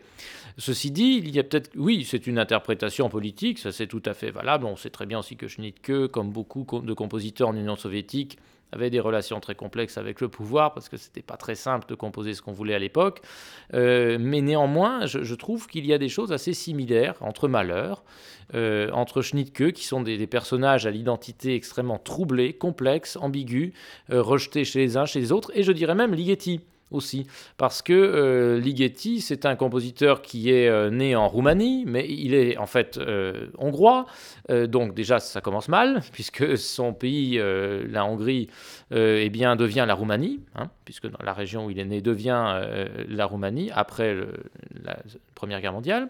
Ceci 0.59 0.91
dit, 0.91 1.21
il 1.23 1.35
y 1.35 1.39
a 1.39 1.43
peut-être, 1.43 1.71
oui, 1.75 2.05
c'est 2.07 2.27
une 2.27 2.37
interprétation 2.37 3.09
politique, 3.09 3.57
ça 3.57 3.71
c'est 3.71 3.87
tout 3.87 4.03
à 4.05 4.13
fait 4.13 4.29
valable. 4.29 4.65
On 4.65 4.75
sait 4.75 4.91
très 4.91 5.07
bien 5.07 5.19
aussi 5.19 5.35
que 5.35 5.47
Schnittke, 5.47 6.07
comme 6.11 6.29
beaucoup 6.29 6.65
de 6.83 6.93
compositeurs 6.93 7.49
en 7.49 7.55
Union 7.55 7.75
soviétique, 7.75 8.37
avait 8.73 8.89
des 8.89 8.99
relations 8.99 9.39
très 9.39 9.55
complexes 9.55 9.97
avec 9.97 10.21
le 10.21 10.27
pouvoir 10.27 10.73
parce 10.73 10.89
que 10.89 10.97
c'était 10.97 11.21
pas 11.21 11.37
très 11.37 11.55
simple 11.55 11.87
de 11.87 11.95
composer 11.95 12.33
ce 12.33 12.41
qu'on 12.41 12.51
voulait 12.51 12.75
à 12.75 12.79
l'époque. 12.79 13.21
Euh, 13.73 14.17
mais 14.19 14.41
néanmoins, 14.41 15.05
je, 15.05 15.35
trouve 15.35 15.67
qu'il 15.67 15.85
y 15.85 15.93
a 15.93 15.97
des 15.97 16.09
choses 16.09 16.31
assez 16.31 16.53
similaires 16.53 17.15
entre 17.21 17.47
Malheur, 17.47 18.03
entre 18.53 19.21
Schnittke, 19.21 19.71
qui 19.71 19.85
sont 19.85 20.01
des, 20.01 20.27
personnages 20.27 20.85
à 20.85 20.91
l'identité 20.91 21.55
extrêmement 21.55 21.97
troublée, 21.97 22.53
complexe, 22.53 23.17
ambiguë, 23.17 23.73
euh, 24.11 24.21
rejetés 24.21 24.65
chez 24.65 24.79
les 24.79 24.97
uns, 24.97 25.05
chez 25.05 25.19
les 25.19 25.31
autres, 25.31 25.51
et 25.55 25.63
je 25.63 25.71
dirais 25.71 25.95
même 25.95 26.13
Ligeti 26.13 26.61
aussi. 26.93 27.27
Parce 27.57 27.81
que 27.81 27.93
euh, 27.93 28.59
Ligeti, 28.59 29.21
c'est 29.21 29.45
un 29.45 29.55
compositeur 29.55 30.21
qui 30.21 30.51
est 30.51 30.67
euh, 30.67 30.89
né 30.89 31.15
en 31.15 31.27
Roumanie, 31.27 31.83
mais 31.85 32.05
il 32.07 32.33
est 32.33 32.57
en 32.57 32.65
fait 32.65 32.97
euh, 32.97 33.47
hongrois. 33.57 34.05
donc 34.67 34.93
déjà, 34.93 35.19
ça 35.19 35.41
commence 35.41 35.69
mal, 35.69 36.01
puisque 36.11 36.57
son 36.57 36.93
pays, 36.93 37.39
la 37.89 38.05
Hongrie, 38.05 38.49
eh 38.91 39.29
bien, 39.29 39.55
devient 39.55 39.85
la 39.87 39.93
Roumanie, 39.93 40.41
hein, 40.55 40.69
puisque 40.85 41.07
la 41.23 41.33
région 41.33 41.65
où 41.65 41.69
il 41.69 41.79
est 41.79 41.85
né 41.85 42.01
devient 42.01 42.61
la 43.07 43.25
Roumanie 43.25 43.71
après 43.73 44.15
la 44.83 44.97
Première 45.35 45.61
Guerre 45.61 45.73
mondiale. 45.73 46.09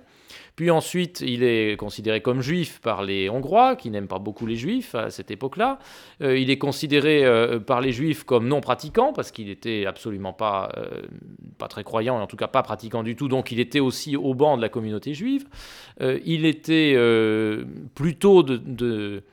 Puis 0.55 0.69
ensuite, 0.69 1.21
il 1.21 1.43
est 1.43 1.77
considéré 1.77 2.21
comme 2.21 2.41
juif 2.41 2.79
par 2.81 3.03
les 3.03 3.29
Hongrois, 3.29 3.75
qui 3.75 3.89
n'aiment 3.89 4.07
pas 4.07 4.19
beaucoup 4.19 4.45
les 4.45 4.55
juifs 4.55 4.93
à 4.93 5.09
cette 5.09 5.31
époque-là. 5.31 5.79
Euh, 6.21 6.37
il 6.37 6.49
est 6.49 6.57
considéré 6.57 7.25
euh, 7.25 7.59
par 7.59 7.81
les 7.81 7.91
juifs 7.91 8.23
comme 8.23 8.47
non 8.47 8.61
pratiquant, 8.61 9.13
parce 9.13 9.31
qu'il 9.31 9.47
n'était 9.47 9.85
absolument 9.85 10.33
pas, 10.33 10.71
euh, 10.77 11.01
pas 11.57 11.67
très 11.67 11.83
croyant, 11.83 12.19
et 12.19 12.21
en 12.21 12.27
tout 12.27 12.37
cas 12.37 12.47
pas 12.47 12.61
pratiquant 12.61 13.03
du 13.03 13.15
tout, 13.15 13.27
donc 13.27 13.51
il 13.51 13.59
était 13.59 13.79
aussi 13.79 14.15
au 14.15 14.33
banc 14.33 14.57
de 14.57 14.61
la 14.61 14.69
communauté 14.69 15.13
juive. 15.13 15.45
il 15.99 16.45
était 16.45 16.95
plutôt 17.95 18.43
de, 18.43 18.57
de, 18.57 19.23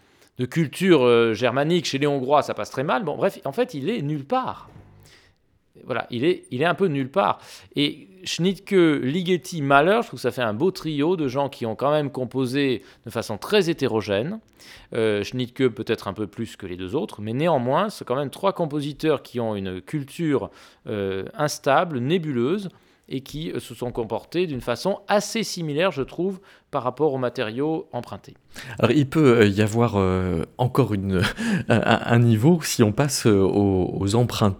culture 0.46 1.34
germanique, 1.34 1.84
chez 1.84 1.98
les 1.98 2.06
Hongrois 2.06 2.42
ça 2.42 2.54
passe 2.54 2.70
très 2.70 2.84
mal. 2.84 3.04
Bon 3.04 3.16
bref, 3.16 3.38
en 3.44 3.52
fait, 3.52 3.74
il 3.74 3.90
est 3.90 4.00
nulle 4.00 4.24
part. 4.24 4.70
Voilà, 5.84 6.06
il 6.10 6.24
est, 6.24 6.44
il 6.50 6.62
est 6.62 6.66
un 6.66 6.74
peu 6.74 6.86
nulle 6.86 7.10
part. 7.10 7.40
Et 7.76 8.08
Schnittke, 8.24 8.72
Ligeti, 8.72 9.62
Mahler, 9.62 10.00
je 10.02 10.09
trouve 10.09 10.18
que 10.18 10.22
ça 10.22 10.30
fait 10.30 10.42
un 10.42 10.54
beau 10.54 10.70
trio 10.70 11.16
de 11.16 11.28
gens 11.28 11.48
qui 11.48 11.66
ont 11.66 11.76
quand 11.76 11.90
même 11.90 12.11
composé 12.11 12.83
de 13.04 13.11
façon 13.11 13.38
très 13.38 13.70
hétérogène. 13.70 14.40
Euh, 14.94 15.22
Schnittke 15.22 15.68
peut-être 15.68 16.09
un 16.09 16.12
peu 16.12 16.26
plus 16.26 16.56
que 16.56 16.66
les 16.66 16.76
deux 16.76 16.94
autres, 16.94 17.20
mais 17.22 17.33
néanmoins, 17.33 17.90
c'est 17.90 18.04
quand 18.04 18.16
même 18.16 18.30
trois 18.30 18.52
compositeurs 18.52 19.22
qui 19.22 19.40
ont 19.40 19.54
une 19.54 19.80
culture 19.80 20.50
euh, 20.87 21.24
instable, 21.35 21.98
nébuleuse, 21.98 22.68
et 23.12 23.22
qui 23.22 23.50
euh, 23.50 23.59
se 23.59 23.74
sont 23.74 23.90
comportés 23.90 24.46
d'une 24.46 24.61
façon 24.61 25.00
assez 25.09 25.42
similaire, 25.42 25.90
je 25.90 26.02
trouve, 26.02 26.40
par 26.70 26.85
rapport 26.85 27.12
aux 27.12 27.18
matériaux 27.18 27.88
empruntés. 27.92 28.35
Alors 28.78 28.92
il 28.92 29.09
peut 29.09 29.48
y 29.48 29.62
avoir 29.62 29.96
encore 30.59 30.94
une, 30.94 31.22
un, 31.68 32.18
niveau 32.18 32.61
si 32.62 32.83
on 32.83 32.92
passe 32.92 33.26
aux, 33.26 33.90
aux 33.98 34.14
emprunts 34.14 34.56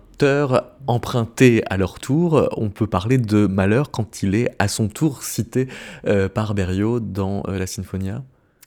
empruntés 0.87 1.63
à 1.71 1.77
leur 1.77 1.99
tour. 1.99 2.49
On 2.57 2.71
peut 2.71 2.87
parler 2.87 3.19
de 3.19 3.47
malheur 3.47 3.91
quand 3.91 4.23
il 4.23 4.35
est 4.35 4.51
à 4.59 4.69
son 4.69 4.89
tour 4.89 5.23
cité 5.23 5.69
euh, 6.07 6.29
par 6.29 6.55
Berriot 6.55 7.01
dans 7.01 7.43
euh, 7.49 7.59
la 7.59 7.67
Sinfonia. 7.67 8.23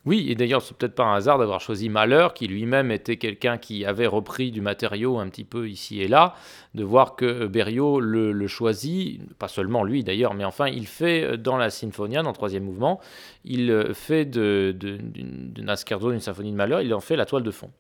Oui, 0.06 0.26
et 0.30 0.36
d'ailleurs, 0.36 0.62
c'est 0.62 0.76
peut-être 0.76 0.96
pas 0.96 1.06
un 1.06 1.16
hasard 1.16 1.38
d'avoir 1.38 1.62
choisi 1.62 1.88
Malheur, 1.88 2.34
qui 2.34 2.48
lui-même 2.48 2.92
était 2.92 3.16
quelqu'un 3.16 3.58
qui 3.58 3.86
avait 3.86 4.06
repris 4.06 4.52
du 4.52 4.60
matériau 4.60 5.18
un 5.18 5.30
petit 5.30 5.46
peu 5.46 5.70
ici 5.70 6.02
et 6.02 6.10
là, 6.10 6.36
de 6.76 6.84
voir 6.84 7.16
que 7.16 7.48
Berriot 7.48 8.02
le, 8.02 8.48
choisit, 8.48 9.22
pas 9.36 9.48
seulement 9.48 9.86
lui 9.86 10.04
d'ailleurs, 10.04 10.34
mais 10.34 10.44
enfin, 10.44 10.68
il 10.68 10.88
fait 10.88 11.38
dans 11.38 11.56
la 11.56 11.70
Sinfonia, 11.70 12.22
dans 12.22 12.32
le 12.32 12.36
troisième 12.36 12.66
mouvement, 12.66 13.00
il 13.46 13.92
fait 13.94 14.26
de, 14.26 14.76
de, 14.78 14.98
d'une 14.98 15.74
scherzo, 15.78 16.12
d'une 16.12 16.20
symphonie 16.20 16.52
de 16.52 16.58
Malheur, 16.58 16.82
il 16.82 16.94
en 16.94 17.00
fait 17.00 17.16
la 17.16 17.26
toile 17.26 17.44
de 17.44 17.52
fond. 17.52 17.72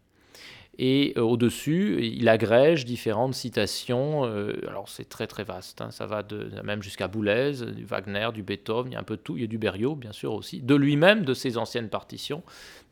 Et 0.79 1.13
euh, 1.17 1.21
au-dessus, 1.21 1.99
il 2.01 2.27
agrège 2.27 2.85
différentes 2.85 3.35
citations. 3.35 4.25
Euh, 4.25 4.53
alors 4.67 4.89
c'est 4.89 5.07
très 5.07 5.27
très 5.27 5.43
vaste, 5.43 5.81
hein. 5.81 5.91
ça 5.91 6.07
va 6.07 6.23
de, 6.23 6.49
même 6.63 6.81
jusqu'à 6.81 7.07
Boulez, 7.07 7.53
du 7.75 7.85
Wagner, 7.85 8.29
du 8.33 8.41
Beethoven, 8.41 8.91
il 8.91 8.95
y 8.95 8.97
a 8.97 8.99
un 8.99 9.03
peu 9.03 9.17
tout. 9.17 9.37
Il 9.37 9.41
y 9.41 9.43
a 9.43 9.47
du 9.47 9.59
Berriot, 9.59 9.95
bien 9.95 10.11
sûr 10.11 10.33
aussi, 10.33 10.61
de 10.61 10.75
lui-même, 10.75 11.25
de 11.25 11.33
ses 11.33 11.57
anciennes 11.57 11.89
partitions. 11.89 12.41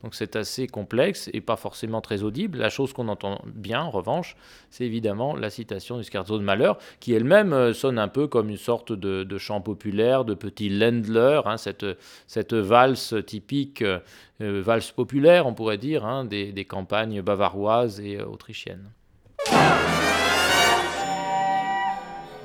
Donc 0.03 0.15
c'est 0.15 0.35
assez 0.35 0.67
complexe 0.67 1.29
et 1.33 1.41
pas 1.41 1.55
forcément 1.55 2.01
très 2.01 2.23
audible. 2.23 2.57
La 2.57 2.69
chose 2.69 2.93
qu'on 2.93 3.07
entend 3.07 3.41
bien, 3.45 3.81
en 3.81 3.91
revanche, 3.91 4.35
c'est 4.69 4.85
évidemment 4.85 5.35
la 5.35 5.49
citation 5.49 5.97
du 5.97 6.03
Scherzo 6.03 6.37
de 6.37 6.43
Malheur, 6.43 6.77
qui 6.99 7.13
elle-même 7.13 7.53
euh, 7.53 7.73
sonne 7.73 7.99
un 7.99 8.07
peu 8.07 8.27
comme 8.27 8.49
une 8.49 8.57
sorte 8.57 8.91
de, 8.91 9.37
chant 9.37 9.61
populaire, 9.61 10.25
de 10.25 10.33
petit 10.33 10.69
Ländler, 10.69 11.41
hein, 11.45 11.57
cette, 11.57 11.85
cette 12.27 12.53
valse 12.53 13.13
typique, 13.25 13.81
euh, 13.81 13.99
valse 14.39 14.91
populaire, 14.91 15.45
on 15.45 15.53
pourrait 15.53 15.77
dire, 15.77 16.05
hein, 16.05 16.25
des, 16.25 16.65
campagnes 16.65 17.21
bavaroises 17.21 17.99
et 17.99 18.17
euh, 18.17 18.25
autrichiennes. 18.25 18.89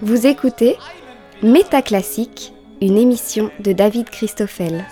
Vous 0.00 0.26
écoutez 0.26 0.76
Métaclassique, 1.42 2.52
une 2.80 2.96
émission 2.96 3.50
de 3.60 3.72
David 3.72 4.10
Christoffel. 4.10 4.84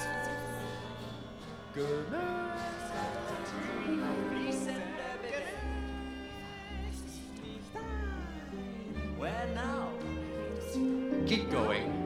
get 11.37 11.51
going. 11.51 12.04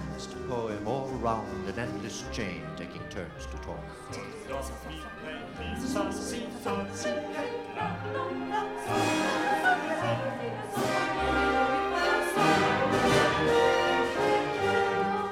vast 0.00 0.30
poem 0.48 0.88
all 0.88 1.08
round 1.22 1.68
an 1.68 1.78
endless 1.78 2.24
chain 2.32 2.62
taking 2.76 3.02
turns 3.10 3.46
to 3.46 3.56
talk. 3.58 3.78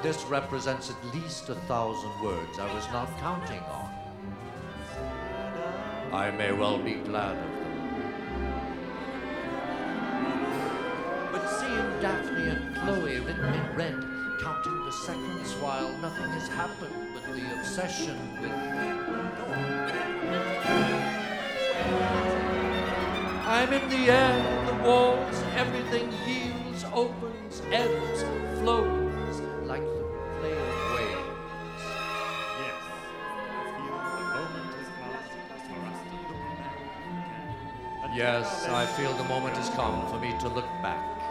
This 0.01 0.23
represents 0.25 0.89
at 0.91 1.15
least 1.15 1.49
a 1.49 1.55
thousand 1.55 2.11
words 2.23 2.59
I 2.59 2.73
was 2.73 2.87
not 2.93 3.09
counting 3.19 3.59
on. 3.59 3.89
I 6.13 6.31
may 6.31 6.51
well 6.51 6.77
be 6.77 6.93
glad 6.93 7.35
of 7.35 7.49
them. 7.51 7.59
But 11.31 11.47
seeing 11.49 12.01
Daphne 12.01 12.49
and 12.49 12.75
Chloe 12.75 13.19
written 13.19 13.53
in 13.53 13.75
red 13.75 14.22
counting 14.39 14.85
the 14.85 14.91
seconds 14.91 15.53
while 15.55 15.95
nothing 15.97 16.29
has 16.29 16.47
happened 16.47 16.95
but 17.13 17.23
the 17.33 17.59
obsession 17.59 18.17
with. 18.41 18.51
I'm 23.45 23.71
in 23.73 23.89
the 23.89 24.09
air, 24.09 24.65
the 24.65 24.83
walls, 24.83 25.43
everything 25.55 26.11
yields, 26.25 26.85
opens, 26.93 27.61
ebbs, 27.71 28.23
flows 28.59 29.41
like 29.63 29.83
the 29.83 30.05
play 30.39 30.53
of 30.53 30.73
waves. 30.95 31.83
Yes. 32.55 32.73
I 33.05 33.75
feel 33.75 33.97
the 34.07 34.13
moment 34.13 34.73
has 34.77 34.89
come 34.97 35.67
for 35.67 35.79
us 35.91 35.99
to 36.09 36.15
look 36.27 36.57
back 36.57 38.15
Yes, 38.15 38.67
I 38.67 38.85
feel 38.85 39.13
the 39.13 39.23
moment 39.23 39.57
has 39.57 39.69
come 39.69 40.07
for 40.09 40.19
me 40.19 40.35
to 40.39 40.47
look 40.47 40.69
back. 40.81 41.22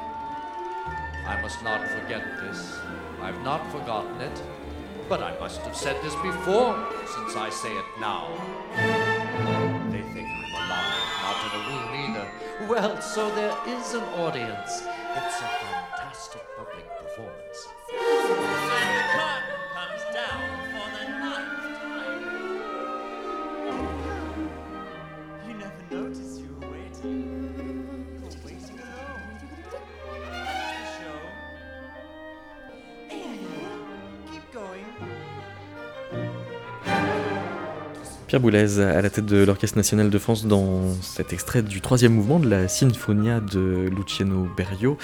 I 1.27 1.41
must 1.41 1.63
not 1.63 1.87
forget 1.89 2.23
this. 2.41 2.79
I've 3.21 3.41
not 3.43 3.71
forgotten 3.71 4.21
it. 4.21 4.43
But 5.09 5.23
I 5.23 5.39
must 5.39 5.61
have 5.63 5.77
said 5.77 6.01
this 6.03 6.15
before, 6.17 6.89
since 7.07 7.37
I 7.37 7.51
say 7.51 7.73
it 7.73 7.85
now. 8.01 8.29
They 9.91 10.03
think 10.03 10.29
I'm 10.29 10.55
alive, 10.55 11.03
not 11.23 11.39
in 11.45 11.53
a 11.59 11.63
room 11.69 11.87
either. 12.05 12.27
Well, 12.69 13.01
so 13.03 13.35
there 13.35 13.57
is 13.67 13.95
an 13.95 14.05
audience. 14.15 14.85
It's 15.15 15.41
a 15.43 15.82
Pierre 38.33 38.41
Boulez 38.41 38.81
à 38.81 39.03
la 39.03 39.11
tête 39.11 39.27
de 39.27 39.45
l'Orchestre 39.45 39.77
national 39.77 40.09
de 40.09 40.19
France 40.19 40.47
dans 40.47 40.95
cet 41.03 41.35
extrait 41.35 41.61
du 41.61 41.83
troisième 41.83 42.15
mouvement 42.15 42.41
de 42.41 42.49
la 42.49 42.67
Sinfonia 42.67 43.41
de 43.41 43.91
Luciano 43.95 44.49
Berio. 44.57 44.97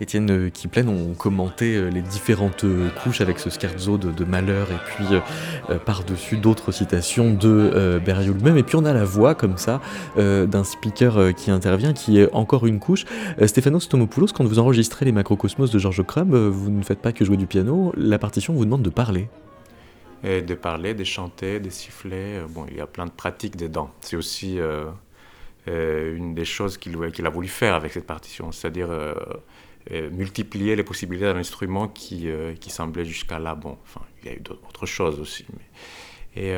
Étienne 0.00 0.30
euh, 0.30 0.48
Kiplen 0.48 0.88
ont 0.88 1.12
commenté 1.12 1.76
euh, 1.76 1.90
les 1.90 2.00
différentes 2.00 2.64
euh, 2.64 2.88
couches 3.02 3.20
avec 3.20 3.40
ce 3.40 3.50
scherzo 3.50 3.98
de, 3.98 4.24
malheur 4.24 4.68
et 4.70 4.78
puis 4.86 5.04
euh, 5.14 5.20
euh, 5.68 5.78
par-dessus 5.78 6.38
d'autres 6.38 6.72
citations 6.72 7.34
de 7.34 7.50
euh, 7.74 7.98
Berio 7.98 8.32
lui-même. 8.32 8.56
Et 8.56 8.62
puis 8.62 8.76
on 8.76 8.86
a 8.86 8.94
la 8.94 9.04
voix 9.04 9.34
comme 9.34 9.58
ça 9.58 9.82
euh, 10.16 10.46
d'un 10.46 10.64
speaker 10.64 11.18
euh, 11.18 11.32
qui 11.32 11.50
intervient 11.50 11.92
qui 11.92 12.20
est 12.20 12.32
encore 12.32 12.66
une 12.66 12.78
couche. 12.78 13.04
Euh, 13.38 13.46
Stéphanos 13.46 13.86
Tomopoulos, 13.90 14.28
quand 14.34 14.44
vous 14.44 14.58
enregistrez 14.58 15.04
les 15.04 15.12
macrocosmos 15.12 15.70
de 15.70 15.78
Georges 15.78 16.06
Crumb, 16.06 16.32
euh, 16.32 16.48
vous 16.50 16.70
ne 16.70 16.82
faites 16.82 17.02
pas 17.02 17.12
que 17.12 17.22
jouer 17.22 17.36
du 17.36 17.46
piano, 17.46 17.92
la 17.98 18.18
partition 18.18 18.54
vous 18.54 18.64
demande 18.64 18.80
de 18.80 18.88
parler. 18.88 19.28
Et 20.24 20.40
de 20.42 20.54
parler, 20.54 20.94
de 20.94 21.04
chanter, 21.04 21.58
de 21.60 21.68
siffler. 21.70 22.38
euh, 22.38 22.46
Bon, 22.48 22.66
il 22.70 22.76
y 22.76 22.80
a 22.80 22.86
plein 22.86 23.06
de 23.06 23.10
pratiques 23.10 23.56
dedans. 23.56 23.90
C'est 24.00 24.16
aussi 24.16 24.58
euh, 24.60 24.84
euh, 25.68 26.16
une 26.16 26.34
des 26.34 26.44
choses 26.44 26.78
qu'il 26.78 27.26
a 27.26 27.30
voulu 27.30 27.48
faire 27.48 27.74
avec 27.74 27.92
cette 27.92 28.06
partition, 28.06 28.52
c'est-à-dire 28.52 28.88
euh, 28.90 29.14
multiplier 30.10 30.76
les 30.76 30.84
possibilités 30.84 31.26
d'un 31.26 31.36
instrument 31.38 31.88
qui, 31.88 32.28
euh, 32.28 32.54
qui 32.54 32.70
semblait 32.70 33.04
jusqu'à 33.04 33.38
là. 33.40 33.54
Bon, 33.56 33.78
enfin, 33.82 34.02
il 34.22 34.28
y 34.28 34.32
a 34.32 34.36
eu 34.36 34.40
d'autres 34.40 34.86
choses 34.86 35.18
aussi. 35.18 35.44
mais- 35.52 36.42
Et 36.44 36.54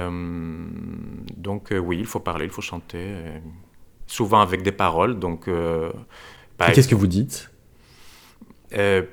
donc, 1.37 1.73
oui, 1.73 1.99
il 1.99 2.07
faut 2.07 2.21
parler, 2.21 2.45
il 2.45 2.51
faut 2.53 2.63
chanter, 2.63 3.13
souvent 4.07 4.41
avec 4.41 4.63
des 4.63 4.71
paroles. 4.71 5.19
Donc, 5.19 5.49
par 6.57 6.71
Qu'est-ce 6.73 6.87
que 6.87 6.95
vous 6.95 7.09
dites? 7.09 7.51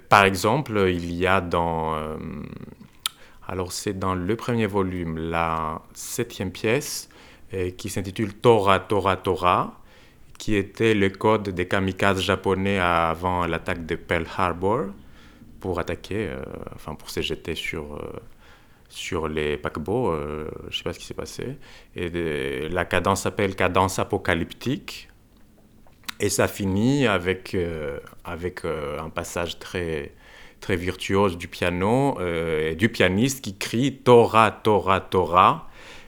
Par 0.09 0.25
exemple, 0.25 0.85
il 0.89 1.11
y 1.13 1.25
a 1.25 1.41
dans. 1.41 1.95
Alors, 3.51 3.73
c'est 3.73 3.93
dans 3.99 4.15
le 4.15 4.35
premier 4.37 4.65
volume, 4.65 5.17
la 5.17 5.81
septième 5.93 6.51
pièce, 6.51 7.09
euh, 7.53 7.69
qui 7.71 7.89
s'intitule 7.89 8.33
Torah, 8.33 8.79
Torah, 8.79 9.17
Torah, 9.17 9.77
qui 10.39 10.55
était 10.55 10.93
le 10.93 11.09
code 11.09 11.49
des 11.49 11.67
kamikazes 11.67 12.21
japonais 12.21 12.79
avant 12.79 13.45
l'attaque 13.45 13.85
de 13.85 13.95
Pearl 13.95 14.25
Harbor 14.37 14.85
pour 15.59 15.79
attaquer, 15.79 16.29
euh, 16.29 16.41
enfin, 16.75 16.95
pour 16.95 17.09
se 17.09 17.21
jeter 17.21 17.55
sur. 17.55 17.95
euh, 17.95 17.99
sur 18.89 19.29
les 19.29 19.55
paquebots, 19.55 20.13
je 20.13 20.67
ne 20.67 20.71
sais 20.73 20.83
pas 20.83 20.91
ce 20.91 20.99
qui 20.99 21.05
s'est 21.05 21.13
passé. 21.13 21.57
Et 21.95 22.67
la 22.67 22.83
cadence 22.83 23.21
s'appelle 23.21 23.55
cadence 23.55 23.99
apocalyptique. 23.99 25.07
Et 26.19 26.27
ça 26.29 26.49
finit 26.49 27.07
avec, 27.07 27.55
avec 28.25 28.65
un 28.65 29.09
passage 29.09 29.59
très, 29.59 30.13
très 30.62 30.78
virtuose 30.78 31.38
du 31.38 31.47
piano, 31.47 32.17
euh, 32.19 32.71
et 32.71 32.76
du 32.76 32.88
pianiste 32.88 33.43
qui 33.43 33.58
crie 33.58 33.97
Torah, 33.97 34.52
Torah, 34.52 35.02
Torah, 35.02 35.67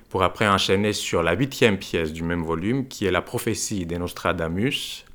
pour 0.09 0.23
après 0.23 0.47
enchaîner 0.47 0.93
sur 0.93 1.23
la 1.23 1.33
huitième 1.33 1.77
pièce 1.77 2.13
du 2.13 2.23
même 2.23 2.43
volume, 2.43 2.87
qui 2.87 3.05
est 3.05 3.11
la 3.11 3.21
prophétie 3.21 3.85
de 3.85 3.97
Nostradamus, 3.97 5.05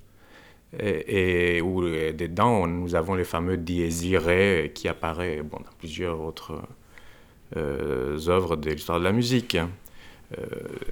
et, 0.79 1.63
où 1.63 1.83
euh, 1.83 2.13
dedans 2.13 2.67
nous 2.67 2.95
avons 2.95 3.15
le 3.15 3.25
fameux 3.25 3.57
Dies 3.57 3.89
qui 4.75 4.89
apparaît 4.89 5.43
bon, 5.43 5.59
dans 5.59 5.77
plusieurs 5.79 6.21
autres 6.21 6.61
euh, 7.57 8.19
œuvres 8.29 8.57
de 8.57 8.71
l'histoire 8.71 8.99
de 8.99 9.05
la 9.05 9.13
musique. 9.13 9.57
Euh, 10.37 10.45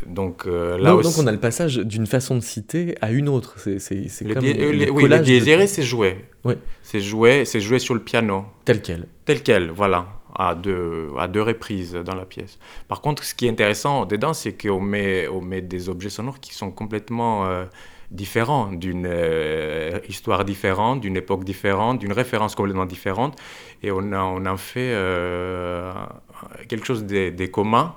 donc 0.07 0.47
euh, 0.47 0.79
là 0.79 0.91
donc, 0.93 1.01
aussi, 1.01 1.17
donc 1.17 1.25
on 1.25 1.27
a 1.27 1.33
le 1.33 1.39
passage 1.39 1.77
d'une 1.77 2.07
façon 2.07 2.37
de 2.37 2.41
citer 2.41 2.95
à 3.03 3.11
une 3.11 3.29
autre. 3.29 3.57
C'est, 3.59 3.79
c'est, 3.79 4.25
comme 4.25 4.43
des 4.43 4.55
euh, 4.59 4.73
le- 4.73 4.91
oui, 4.91 5.09
de- 5.09 5.67
c'est 5.67 5.83
joué. 5.83 6.25
Ouais. 6.43 6.57
C'est 6.83 7.01
joué, 7.01 7.45
c'est 7.45 7.61
joué 7.61 7.79
sur 7.79 7.93
le 7.93 8.01
piano. 8.01 8.47
tel 8.65 8.81
quel. 8.81 9.07
tel 9.27 9.43
quel, 9.43 9.71
voilà, 9.71 10.07
à 10.35 10.55
deux, 10.55 11.11
à 11.19 11.29
deux 11.29 11.43
reprises 11.43 11.93
dans 11.93 12.15
la 12.15 12.25
pièce. 12.25 12.59
Par 12.89 13.03
contre, 13.03 13.25
ce 13.25 13.35
qui 13.35 13.47
est 13.47 13.51
intéressant 13.51 14.07
dedans, 14.07 14.33
c'est 14.33 14.55
qu'on 14.61 14.81
met, 14.81 15.29
on 15.29 15.43
met 15.43 15.61
des 15.61 15.91
objets 15.91 16.09
sonores 16.09 16.41
qui 16.41 16.55
sont 16.55 16.71
complètement 16.71 17.47
euh, 17.47 17.67
différents, 18.11 18.73
d'une 18.73 19.11
histoire 20.09 20.47
différente, 20.47 21.03
d'une 21.03 21.17
époque 21.19 21.45
différente, 21.45 21.99
d'une 21.99 22.13
référence 22.15 22.55
complètement 22.55 22.87
différente, 22.87 23.39
et 23.83 23.91
on, 23.91 24.13
a, 24.13 24.23
on 24.23 24.47
en 24.47 24.57
fait 24.57 24.95
quelque 26.69 26.87
chose 26.87 27.05
de, 27.05 27.29
de 27.29 27.47
commun. 27.47 27.95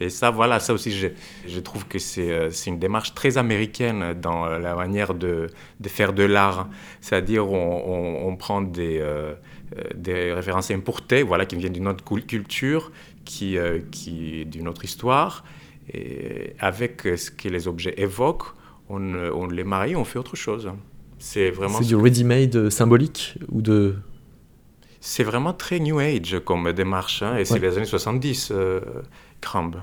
Et 0.00 0.10
ça, 0.10 0.30
voilà, 0.30 0.60
ça 0.60 0.74
aussi, 0.74 0.92
je, 0.92 1.08
je 1.46 1.60
trouve 1.60 1.86
que 1.86 1.98
c'est 1.98 2.30
euh, 2.30 2.50
c'est 2.50 2.68
une 2.70 2.78
démarche 2.78 3.14
très 3.14 3.38
américaine 3.38 4.14
dans 4.20 4.44
euh, 4.46 4.58
la 4.58 4.74
manière 4.74 5.14
de, 5.14 5.48
de 5.80 5.88
faire 5.88 6.12
de 6.12 6.22
l'art. 6.22 6.68
C'est-à-dire, 7.00 7.50
on, 7.50 7.82
on- 7.94 8.28
on 8.28 8.36
prend 8.36 8.60
des, 8.60 8.98
euh, 9.00 9.34
des 9.94 10.32
références 10.32 10.70
importées, 10.70 11.22
voilà, 11.22 11.46
qui 11.46 11.56
viennent 11.56 11.72
d'une 11.72 11.88
autre 11.88 12.04
cul- 12.04 12.26
culture, 12.26 12.92
qui, 13.24 13.56
euh, 13.58 13.78
qui 13.90 14.44
d'une 14.46 14.68
autre 14.68 14.84
histoire, 14.84 15.44
et 15.92 16.52
avec 16.58 17.02
ce 17.16 17.30
que 17.30 17.48
les 17.48 17.66
objets 17.68 17.94
évoquent, 17.96 18.52
on, 18.88 19.14
on 19.14 19.46
les 19.48 19.64
marie, 19.64 19.96
on 19.96 20.04
fait 20.04 20.18
autre 20.18 20.36
chose. 20.36 20.70
C'est 21.18 21.50
vraiment, 21.50 21.78
C'est 21.78 21.86
du 21.86 21.96
ready-made 21.96 22.68
symbolique 22.70 23.36
ou 23.50 23.62
de. 23.62 23.96
c'est 25.00 25.24
vraiment 25.24 25.52
très 25.54 25.78
New 25.80 25.98
Age 25.98 26.40
comme 26.44 26.70
démarche, 26.72 27.22
hein, 27.22 27.36
et 27.38 27.44
c'est 27.44 27.58
les 27.58 27.76
années 27.76 27.86
70, 27.86 28.50
euh, 28.52 28.80
Crumb. 29.40 29.76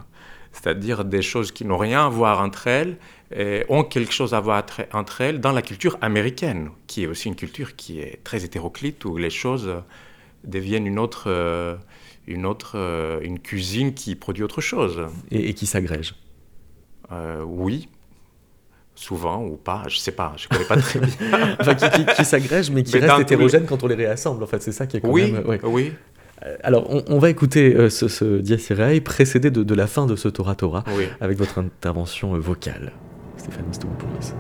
C'est-à-dire 0.52 1.04
des 1.04 1.22
choses 1.24 1.52
qui 1.52 1.66
n'ont 1.66 1.78
rien 1.80 2.06
à 2.06 2.10
voir 2.10 2.40
entre 2.42 2.68
elles, 2.68 2.98
et 3.36 3.64
ont 3.70 3.84
quelque 3.84 4.14
chose 4.14 4.36
à 4.36 4.40
voir 4.40 4.64
entre- 4.94 5.22
elles 5.22 5.40
dans 5.42 5.52
la 5.52 5.64
culture 5.64 5.98
américaine, 6.02 6.70
qui 6.86 7.04
est 7.04 7.08
aussi 7.08 7.28
une 7.28 7.36
culture 7.36 7.76
qui 7.76 8.00
est 8.00 8.20
très 8.24 8.46
hétéroclite, 8.46 9.04
où 9.06 9.18
les 9.18 9.32
choses 9.32 9.72
deviennent 10.44 10.86
une 10.86 11.00
autre, 11.00 11.24
euh, 11.28 11.76
une 12.28 12.46
autre, 12.46 12.74
euh, 12.76 13.20
une 13.24 13.40
cuisine 13.40 13.96
qui 13.96 14.14
produit 14.16 14.44
autre 14.44 14.62
chose. 14.62 15.08
Et, 15.32 15.50
et 15.50 15.54
qui 15.56 15.66
s'agrège. 15.66 16.14
Euh, 17.12 17.42
oui, 17.44 17.90
souvent 18.96 19.44
ou 19.44 19.56
pas, 19.58 19.84
je 19.88 19.98
sais 19.98 20.12
pas, 20.12 20.34
je 20.38 20.48
connais 20.48 20.66
pas 20.66 20.78
très 20.78 21.00
bien. 21.00 21.10
Enfin, 21.60 21.74
qui, 21.76 21.90
qui, 21.90 22.06
qui 22.14 22.26
s'agrègent, 22.26 22.70
mais 22.70 22.84
qui 22.84 22.94
Mais 22.94 23.02
restent 23.02 23.18
les- 23.18 23.22
hétérogènes 23.24 23.66
quand 23.66 23.82
on 23.84 23.88
les 23.88 23.96
réassemble. 23.96 24.44
En 24.44 24.48
fait, 24.48 24.62
c'est 24.62 24.72
ça 24.72 24.86
qui 24.86 24.98
est 24.98 25.02
quand 25.02 25.10
oui, 25.10 25.32
même. 25.32 25.46
ouais. 25.48 25.60
oui, 25.64 25.94
Alors, 26.64 26.90
on, 26.90 27.04
on 27.08 27.20
va 27.20 27.30
écouter 27.30 27.76
euh, 27.76 27.90
ce, 27.90 28.08
ce 28.08 28.40
Dies 28.40 28.66
Irae 28.70 29.00
précédé 29.02 29.52
de, 29.52 29.64
de 29.64 29.76
la 29.76 29.88
fin 29.88 30.06
de 30.06 30.16
ce 30.16 30.28
Torah 30.28 30.56
Torah 30.56 30.84
oui. 30.98 31.06
avec 31.22 31.38
votre 31.38 31.60
intervention 31.60 32.36
euh, 32.36 32.40
vocale, 32.40 32.92
Stéphane 33.38 33.66
Stomopoulos. 33.72 34.34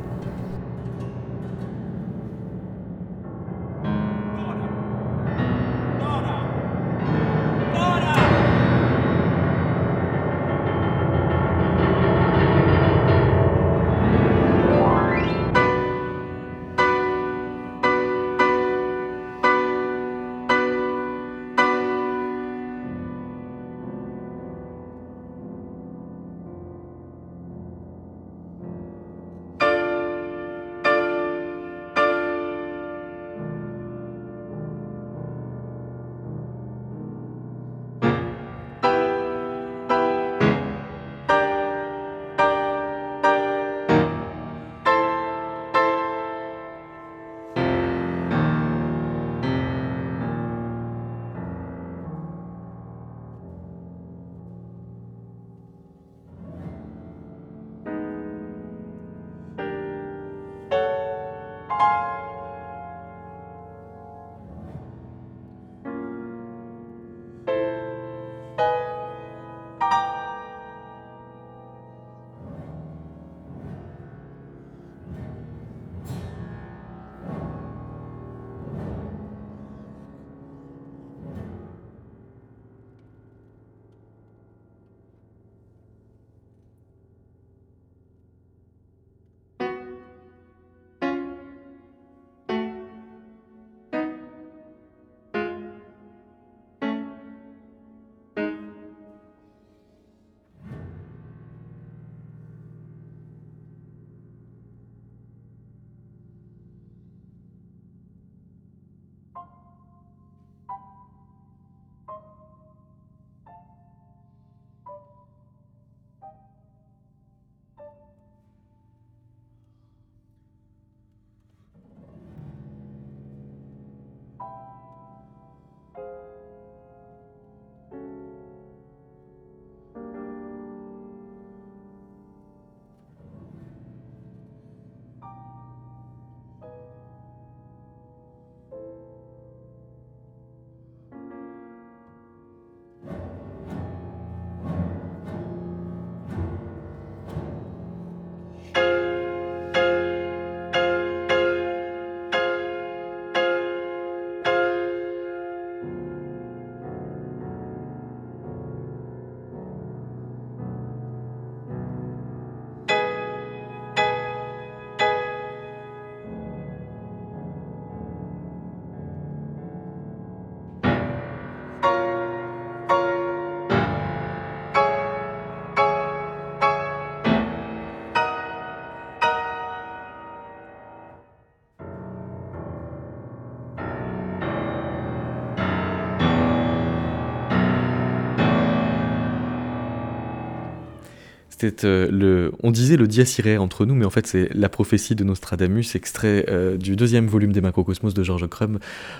Euh, 191.83 192.09
le. 192.11 192.51
On 192.61 192.71
disait 192.71 192.97
le 192.97 193.07
dies 193.07 193.23
entre 193.57 193.85
nous, 193.85 193.95
mais 193.95 194.05
en 194.05 194.09
fait, 194.09 194.27
c'est 194.27 194.49
la 194.53 194.69
prophétie 194.69 195.15
de 195.15 195.23
Nostradamus, 195.23 195.95
extrait 195.95 196.45
euh, 196.49 196.77
du 196.77 196.95
deuxième 196.95 197.27
volume 197.27 197.51
des 197.51 197.61
Macrocosmos 197.61 198.13
de 198.13 198.23
George 198.23 198.47
Crumb, 198.47 198.79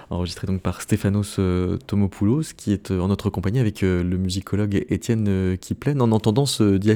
enregistré 0.10 0.48
donc 0.48 0.62
par 0.62 0.82
Stéphanos 0.82 1.38
euh, 1.40 1.78
Tomopoulos, 1.88 2.54
qui 2.56 2.74
est 2.74 2.92
en 2.92 3.08
notre 3.08 3.30
compagnie 3.30 3.60
avec 3.60 3.82
le 3.82 4.18
musicologue 4.18 4.86
Étienne 4.90 5.58
Kiplen. 5.60 6.02
En 6.02 6.12
entendant 6.12 6.46
ce 6.46 6.78
dies 6.78 6.94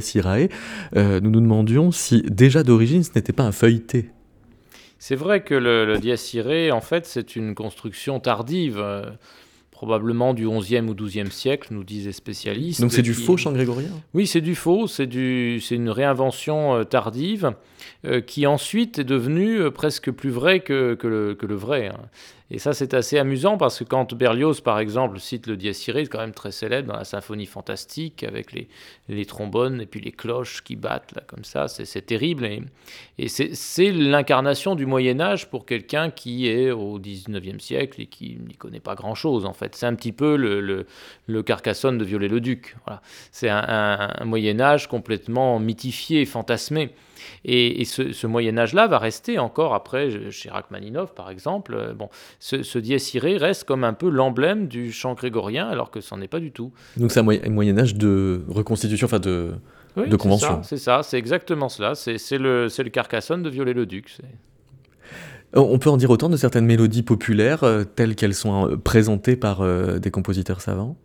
nous 0.96 1.32
nous 1.32 1.42
demandions 1.42 1.92
si 1.92 2.22
déjà 2.24 2.64
d'origine 2.64 3.04
ce 3.04 3.12
n'était 3.16 3.34
pas 3.34 3.44
un 3.44 3.52
feuilleté. 3.52 4.10
C'est 5.00 5.16
vrai 5.16 5.44
que 5.44 5.54
le, 5.54 5.86
le 5.86 5.98
dies 5.98 6.72
en 6.72 6.82
fait, 6.82 7.06
c'est 7.06 7.36
une 7.36 7.56
construction 7.56 8.20
tardive 8.20 8.84
probablement 9.78 10.34
du 10.34 10.48
11e 10.48 10.88
ou 10.88 10.96
12e 10.96 11.30
siècle, 11.30 11.68
nous 11.70 11.84
disent 11.84 12.08
les 12.08 12.12
spécialistes. 12.12 12.82
Donc 12.82 12.92
c'est 12.92 13.04
du 13.04 13.14
faux 13.14 13.38
chant 13.38 13.52
grégorien? 13.52 13.90
Oui, 14.16 14.26
c'est 14.26 14.42
du 14.42 14.56
faux, 14.56 14.88
c'est 14.88 15.04
une 15.06 15.90
réinvention 15.92 16.78
euh, 16.78 16.84
tardive 16.84 17.54
euh, 18.04 18.20
qui 18.20 18.48
ensuite 18.48 18.98
est 18.98 19.04
devenue 19.04 19.60
euh, 19.60 19.70
presque 19.70 20.10
plus 20.10 20.32
vrai 20.32 20.62
que, 20.62 20.96
que, 20.96 21.06
le, 21.06 21.36
que 21.36 21.46
le, 21.46 21.54
vrai. 21.54 21.90
Hein. 21.90 22.00
Et 22.50 22.60
ça, 22.60 22.74
c'est 22.74 22.94
assez 22.94 23.18
amusant 23.18 23.58
parce 23.58 23.80
que 23.80 23.84
quand 23.84 24.14
Berlioz, 24.14 24.62
par 24.62 24.80
exemple, 24.80 25.20
cite 25.20 25.48
le 25.48 25.58
Dies 25.58 25.84
Irae, 25.88 26.08
quand 26.08 26.20
même 26.20 26.34
très 26.34 26.52
célèbre 26.52 26.88
dans 26.88 26.98
la 26.98 27.04
symphonie 27.04 27.46
fantastique 27.46 28.24
avec 28.24 28.54
les, 28.54 29.26
trombones 29.26 29.82
et 29.82 29.86
puis 29.86 30.00
les 30.00 30.14
cloches 30.14 30.64
qui 30.64 30.78
battent 30.78 31.14
là 31.14 31.24
comme 31.28 31.44
ça, 31.44 31.68
c'est 31.68 32.06
terrible. 32.06 32.48
Et, 33.18 33.28
c'est 33.28 33.92
l'incarnation 33.92 34.76
du 34.76 34.86
Moyen 34.86 35.20
Âge 35.20 35.50
pour 35.50 35.66
quelqu'un 35.66 36.10
qui 36.10 36.48
est 36.48 36.72
au 36.72 37.00
19e 37.00 37.60
siècle 37.60 38.02
et 38.02 38.06
qui 38.06 38.38
n'y 38.48 38.56
connaît 38.56 38.80
pas 38.80 38.96
grand-chose 38.96 39.46
en 39.46 39.54
fait. 39.54 39.76
C'est 39.76 39.86
un 39.86 39.96
petit 39.96 40.14
peu 40.14 40.38
le, 40.38 41.44
Carcassonne 41.44 41.98
de 41.98 42.06
Viollet-le-Duc. 42.06 42.78
Voilà. 42.86 43.02
C'est 43.32 43.50
un, 43.50 43.64
un, 43.68 44.14
un 44.18 44.26
Moyen 44.26 44.62
Âge 44.62 44.88
complètement 44.88 45.60
mythifié, 45.60 46.26
fantasmé. 46.26 46.94
Et, 47.46 47.86
ce, 47.86 48.28
Moyen 48.28 48.58
Âge-là 48.58 48.88
va 48.88 48.98
rester 48.98 49.40
encore 49.40 49.74
après, 49.74 50.32
chez 50.32 50.50
Rachmaninov 50.50 51.14
par 51.14 51.30
exemple, 51.30 51.76
euh, 51.76 51.94
bon, 51.94 52.10
ce, 52.40 52.64
ce 52.64 52.80
dies 52.80 52.96
irae 53.14 53.38
reste 53.38 53.64
comme 53.64 53.84
un 53.84 53.94
peu 53.94 54.10
l'emblème 54.10 54.68
du 54.68 54.92
chant 54.92 55.14
grégorien, 55.14 55.68
alors 55.68 55.92
que 55.92 56.02
c'en 56.02 56.22
est 56.22 56.28
pas 56.28 56.40
du 56.40 56.52
tout. 56.52 56.72
Donc 56.98 57.12
c'est 57.12 57.20
un 57.20 57.50
Moyen 57.50 57.78
Âge 57.78 57.96
de 57.96 58.44
reconstitution, 58.48 59.06
enfin 59.06 59.20
de, 59.20 59.54
de 59.96 60.16
convention. 60.16 60.62
C'est 60.64 60.78
ça, 60.78 61.02
c'est 61.04 61.18
exactement 61.18 61.70
cela. 61.70 61.96
C'est 61.96 62.38
le, 62.38 62.68
le 62.68 62.90
Carcassonne 62.90 63.44
de 63.44 63.50
Viollet-le-Duc. 63.50 64.18
On 65.54 65.80
peut 65.80 65.90
en 65.90 65.98
dire 65.98 66.10
autant 66.10 66.30
de 66.30 66.36
certaines 66.36 66.66
mélodies 66.66 67.04
populaires 67.04 67.64
euh, 67.64 67.86
telles 67.86 68.16
qu'elles 68.16 68.36
sont 68.36 68.68
euh, 68.68 68.76
présentées 68.76 69.38
par 69.38 69.66
des 70.00 70.12
compositeurs 70.12 70.62
savants? 70.62 70.98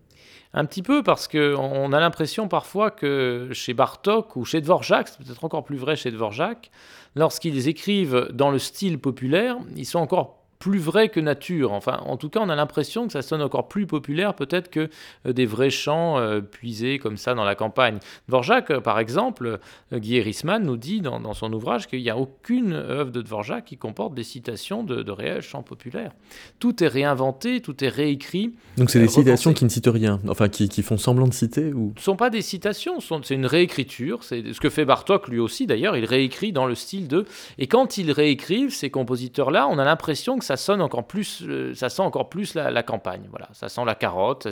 Un 0.55 0.65
petit 0.65 0.83
peu 0.83 1.03
parce 1.03 1.29
qu'on 1.29 1.93
a 1.93 2.01
l'impression 2.01 2.49
parfois 2.49 2.91
que 2.91 3.49
chez 3.53 3.75
Bartok 3.75 4.37
ou 4.37 4.45
chez 4.45 4.61
Dvorak, 4.61 5.09
c'est 5.09 5.19
peut-être 5.19 5.45
encore 5.45 5.65
plus 5.65 5.79
vrai 5.79 5.97
chez 5.97 6.11
Dvorak, 6.11 6.71
lorsqu'ils 7.15 7.69
écrivent 7.69 8.29
dans 8.33 8.51
le 8.51 8.59
style 8.59 8.99
populaire, 8.99 9.57
ils 9.77 9.87
sont 9.87 9.99
encore 9.99 10.42
plus 10.63 10.79
vrai 10.79 11.09
que 11.09 11.19
nature. 11.19 11.73
Enfin, 11.73 11.99
en 12.07 12.17
tout 12.17 12.29
cas, 12.29 12.39
on 12.41 12.49
a 12.49 12.55
l'impression 12.55 13.09
que 13.09 13.13
ça 13.13 13.21
sonne 13.21 13.43
encore 13.43 13.67
plus 13.67 13.89
populaire 13.89 14.33
peut-être 14.33 14.71
que 14.71 14.91
euh, 15.27 15.33
des 15.33 15.45
vrais 15.45 15.71
chants 15.71 16.21
euh, 16.21 16.41
puisés 16.41 17.01
comme 17.01 17.17
ça 17.17 17.35
dans 17.35 17.43
la 17.43 17.57
campagne. 17.57 17.99
Dvorak, 18.29 18.71
euh, 18.71 18.81
par 18.81 19.01
exemple, 19.01 19.59
Guy 19.93 20.19
Erisman 20.19 20.63
nous 20.63 20.77
dit 20.77 21.01
dans, 21.01 21.35
son 21.35 21.53
ouvrage 21.53 21.89
qu'il 21.89 22.01
n'y 22.01 22.11
a 22.11 22.17
aucune 22.17 22.75
œuvre 22.75 23.11
de 23.11 23.23
Dvorak 23.23 23.65
qui 23.65 23.77
comporte 23.77 24.15
des 24.15 24.23
citations 24.23 24.85
de, 24.85 25.11
réels 25.11 25.43
chants 25.43 25.65
populaires. 25.65 26.13
Tout 26.61 26.85
est 26.85 26.89
réinventé, 26.89 27.61
tout 27.61 27.83
est 27.83 27.89
réécrit. 27.89 28.55
Donc 28.77 28.91
c'est 28.91 29.01
des 29.01 29.09
citations 29.09 29.55
qui 29.55 29.65
ne 29.65 29.69
citent 29.69 29.91
rien, 29.93 30.21
enfin 30.29 30.49
qui, 30.49 30.83
font 30.83 30.97
semblant 30.97 31.27
de 31.27 31.35
citer 31.35 31.73
ou... 31.73 31.93
Ce 31.97 32.03
ne 32.03 32.05
sont 32.05 32.17
pas 32.17 32.31
des 32.31 32.43
citations, 32.43 32.99
c'est 33.01 33.35
une 33.35 33.47
réécriture. 33.47 34.23
C'est 34.23 34.53
ce 34.53 34.61
que 34.61 34.71
fait 34.71 34.85
Bartok 34.85 35.27
lui 35.27 35.41
aussi 35.41 35.67
d'ailleurs, 35.67 35.97
il 35.97 36.05
réécrit 36.05 36.53
dans 36.53 36.67
le 36.67 36.77
style 36.77 37.09
de... 37.09 37.25
Et 37.59 37.67
quand 37.67 37.99
ils 37.99 38.13
réécrivent, 38.13 38.73
ces 38.73 38.91
compositeurs-là, 38.91 39.67
on 39.67 39.81
a 39.81 39.85
l'impression 39.85 40.39
que 40.39 40.45
ça 40.45 40.52
ça 40.53 40.57
sonne 40.59 40.83
encore 40.83 41.07
plus, 41.07 41.43
euh, 41.47 41.75
ça 41.75 41.89
sent 41.89 42.03
encore 42.03 42.29
plus 42.29 42.55
la, 42.55 42.83
campagne. 42.83 43.23
Voilà, 43.31 43.49
ça 43.55 43.71
sent 43.71 43.85
la 43.87 43.95
carotte. 43.95 44.49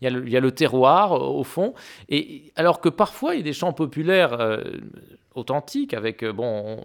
Il 0.00 0.28
y, 0.28 0.36
a 0.36 0.40
le 0.40 0.52
terroir 0.52 1.12
euh, 1.12 1.18
au 1.18 1.42
fond. 1.42 1.74
Et 2.08 2.52
alors 2.54 2.80
que 2.80 2.88
parfois 2.88 3.34
il 3.34 3.38
y 3.38 3.40
a 3.40 3.44
des 3.44 3.52
chants 3.52 3.72
populaires 3.72 4.34
euh, 4.34 4.62
authentiques 5.38 5.94
avec 5.94 6.24
bon 6.24 6.84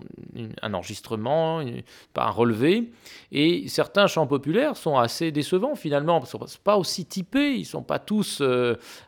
un 0.61 0.73
enregistrement, 0.73 1.59
un 1.59 2.29
relevé. 2.29 2.91
Et 3.31 3.67
certains 3.67 4.07
chants 4.07 4.27
populaires 4.27 4.77
sont 4.77 4.97
assez 4.97 5.31
décevants 5.31 5.75
finalement. 5.75 6.21
Ils 6.21 6.27
sont 6.27 6.45
pas 6.63 6.77
aussi 6.77 7.05
typés. 7.05 7.55
Ils 7.55 7.65
sont 7.65 7.83
pas 7.83 7.99
tous 7.99 8.41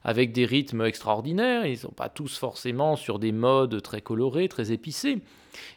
avec 0.04 0.32
des 0.32 0.46
rythmes 0.46 0.82
extraordinaires. 0.82 1.66
Ils 1.66 1.78
sont 1.78 1.92
pas 1.92 2.10
tous 2.10 2.38
forcément 2.38 2.96
sur 2.96 3.20
des 3.20 3.32
modes 3.32 3.82
très 3.82 4.02
colorés, 4.02 4.48
très 4.50 4.72
épicés. 4.72 5.22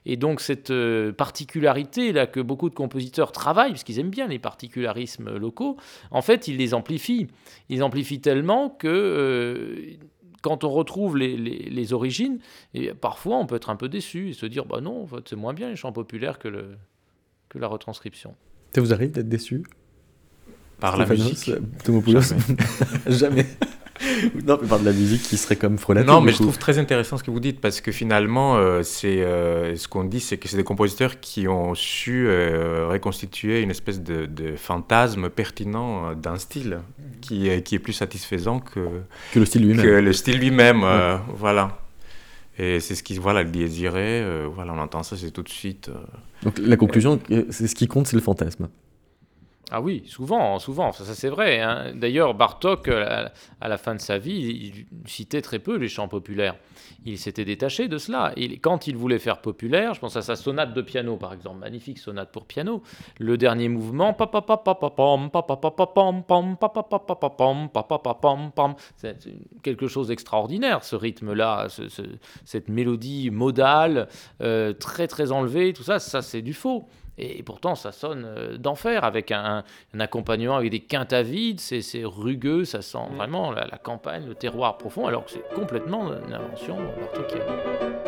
Et 0.06 0.16
donc 0.16 0.40
cette 0.40 0.70
euh, 0.70 1.12
particularité 1.12 2.12
là 2.12 2.26
que 2.26 2.40
beaucoup 2.40 2.68
de 2.68 2.74
compositeurs 2.74 3.32
travaillent, 3.32 3.70
parce 3.70 3.84
qu'ils 3.84 3.98
aiment 3.98 4.10
bien 4.10 4.26
les 4.26 4.38
particularismes 4.38 5.36
locaux, 5.36 5.76
en 6.10 6.22
fait 6.22 6.48
ils 6.48 6.56
les 6.56 6.74
amplifient. 6.74 7.28
Ils 7.68 7.82
amplifient 7.82 8.20
tellement 8.20 8.70
que 8.70 8.88
euh, 8.88 9.96
quand 10.42 10.64
on 10.64 10.70
retrouve 10.70 11.16
les, 11.16 11.92
origines, 11.92 12.38
et 12.74 12.92
parfois 12.94 13.36
on 13.36 13.46
peut 13.46 13.56
être 13.56 13.70
un 13.70 13.76
peu 13.76 13.88
déçu 13.88 14.30
et 14.30 14.32
se 14.32 14.46
dire 14.46 14.66
bah 14.66 14.80
non, 14.80 15.02
en 15.02 15.06
fait, 15.06 15.28
c'est 15.28 15.36
moins 15.36 15.54
bien 15.54 15.68
les 15.68 15.76
chants 15.76 15.92
populaires 15.92 16.38
que, 16.38 16.48
le, 16.48 16.76
que 17.48 17.58
la 17.58 17.66
retranscription. 17.66 18.34
Ça 18.74 18.80
vous 18.80 18.92
arrive 18.92 19.10
d'être 19.10 19.28
déçu? 19.28 19.64
Par 20.80 20.96
la 20.96 21.06
musique? 21.06 21.50
Jamais. 23.06 23.46
non, 24.46 24.58
mais 24.60 24.68
par 24.68 24.80
de 24.80 24.84
la 24.84 24.92
musique 24.92 25.22
qui 25.22 25.36
serait 25.36 25.56
comme 25.56 25.78
frelatée. 25.78 26.06
Non, 26.06 26.20
mais 26.20 26.32
je 26.32 26.38
trouve 26.38 26.58
très 26.58 26.78
intéressant 26.78 27.16
ce 27.16 27.22
que 27.24 27.30
vous 27.30 27.40
dites 27.40 27.60
parce 27.60 27.80
que 27.80 27.92
finalement, 27.92 28.56
euh, 28.56 28.82
c'est 28.82 29.22
euh, 29.22 29.76
ce 29.76 29.88
qu'on 29.88 30.04
dit, 30.04 30.20
c'est 30.20 30.38
que 30.38 30.48
c'est 30.48 30.56
des 30.56 30.64
compositeurs 30.64 31.20
qui 31.20 31.48
ont 31.48 31.74
su 31.74 32.26
euh, 32.26 32.88
reconstituer 32.88 33.62
une 33.62 33.70
espèce 33.70 34.02
de, 34.02 34.26
de 34.26 34.56
fantasme 34.56 35.28
pertinent 35.30 36.14
d'un 36.14 36.38
style 36.38 36.80
qui 37.20 37.48
est, 37.48 37.62
qui 37.62 37.74
est 37.74 37.78
plus 37.78 37.92
satisfaisant 37.92 38.60
que, 38.60 38.80
que 39.32 39.38
le 39.38 39.44
style 39.44 39.66
lui-même. 39.66 39.84
Que 39.84 40.00
le 40.00 40.12
style 40.12 40.38
lui-même, 40.38 40.84
voilà. 41.34 41.78
Et 42.58 42.80
c'est 42.80 42.96
ce 42.96 43.04
qui, 43.04 43.16
voilà, 43.18 43.44
le 43.44 43.50
désiré, 43.50 44.24
voilà, 44.52 44.72
on 44.72 44.78
entend 44.78 45.02
ça, 45.02 45.16
c'est 45.16 45.30
tout 45.30 45.42
de 45.42 45.48
suite. 45.48 45.90
Donc 46.42 46.58
la 46.58 46.76
conclusion, 46.76 47.20
c'est 47.50 47.68
ce 47.68 47.74
qui 47.74 47.86
compte, 47.86 48.06
c'est 48.06 48.16
le 48.16 48.22
fantasme. 48.22 48.68
Ah 49.70 49.82
oui, 49.82 50.02
souvent, 50.06 50.58
souvent, 50.58 50.92
ça, 50.92 51.04
c'est 51.04 51.28
vrai. 51.28 51.60
Hein. 51.60 51.92
D'ailleurs, 51.94 52.32
Bartok, 52.32 52.88
euh, 52.88 53.28
à, 53.60 53.68
la 53.68 53.76
fin 53.76 53.94
de 53.94 54.00
sa 54.00 54.16
vie, 54.16 54.72
il 54.72 54.86
citait 55.06 55.42
très 55.42 55.58
peu 55.58 55.76
les 55.76 55.88
chants 55.88 56.08
populaires. 56.08 56.56
Il 57.04 57.18
s'était 57.18 57.44
détaché 57.44 57.86
de 57.86 57.98
cela. 57.98 58.32
Et 58.36 58.58
quand 58.58 58.86
il 58.86 58.96
voulait 58.96 59.18
faire 59.18 59.42
populaire, 59.42 59.92
je 59.92 60.00
pense 60.00 60.16
à 60.16 60.22
sa 60.22 60.36
sonate 60.36 60.72
de 60.72 60.80
piano, 60.80 61.16
par 61.16 61.34
exemple, 61.34 61.58
magnifique 61.58 61.98
sonate 61.98 62.32
pour 62.32 62.46
piano, 62.46 62.82
le 63.18 63.36
dernier 63.36 63.68
mouvement, 63.68 64.16
c'est 68.96 69.16
quelque 69.62 69.86
chose 69.86 70.08
d'extraordinaire, 70.08 70.82
ce 70.82 70.96
rythme-là, 70.96 71.68
cette 72.44 72.68
mélodie 72.68 73.30
modale, 73.30 74.08
très 74.78 75.06
très 75.08 75.30
enlevée, 75.30 75.74
tout 75.74 75.82
ça, 75.82 75.98
ça 75.98 76.22
c'est 76.22 76.42
du 76.42 76.54
faux. 76.54 76.88
Et 77.18 77.42
pourtant, 77.42 77.74
ça 77.74 77.92
sonne 77.92 78.24
euh, 78.24 78.56
d'enfer 78.56 79.04
avec 79.04 79.32
un, 79.32 79.64
accompagnement 79.98 80.56
avec 80.56 80.70
des 80.70 80.80
quintes 80.80 81.12
à 81.12 81.22
vide, 81.22 81.60
c'est 81.60 82.04
rugueux, 82.04 82.64
ça 82.64 82.82
sent 82.82 82.98
mm. 83.10 83.16
vraiment 83.16 83.50
la, 83.50 83.66
campagne, 83.78 84.26
le 84.26 84.34
terroir 84.34 84.78
profond, 84.78 85.06
alors 85.06 85.24
que 85.24 85.32
c'est 85.32 85.48
complètement 85.54 86.12
une 86.26 86.32
invention 86.32 86.76
bartokienne. 87.00 88.07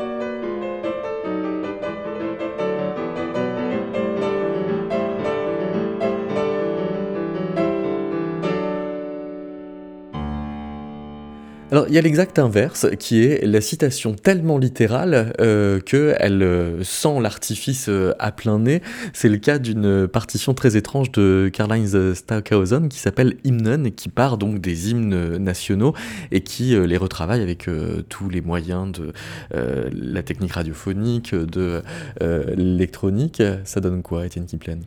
Alors, 11.72 11.86
il 11.86 11.94
y 11.94 11.98
a 11.98 12.00
l'exact 12.00 12.40
inverse, 12.40 12.88
qui 12.98 13.22
est 13.22 13.46
la 13.46 13.60
citation 13.60 14.14
tellement 14.14 14.58
littérale 14.58 15.32
euh, 15.40 15.78
qu'elle 15.78 16.42
euh, 16.42 16.82
sent 16.82 17.20
l'artifice 17.20 17.88
euh, 17.88 18.12
à 18.18 18.32
plein 18.32 18.58
nez. 18.58 18.82
C'est 19.12 19.28
le 19.28 19.36
cas 19.36 19.60
d'une 19.60 20.08
partition 20.08 20.52
très 20.52 20.76
étrange 20.76 21.12
de 21.12 21.48
Karl-Heinz 21.52 22.24
qui 22.90 22.98
s'appelle 22.98 23.36
Hymnen, 23.44 23.92
qui 23.92 24.08
part 24.08 24.36
donc 24.36 24.60
des 24.60 24.90
hymnes 24.90 25.36
nationaux 25.36 25.94
et 26.32 26.40
qui 26.40 26.74
les 26.74 26.96
retravaille 26.96 27.40
avec 27.40 27.68
tous 28.08 28.28
les 28.28 28.40
moyens 28.40 28.90
de 28.90 29.12
la 29.52 30.22
technique 30.22 30.52
radiophonique, 30.52 31.34
de 31.34 31.82
l'électronique. 32.20 33.42
Ça 33.64 33.80
donne 33.80 34.02
quoi, 34.02 34.26
Étienne 34.26 34.46
Kiplen? 34.46 34.80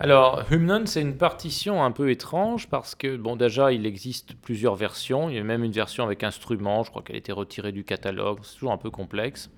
Alors, 0.00 0.42
Humnon, 0.50 0.86
c'est 0.86 1.00
une 1.00 1.16
partition 1.16 1.84
un 1.84 1.92
peu 1.92 2.10
étrange 2.10 2.68
parce 2.68 2.94
que, 2.94 3.16
bon, 3.16 3.36
déjà, 3.36 3.72
il 3.72 3.86
existe 3.86 4.34
plusieurs 4.34 4.74
versions. 4.74 5.28
Il 5.28 5.36
y 5.36 5.38
a 5.38 5.44
même 5.44 5.62
une 5.62 5.72
version 5.72 6.04
avec 6.04 6.24
instrument. 6.24 6.82
Je 6.82 6.90
crois 6.90 7.02
qu'elle 7.02 7.16
a 7.16 7.18
été 7.18 7.30
retirée 7.30 7.72
du 7.72 7.84
catalogue. 7.84 8.38
C'est 8.42 8.54
toujours 8.54 8.72
un 8.72 8.78
peu 8.78 8.90
complexe. 8.90 9.48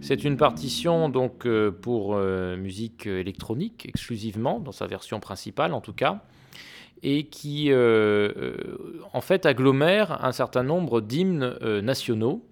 C'est 0.00 0.24
une 0.24 0.36
partition 0.36 1.08
donc 1.08 1.44
euh, 1.46 1.70
pour 1.70 2.14
euh, 2.14 2.56
musique 2.56 3.06
électronique 3.06 3.86
exclusivement, 3.88 4.60
dans 4.60 4.72
sa 4.72 4.86
version 4.86 5.18
principale 5.18 5.72
en 5.72 5.80
tout 5.80 5.92
cas, 5.92 6.22
et 7.02 7.24
qui 7.24 7.72
euh, 7.72 8.52
en 9.12 9.20
fait 9.20 9.44
agglomère 9.44 10.24
un 10.24 10.32
certain 10.32 10.62
nombre 10.62 11.00
d'hymnes 11.00 11.56
nationaux 11.82 12.44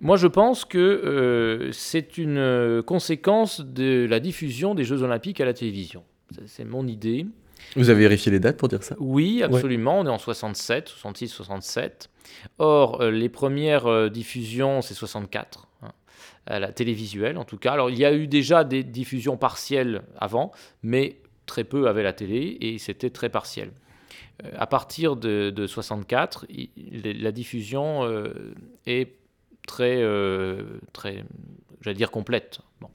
Moi, 0.00 0.16
je 0.16 0.26
pense 0.26 0.64
que 0.64 0.78
euh, 0.78 1.72
c'est 1.72 2.18
une 2.18 2.36
euh, 2.38 2.82
conséquence 2.82 3.60
de 3.60 4.06
la 4.08 4.20
diffusion 4.20 4.74
des 4.74 4.84
Jeux 4.84 5.02
Olympiques 5.02 5.40
à 5.40 5.44
la 5.44 5.54
télévision. 5.54 6.04
C'est 6.46 6.64
mon 6.64 6.86
idée. 6.86 7.26
Vous 7.76 7.88
avez 7.90 8.00
vérifié 8.00 8.30
les 8.30 8.40
dates 8.40 8.56
pour 8.58 8.68
dire 8.68 8.82
ça? 8.82 8.94
Oui, 8.98 9.42
absolument. 9.42 10.00
On 10.00 10.06
est 10.06 10.10
en 10.10 10.18
67, 10.18 10.88
66, 10.88 11.28
67. 11.28 12.10
Or, 12.58 13.00
euh, 13.00 13.10
les 13.10 13.28
premières 13.28 13.86
euh, 13.86 14.08
diffusions, 14.08 14.82
c'est 14.82 14.94
64, 14.94 15.68
hein, 15.82 15.92
à 16.46 16.58
la 16.60 16.72
télévisuelle 16.72 17.38
en 17.38 17.44
tout 17.44 17.56
cas. 17.56 17.72
Alors, 17.72 17.88
il 17.90 17.96
y 17.98 18.04
a 18.04 18.12
eu 18.12 18.26
déjà 18.26 18.64
des 18.64 18.82
diffusions 18.84 19.36
partielles 19.36 20.02
avant, 20.18 20.52
mais 20.82 21.16
très 21.46 21.64
peu 21.64 21.88
avaient 21.88 22.02
la 22.02 22.12
télé 22.12 22.58
et 22.60 22.78
c'était 22.78 23.10
très 23.10 23.28
partiel. 23.30 23.70
À 24.58 24.66
partir 24.66 25.16
de, 25.16 25.48
de 25.50 25.66
64, 25.66 26.44
il- 26.50 26.68
il- 26.76 27.22
la 27.22 27.32
diffusion 27.32 28.04
euh, 28.04 28.52
est 28.86 29.12
très, 29.66 29.96
euh, 30.00 30.78
très, 30.92 31.24
j'allais 31.82 31.96
dire 31.96 32.10
complète. 32.10 32.60
Bon. 32.80 32.88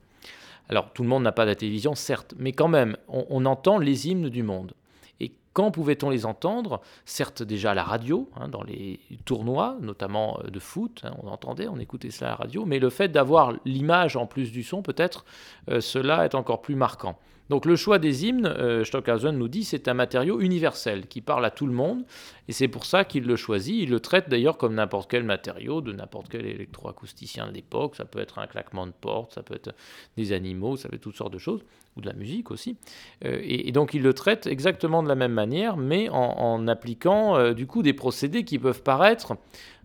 Alors, 0.69 0.91
tout 0.93 1.03
le 1.03 1.09
monde 1.09 1.23
n'a 1.23 1.31
pas 1.31 1.45
la 1.45 1.55
télévision, 1.55 1.95
certes, 1.95 2.33
mais 2.37 2.53
quand 2.53 2.69
même, 2.69 2.97
on, 3.07 3.25
on 3.29 3.45
entend 3.45 3.77
les 3.77 4.07
hymnes 4.07 4.29
du 4.29 4.41
monde. 4.41 4.73
Et 5.19 5.33
quand 5.53 5.69
pouvait-on 5.69 6.09
les 6.09 6.25
entendre? 6.25 6.81
Certes, 7.05 7.43
déjà 7.43 7.71
à 7.71 7.73
la 7.73 7.83
radio, 7.83 8.29
hein, 8.37 8.47
dans 8.47 8.63
les 8.63 8.99
tournois, 9.25 9.77
notamment 9.81 10.39
euh, 10.39 10.49
de 10.49 10.59
foot, 10.59 11.01
hein, 11.03 11.13
on 11.21 11.27
entendait, 11.27 11.67
on 11.67 11.77
écoutait 11.77 12.09
cela 12.09 12.29
à 12.29 12.31
la 12.31 12.37
radio, 12.37 12.65
mais 12.65 12.79
le 12.79 12.89
fait 12.89 13.09
d'avoir 13.09 13.53
l'image 13.65 14.15
en 14.15 14.25
plus 14.25 14.51
du 14.51 14.63
son, 14.63 14.81
peut-être, 14.81 15.25
euh, 15.69 15.81
cela 15.81 16.25
est 16.25 16.35
encore 16.35 16.61
plus 16.61 16.75
marquant. 16.75 17.19
Donc 17.51 17.65
le 17.65 17.75
choix 17.75 17.99
des 17.99 18.25
hymnes, 18.25 18.45
euh, 18.45 18.85
Stockhausen 18.85 19.37
nous 19.37 19.49
dit, 19.49 19.65
c'est 19.65 19.89
un 19.89 19.93
matériau 19.93 20.39
universel 20.39 21.07
qui 21.07 21.19
parle 21.19 21.43
à 21.43 21.51
tout 21.51 21.67
le 21.67 21.73
monde, 21.73 22.05
et 22.47 22.53
c'est 22.53 22.69
pour 22.69 22.85
ça 22.85 23.03
qu'il 23.03 23.25
le 23.25 23.35
choisit. 23.35 23.75
Il 23.75 23.89
le 23.89 23.99
traite 23.99 24.29
d'ailleurs 24.29 24.57
comme 24.57 24.73
n'importe 24.73 25.11
quel 25.11 25.25
matériau 25.25 25.81
de 25.81 25.91
n'importe 25.91 26.29
quel 26.29 26.45
électroacousticien 26.45 27.47
de 27.47 27.51
l'époque. 27.51 27.97
Ça 27.97 28.05
peut 28.05 28.19
être 28.19 28.39
un 28.39 28.47
claquement 28.47 28.87
de 28.87 28.93
porte, 28.93 29.33
ça 29.33 29.43
peut 29.43 29.53
être 29.53 29.75
des 30.15 30.31
animaux, 30.31 30.77
ça 30.77 30.87
peut 30.87 30.95
être 30.95 31.01
toutes 31.01 31.17
sortes 31.17 31.33
de 31.33 31.39
choses, 31.39 31.59
ou 31.97 32.01
de 32.01 32.07
la 32.07 32.13
musique 32.13 32.51
aussi. 32.51 32.77
Euh, 33.25 33.41
et, 33.43 33.73
donc 33.73 33.93
il 33.93 34.01
le 34.01 34.13
traite 34.13 34.47
exactement 34.47 35.03
de 35.03 35.09
la 35.09 35.15
même 35.15 35.33
manière, 35.33 35.75
mais 35.75 36.07
en, 36.07 36.15
en 36.15 36.69
appliquant 36.69 37.35
euh, 37.35 37.51
du 37.51 37.67
coup 37.67 37.83
des 37.83 37.91
procédés 37.91 38.45
qui 38.45 38.59
peuvent 38.59 38.81
paraître 38.81 39.33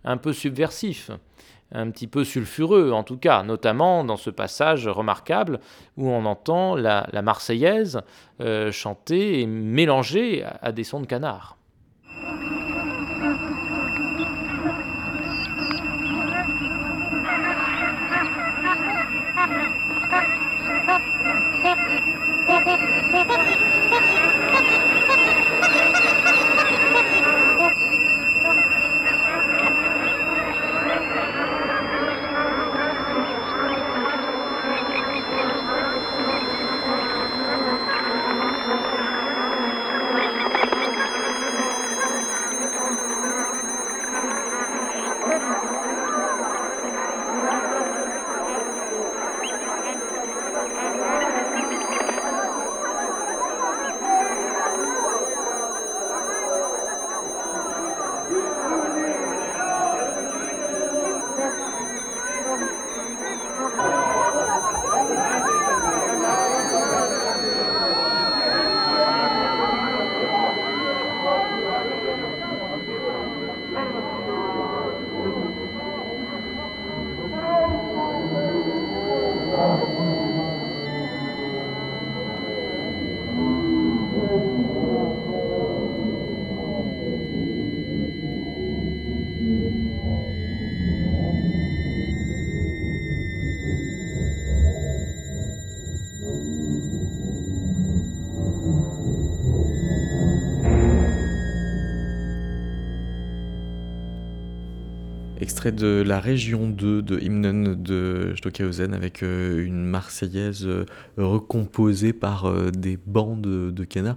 un 0.04 0.18
peu 0.18 0.32
subversifs 0.32 1.10
un 1.72 1.90
petit 1.90 2.06
peu 2.06 2.24
sulfureux 2.24 2.92
en 2.92 3.02
tout 3.02 3.16
cas, 3.16 3.42
notamment 3.42 4.04
dans 4.04 4.16
ce 4.16 4.30
passage 4.30 4.86
remarquable 4.88 5.60
où 5.96 6.08
on 6.08 6.24
entend 6.24 6.76
la, 6.76 7.08
la 7.12 7.22
Marseillaise 7.22 8.00
euh, 8.40 8.70
chantée 8.72 9.40
et 9.40 9.46
mélangée 9.46 10.44
à, 10.44 10.58
à 10.62 10.72
des 10.72 10.84
sons 10.84 11.00
de 11.00 11.06
canard. 11.06 11.55
Extrait 105.46 105.70
de 105.70 106.02
la 106.04 106.18
région 106.18 106.68
2 106.68 107.02
de 107.02 107.20
Hymnen 107.20 107.80
de 107.80 108.34
Stockhausen 108.36 108.92
avec 108.92 109.22
euh, 109.22 109.64
une 109.64 109.84
Marseillaise 109.84 110.66
euh, 110.66 110.86
recomposée 111.16 112.12
par 112.12 112.46
euh, 112.46 112.72
des 112.72 112.98
bandes 113.06 113.42
de, 113.42 113.84
canards. 113.84 114.16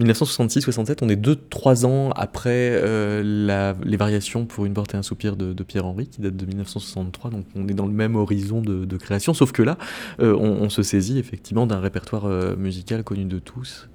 En 0.00 0.02
1966-67, 0.02 1.00
on 1.02 1.10
est 1.10 1.22
2-3 1.22 1.84
ans 1.84 2.10
après 2.12 2.80
les 3.22 3.96
variations 3.98 4.46
pour 4.46 4.64
une 4.64 4.72
porte 4.72 4.94
et 4.94 4.96
un 4.96 5.02
soupir 5.02 5.36
de, 5.36 5.62
Pierre-Henry 5.62 6.06
qui 6.06 6.22
date 6.22 6.38
de 6.38 6.46
1963, 6.46 7.30
donc 7.30 7.44
on 7.54 7.68
est 7.68 7.74
dans 7.74 7.86
le 7.86 7.92
même 7.92 8.16
horizon 8.16 8.62
de, 8.62 8.96
création, 8.96 9.34
sauf 9.34 9.52
que 9.52 9.62
là, 9.62 9.76
on, 10.20 10.70
se 10.70 10.82
saisit 10.82 11.18
effectivement 11.18 11.66
d'un 11.66 11.80
répertoire 11.80 12.56
musical 12.56 13.04
connu 13.04 13.26
de 13.26 13.38
tous. 13.38 13.90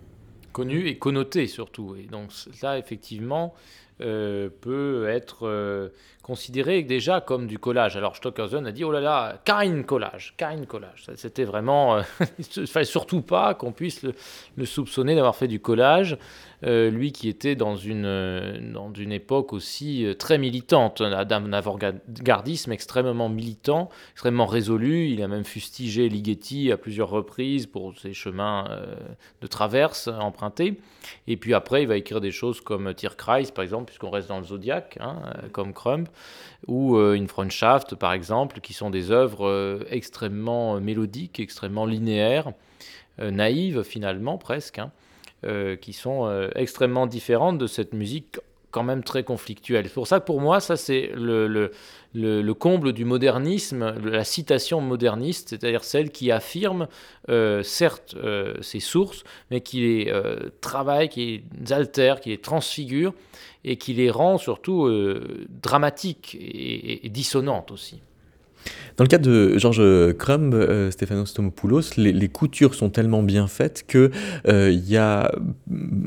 connu 0.51 0.87
et 0.87 0.99
connoté 0.99 1.47
surtout. 1.47 1.95
Et 1.95 2.03
donc 2.03 2.31
ça, 2.31 2.77
effectivement, 2.77 3.55
euh, 4.01 4.49
peut 4.61 5.07
être 5.09 5.47
euh, 5.47 5.89
considéré 6.21 6.83
déjà 6.83 7.21
comme 7.21 7.47
du 7.47 7.57
collage. 7.57 7.97
Alors 7.97 8.15
Stockhausen 8.15 8.65
a 8.65 8.71
dit, 8.71 8.83
oh 8.83 8.91
là 8.91 9.01
là, 9.01 9.41
kein 9.43 9.83
collage, 9.83 10.33
kein 10.37 10.65
collage. 10.65 11.07
C'était 11.15 11.45
vraiment... 11.45 11.99
il 12.37 12.61
ne 12.61 12.65
fallait 12.65 12.85
surtout 12.85 13.21
pas 13.21 13.53
qu'on 13.53 13.71
puisse 13.71 14.05
le 14.55 14.65
soupçonner 14.65 15.15
d'avoir 15.15 15.35
fait 15.35 15.47
du 15.47 15.59
collage. 15.59 16.17
Euh, 16.63 16.89
lui 16.89 17.11
qui 17.11 17.29
était 17.29 17.55
dans 17.55 17.75
une, 17.75 18.05
euh, 18.05 18.57
dans 18.73 18.91
une 18.91 19.11
époque 19.11 19.53
aussi 19.53 20.03
euh, 20.03 20.15
très 20.15 20.39
militante, 20.39 21.01
un 21.01 21.23
d'un 21.23 21.53
avant-gardisme 21.53 22.71
extrêmement 22.71 23.29
militant, 23.29 23.89
extrêmement 24.13 24.47
résolu. 24.47 25.07
Il 25.09 25.21
a 25.21 25.27
même 25.27 25.43
fustigé 25.43 26.09
Ligeti 26.09 26.71
à 26.71 26.77
plusieurs 26.77 27.09
reprises 27.09 27.67
pour 27.67 27.97
ses 27.99 28.13
chemins 28.13 28.67
de 29.41 29.47
traverse 29.47 30.07
empruntés. 30.07 30.79
Et 31.27 31.37
puis 31.37 31.53
après, 31.53 31.83
il 31.83 31.87
va 31.87 31.97
écrire 31.97 32.21
des 32.21 32.31
choses 32.31 32.61
comme 32.61 32.93
Tierkreis, 32.93 33.51
par 33.53 33.63
exemple, 33.63 33.85
puisqu'on 33.85 34.09
reste 34.09 34.29
dans 34.29 34.39
le 34.39 34.45
Zodiac, 34.45 34.97
hein, 34.99 35.21
comme 35.51 35.73
Crumb, 35.73 36.07
ou 36.67 36.97
In 36.97 37.27
Freundschaft, 37.27 37.95
par 37.95 38.13
exemple, 38.13 38.59
qui 38.61 38.73
sont 38.73 38.89
des 38.89 39.11
œuvres 39.11 39.85
extrêmement 39.89 40.79
mélodiques, 40.79 41.39
extrêmement 41.39 41.85
linéaires, 41.85 42.51
naïves 43.19 43.83
finalement, 43.83 44.37
presque, 44.37 44.79
hein, 44.79 44.91
qui 45.75 45.93
sont 45.93 46.25
euh, 46.27 46.49
extrêmement 46.55 47.07
différentes 47.07 47.57
de 47.57 47.67
cette 47.67 47.93
musique 47.93 48.39
quand 48.69 48.83
même 48.83 49.03
très 49.03 49.23
conflictuelle. 49.23 49.85
C'est 49.87 49.93
pour 49.93 50.07
ça 50.07 50.19
que 50.19 50.25
pour 50.25 50.41
moi, 50.41 50.59
ça 50.59 50.75
c'est 50.75 51.09
le, 51.15 51.47
le, 51.47 51.71
le- 52.13 52.41
le 52.41 52.53
comble 52.53 52.91
du 52.93 53.05
modernisme, 53.05 53.95
la 54.03 54.23
citation 54.25 54.81
moderniste, 54.81 55.49
c'est-à-dire 55.49 55.83
celle 55.83 56.11
qui 56.11 56.31
affirme 56.31 56.87
euh, 57.29 57.63
certes 57.63 58.15
euh, 58.17 58.55
ses 58.61 58.81
sources, 58.81 59.23
mais 59.51 59.61
qui 59.61 59.79
les 59.79 60.11
euh, 60.11 60.49
travaille, 60.61 61.07
qui 61.09 61.43
les 61.59 61.73
altère, 61.73 62.19
qui 62.19 62.29
les 62.29 62.39
transfigure 62.39 63.13
et 63.63 63.77
qui 63.77 63.93
les 63.93 64.11
rend 64.11 64.37
surtout 64.37 64.85
euh, 64.85 65.45
dramatiques 65.61 66.35
et, 66.35 66.37
et- 66.37 67.05
et 67.05 67.09
dissonantes 67.09 67.71
aussi. 67.71 68.01
Dans 68.97 69.03
le 69.03 69.07
cas 69.09 69.19
de 69.19 69.57
Georges 69.59 70.13
Crumb, 70.17 70.53
euh, 70.55 70.89
Stéphanos 70.89 71.29
Stomopoulos, 71.29 71.81
les, 71.97 72.11
les 72.11 72.29
coutures 72.29 72.73
sont 72.73 72.89
tellement 72.89 73.21
bien 73.21 73.47
faites 73.47 73.85
que 73.87 74.09
euh, 74.47 74.71
il 74.71 74.89
y 74.89 74.97
a 74.97 75.31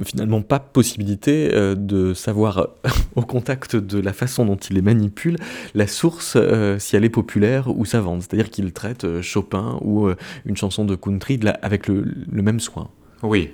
finalement 0.05 0.43
pas 0.43 0.59
possibilité 0.59 1.51
euh, 1.55 1.75
de 1.77 2.15
savoir 2.15 2.59
euh, 2.59 2.67
au 3.17 3.23
contact 3.23 3.77
de 3.77 4.01
la 4.01 4.13
façon 4.13 4.45
dont 4.45 4.57
il 4.57 4.75
les 4.75 4.83
manipule 4.83 5.37
la 5.75 5.87
source 5.87 6.35
euh, 6.37 6.79
si 6.79 6.97
elle 6.97 7.05
est 7.05 7.09
populaire 7.11 7.69
ou 7.69 7.85
savante. 7.85 8.23
C'est-à-dire 8.23 8.51
qu'il 8.51 8.73
traite 8.73 9.05
euh, 9.05 9.23
Chopin 9.23 9.79
ou 9.83 10.07
euh, 10.09 10.17
une 10.45 10.57
chanson 10.57 10.85
de 10.85 10.97
country 10.97 11.39
de 11.39 11.45
la- 11.45 11.59
avec 11.63 11.87
le, 11.87 12.05
le 12.31 12.43
même 12.43 12.59
soin. 12.61 12.89
Oui. 13.23 13.51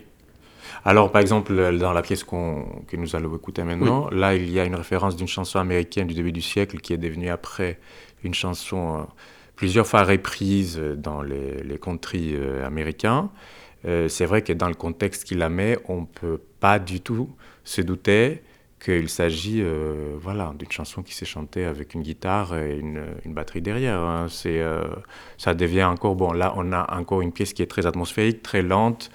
Alors, 0.84 1.10
par 1.10 1.20
exemple, 1.20 1.76
dans 1.78 1.92
la 1.92 2.02
pièce 2.02 2.22
que 2.22 2.96
nous 2.96 3.16
allons 3.16 3.34
écouter 3.34 3.64
maintenant, 3.64 4.08
là, 4.10 4.36
il 4.36 4.48
y 4.50 4.60
a 4.60 4.64
une 4.64 4.76
référence 4.76 5.16
d'une 5.16 5.26
chanson 5.26 5.58
américaine 5.58 6.06
du 6.06 6.14
début 6.14 6.30
du 6.30 6.42
siècle 6.42 6.78
qui 6.78 6.92
est 6.92 6.96
devenue 6.98 7.28
après 7.28 7.80
une 8.26 8.34
chanson 8.34 8.98
euh, 8.98 9.02
plusieurs 9.54 9.86
fois 9.86 10.02
reprise 10.04 10.78
dans 10.78 11.22
les, 11.22 11.62
les 11.62 11.78
country 11.78 12.34
euh, 12.34 12.66
américains. 12.66 13.30
Euh, 13.86 14.08
c'est 14.08 14.26
vrai 14.26 14.42
que 14.42 14.52
dans 14.52 14.68
le 14.68 14.74
contexte 14.74 15.24
qu'il 15.24 15.38
la 15.38 15.48
met, 15.48 15.78
on 15.88 16.02
ne 16.02 16.06
peut 16.06 16.40
pas 16.60 16.78
du 16.78 17.00
tout 17.00 17.34
se 17.64 17.80
douter 17.80 18.42
qu'il 18.78 19.08
s'agit 19.08 19.64
voilà, 20.20 20.52
d'une 20.58 20.70
chanson 20.70 21.02
qui 21.02 21.14
s'est 21.14 21.24
chantée 21.24 21.64
avec 21.64 21.94
une 21.94 22.02
guitare 22.02 22.56
et 22.56 22.76
une, 22.76 23.02
une 23.24 23.32
batterie 23.32 23.62
derrière. 23.62 23.98
hein. 24.00 24.26
C'est, 24.28 24.62
ça 25.38 25.54
devient 25.54 25.84
encore, 25.84 26.14
bon, 26.14 26.30
là 26.32 26.52
on 26.56 26.72
a 26.72 26.94
encore 26.94 27.22
une 27.22 27.32
pièce 27.32 27.54
qui 27.54 27.62
est 27.62 27.66
très 27.66 27.86
atmosphérique, 27.86 28.42
très 28.42 28.62
lente, 28.62 29.10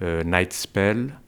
Night 0.00 0.54
Spell. 0.54 1.20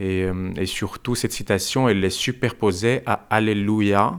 Et, 0.00 0.26
et 0.56 0.66
surtout, 0.66 1.14
cette 1.14 1.32
citation, 1.32 1.90
elle 1.90 2.02
est 2.02 2.10
superposée 2.10 3.02
à 3.04 3.26
Alléluia, 3.28 4.18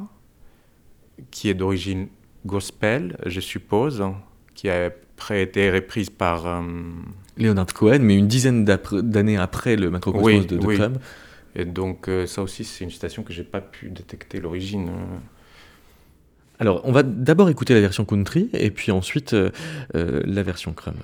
qui 1.31 1.49
est 1.49 1.55
d'origine 1.55 2.07
gospel, 2.45 3.17
je 3.25 3.39
suppose, 3.39 4.03
qui 4.55 4.69
a 4.69 4.89
après 5.21 5.43
été 5.43 5.69
reprise 5.69 6.09
par... 6.09 6.47
euh, 6.47 6.61
Leonard 7.37 7.73
Cohen, 7.75 7.99
mais 8.01 8.17
une 8.17 8.27
dizaine 8.27 8.65
d'années 8.65 9.37
après 9.37 9.75
le 9.75 9.91
macrocosmos 9.91 10.25
Oui, 10.41 10.45
de, 10.47 10.57
de 10.57 10.65
oui. 10.65 10.75
Crumb. 10.77 10.97
Et 11.55 11.65
donc, 11.65 12.07
euh, 12.07 12.25
ça 12.25 12.41
aussi, 12.41 12.63
c'est 12.63 12.83
une 12.83 12.89
citation 12.89 13.21
que 13.21 13.31
j'ai 13.31 13.43
pas 13.43 13.61
pu 13.61 13.89
détecter 13.89 14.39
l'origine. 14.39 14.89
euh. 14.89 15.17
Alors, 16.59 16.81
on 16.85 16.91
va 16.91 17.03
d'abord 17.03 17.49
écouter 17.49 17.73
la 17.75 17.81
version 17.81 18.03
country 18.05 18.49
et 18.53 18.71
puis 18.71 18.91
ensuite 18.91 19.33
euh, 19.33 19.51
la 19.93 20.43
version 20.43 20.73
Crumb. 20.73 20.95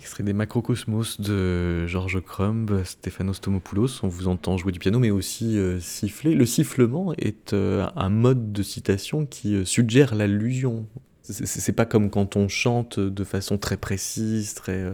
Extrait 0.00 0.22
des 0.24 0.32
Macrocosmos 0.32 1.20
de 1.20 1.86
Georges 1.86 2.22
Crumb, 2.22 2.82
Stéphanos 2.84 3.40
Tomopoulos. 3.40 4.00
On 4.02 4.08
vous 4.08 4.28
entend 4.28 4.56
jouer 4.56 4.72
du 4.72 4.78
piano, 4.78 4.98
mais 4.98 5.10
aussi 5.10 5.58
euh, 5.58 5.78
siffler. 5.78 6.34
Le 6.34 6.46
sifflement 6.46 7.12
est 7.18 7.52
euh, 7.52 7.86
un 7.96 8.08
mode 8.08 8.50
de 8.52 8.62
citation 8.62 9.26
qui 9.26 9.54
euh, 9.54 9.64
suggère 9.66 10.14
l'allusion. 10.14 10.86
C'est- 11.22 11.72
pas 11.72 11.84
comme 11.84 12.10
quand 12.10 12.34
on 12.34 12.48
chante 12.48 12.98
de 12.98 13.24
façon 13.24 13.56
très 13.58 13.76
précise, 13.76 14.54
très 14.54 14.90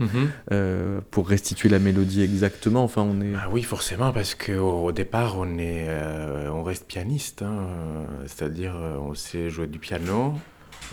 euh, 0.52 1.00
pour 1.11 1.28
restituer 1.28 1.68
la 1.70 1.78
mélodie 1.78 2.20
exactement. 2.22 2.82
Enfin, 2.84 3.02
on 3.02 3.20
est. 3.22 3.32
Ah 3.36 3.48
oui, 3.50 3.62
forcément, 3.62 4.12
parce 4.12 4.34
qu'au 4.34 4.84
au 4.84 4.92
départ, 4.92 5.38
on, 5.38 5.57
est, 5.57 5.88
on 6.52 6.62
reste 6.62 6.84
pianiste, 6.86 7.40
hein, 7.42 7.68
c'est-à-dire 8.26 8.74
on 9.00 9.14
sait 9.14 9.48
jouer 9.48 9.66
du 9.68 9.78
piano. 9.78 10.34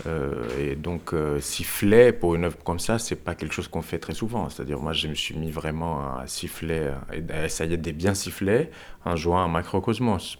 Euh, 0.06 0.44
et 0.58 0.74
donc, 0.76 1.12
euh, 1.12 1.40
siffler 1.40 2.12
pour 2.12 2.34
une 2.34 2.44
œuvre 2.44 2.58
comme 2.64 2.78
ça, 2.78 2.98
c'est 2.98 3.16
pas 3.16 3.34
quelque 3.34 3.54
chose 3.54 3.68
qu'on 3.68 3.82
fait 3.82 3.98
très 3.98 4.14
souvent. 4.14 4.48
C'est-à-dire, 4.48 4.78
moi, 4.80 4.92
je 4.92 5.08
me 5.08 5.14
suis 5.14 5.36
mis 5.36 5.50
vraiment 5.50 6.18
à 6.18 6.26
siffler, 6.26 6.90
à 7.30 7.44
essayer 7.44 7.76
de 7.76 7.90
bien 7.92 8.14
siffler 8.14 8.70
en 9.04 9.16
jouant 9.16 9.38
un 9.38 9.48
macrocosmos. 9.48 10.38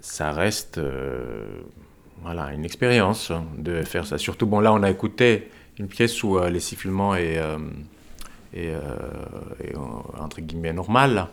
Ça 0.00 0.32
reste 0.32 0.78
euh, 0.78 1.46
voilà, 2.22 2.52
une 2.52 2.64
expérience 2.64 3.30
hein, 3.30 3.44
de 3.56 3.82
faire 3.82 4.06
ça. 4.06 4.18
Surtout, 4.18 4.46
bon, 4.46 4.60
là, 4.60 4.72
on 4.72 4.82
a 4.82 4.90
écouté 4.90 5.48
une 5.78 5.88
pièce 5.88 6.22
où 6.22 6.38
euh, 6.38 6.50
les 6.50 6.60
sifflements 6.60 7.14
est, 7.14 7.40
est, 8.54 8.74
entre 10.18 10.40
guillemets 10.40 10.72
normal, 10.72 11.28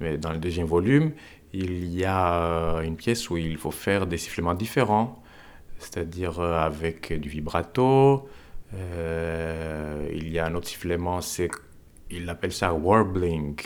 mais 0.00 0.18
dans 0.18 0.32
le 0.32 0.38
deuxième 0.38 0.66
volume, 0.66 1.12
il 1.52 1.84
y 1.92 2.04
a 2.04 2.80
une 2.82 2.96
pièce 2.96 3.28
où 3.30 3.36
il 3.36 3.58
faut 3.58 3.70
faire 3.70 4.06
des 4.06 4.16
sifflements 4.16 4.54
différents, 4.54 5.21
c'est-à-dire 5.82 6.38
euh, 6.40 6.58
avec 6.60 7.12
du 7.20 7.28
vibrato. 7.28 8.28
euh, 8.74 10.08
il 10.12 10.30
y 10.32 10.38
a 10.38 10.46
un 10.46 10.54
autre 10.54 10.68
sifflement, 10.68 11.20
c'est, 11.20 11.50
il 12.10 12.28
appelle 12.28 12.52
ça 12.52 12.72
warbling. 12.72 13.56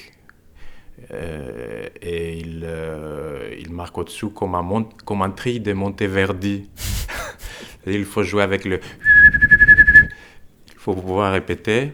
Euh, 1.10 1.88
et 2.00 2.38
il, 2.38 2.62
euh, 2.64 3.54
il 3.58 3.70
marque 3.70 3.98
au-dessous 3.98 4.30
comme 4.30 4.54
un, 4.54 4.62
mont- 4.62 4.88
comme 5.04 5.20
un 5.22 5.30
tri 5.30 5.60
de 5.60 5.72
Monteverdi. 5.74 6.70
Il 7.86 8.04
faut 8.06 8.22
jouer 8.24 8.42
avec 8.42 8.64
le. 8.64 8.80
Il 10.68 10.78
faut 10.78 10.94
pouvoir 10.94 11.32
répéter. 11.32 11.92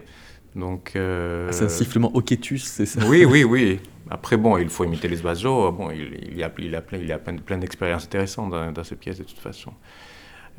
Donc. 0.55 0.93
euh, 0.97 1.49
Ah, 1.49 1.53
C'est 1.53 1.65
un 1.65 1.69
sifflement 1.69 2.15
oquetus, 2.15 2.63
c'est 2.65 2.87
ça? 2.87 3.01
Oui, 3.07 3.25
oui, 3.25 3.43
oui. 3.45 3.81
Après, 4.11 4.37
bon, 4.37 4.57
il 4.59 4.69
faut 4.69 4.85
imiter 4.85 5.09
les 5.09 5.21
oiseaux. 5.23 5.73
Bon, 5.73 5.91
il, 5.91 6.29
il 6.31 6.37
y 6.39 6.43
a, 6.45 6.53
il 6.59 6.71
y 6.71 6.77
a 6.77 6.81
plein, 6.83 6.99
il 6.99 7.07
y 7.09 7.13
a 7.13 7.19
plein, 7.19 7.37
plein 7.37 7.59
d'expériences 7.59 8.05
intéressantes 8.05 8.51
dans, 8.51 8.71
dans 8.71 8.85
cette 8.85 9.01
pièce, 9.01 9.19
de 9.19 9.25
toute 9.25 9.39
façon. 9.39 9.73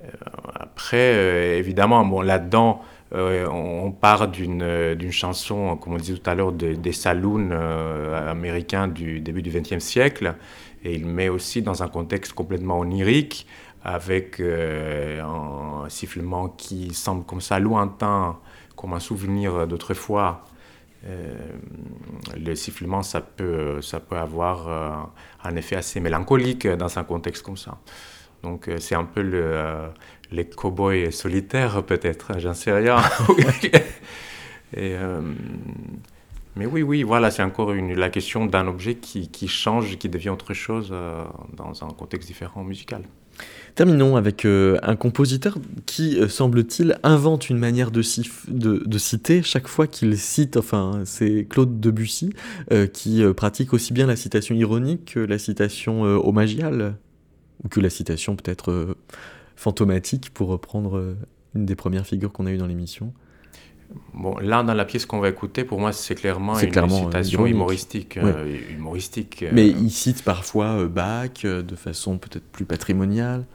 Euh, 0.02 0.08
après, 0.60 1.14
euh, 1.16 1.58
évidemment, 1.58 2.06
bon, 2.06 2.22
là-dedans, 2.22 2.82
euh, 3.14 3.48
on, 3.48 3.92
part 3.92 4.28
d'une 4.28 5.12
chanson, 5.12 5.78
comme 5.78 5.94
on 5.94 5.98
disait 5.98 6.18
tout 6.18 6.30
à 6.30 6.36
l'heure, 6.36 6.52
de- 6.52 6.74
des 6.74 6.92
saloons 6.94 7.52
américains 7.52 8.88
du 8.88 9.20
début 9.20 9.42
du 9.44 9.52
XXe 9.52 9.80
siècle. 9.84 10.36
Et 10.84 10.96
il 10.96 11.06
met 11.06 11.30
aussi 11.30 11.62
dans 11.62 11.84
un 11.84 11.88
contexte 11.88 12.34
complètement 12.34 12.80
onirique, 12.80 13.46
avec 13.84 14.40
un 14.42 15.88
sifflement 15.90 16.48
qui 16.50 16.94
semble 16.94 17.26
comme 17.26 17.42
ça 17.42 17.60
lointain, 17.60 18.38
comme 18.76 18.94
un 18.94 19.00
souvenir 19.00 19.68
d'autrefois. 19.68 20.46
Le 21.04 22.56
sifflement, 22.56 23.04
ça 23.04 23.22
peut, 23.22 23.82
ça 23.82 24.00
peut 24.00 24.18
avoir 24.18 25.12
un 25.44 25.56
effet 25.56 25.76
assez 25.76 26.00
mélancolique 26.00 26.68
dans 26.68 26.98
un 26.98 27.04
contexte 27.04 27.44
comme 27.44 27.58
ça. 27.58 27.78
Donc 28.44 28.68
euh, 28.68 28.78
c'est 28.80 28.96
un 28.96 29.06
peu 29.06 29.22
le, 29.22 29.42
euh, 29.44 29.88
les 30.32 30.46
cow-boys 30.46 31.12
solitaires 31.12 31.84
peut-être, 31.84 32.40
j'en 32.40 32.54
sais 32.54 32.72
rien. 32.74 32.98
Et, 34.76 34.96
euh, 34.96 35.22
mais 36.56 36.66
oui, 36.66 36.84
oui, 36.84 37.04
voilà, 37.04 37.32
c'est 37.32 37.44
encore 37.44 37.72
une, 37.74 37.94
la 37.96 38.10
question 38.10 38.46
d'un 38.46 38.68
objet 38.68 38.96
qui, 38.96 39.30
qui 39.30 39.48
change, 39.48 39.98
qui 39.98 40.10
devient 40.10 40.30
autre 40.30 40.54
chose 40.54 40.90
euh, 40.92 41.24
dans 41.56 41.84
un 41.84 41.90
contexte 41.90 42.28
différent 42.28 42.64
musical. 42.64 43.04
Terminons 43.74 44.16
avec 44.18 44.46
euh, 44.46 44.78
un 44.84 44.96
compositeur 44.96 45.58
qui, 45.88 46.20
euh, 46.20 46.28
semble-t-il, 46.28 47.00
invente 47.02 47.50
une 47.50 47.58
manière 47.58 47.90
de, 47.90 48.04
cif- 48.04 48.48
de, 48.48 48.84
de 48.86 48.98
citer 49.00 49.42
chaque 49.42 49.68
fois 49.68 49.88
qu'il 49.88 50.16
cite, 50.18 50.58
enfin, 50.58 51.02
c'est 51.06 51.48
Claude 51.50 51.80
Debussy, 51.80 52.32
qui 52.94 53.24
pratique 53.36 53.74
aussi 53.74 53.94
bien 53.94 54.06
la 54.06 54.16
citation 54.16 54.54
ironique 54.54 55.14
que 55.14 55.20
la 55.20 55.40
citation 55.40 56.02
homagiale, 56.04 56.96
ou 57.64 57.68
que 57.68 57.80
la 57.80 57.90
citation 57.90 58.36
peut-être 58.36 58.72
euh, 58.72 58.98
fantomatique, 59.56 60.32
pour 60.34 60.50
reprendre 60.50 60.98
euh, 60.98 61.18
une 61.56 61.66
des 61.66 61.76
premières 61.76 62.06
figures 62.06 62.32
qu'on 62.32 62.46
a 62.46 62.52
eues 62.52 62.58
dans 62.58 62.68
l'émission. 62.68 63.14
Bon, 64.14 64.38
là, 64.38 64.64
dans 64.64 64.74
la 64.74 64.86
pièce 64.86 65.06
qu'on 65.06 65.20
va 65.20 65.30
écouter, 65.30 65.64
pour 65.64 65.80
moi, 65.80 65.92
c'est 65.92 66.16
clairement 66.16 66.58
une 66.58 66.70
clairement, 66.70 67.02
euh, 67.02 67.06
citation 67.06 67.46
humoristique. 67.46 68.18
Ouais. 68.22 68.32
euh, 68.36 68.58
humoristique 68.72 69.44
euh, 69.44 69.52
Mais 69.54 69.68
il 69.68 69.92
cite 69.92 70.24
parfois 70.24 70.88
Bach 70.88 71.44
de 71.44 71.76
façon 71.76 72.18
peut-être 72.18 72.46
plus 72.46 72.66
patrimoniale. 72.66 73.46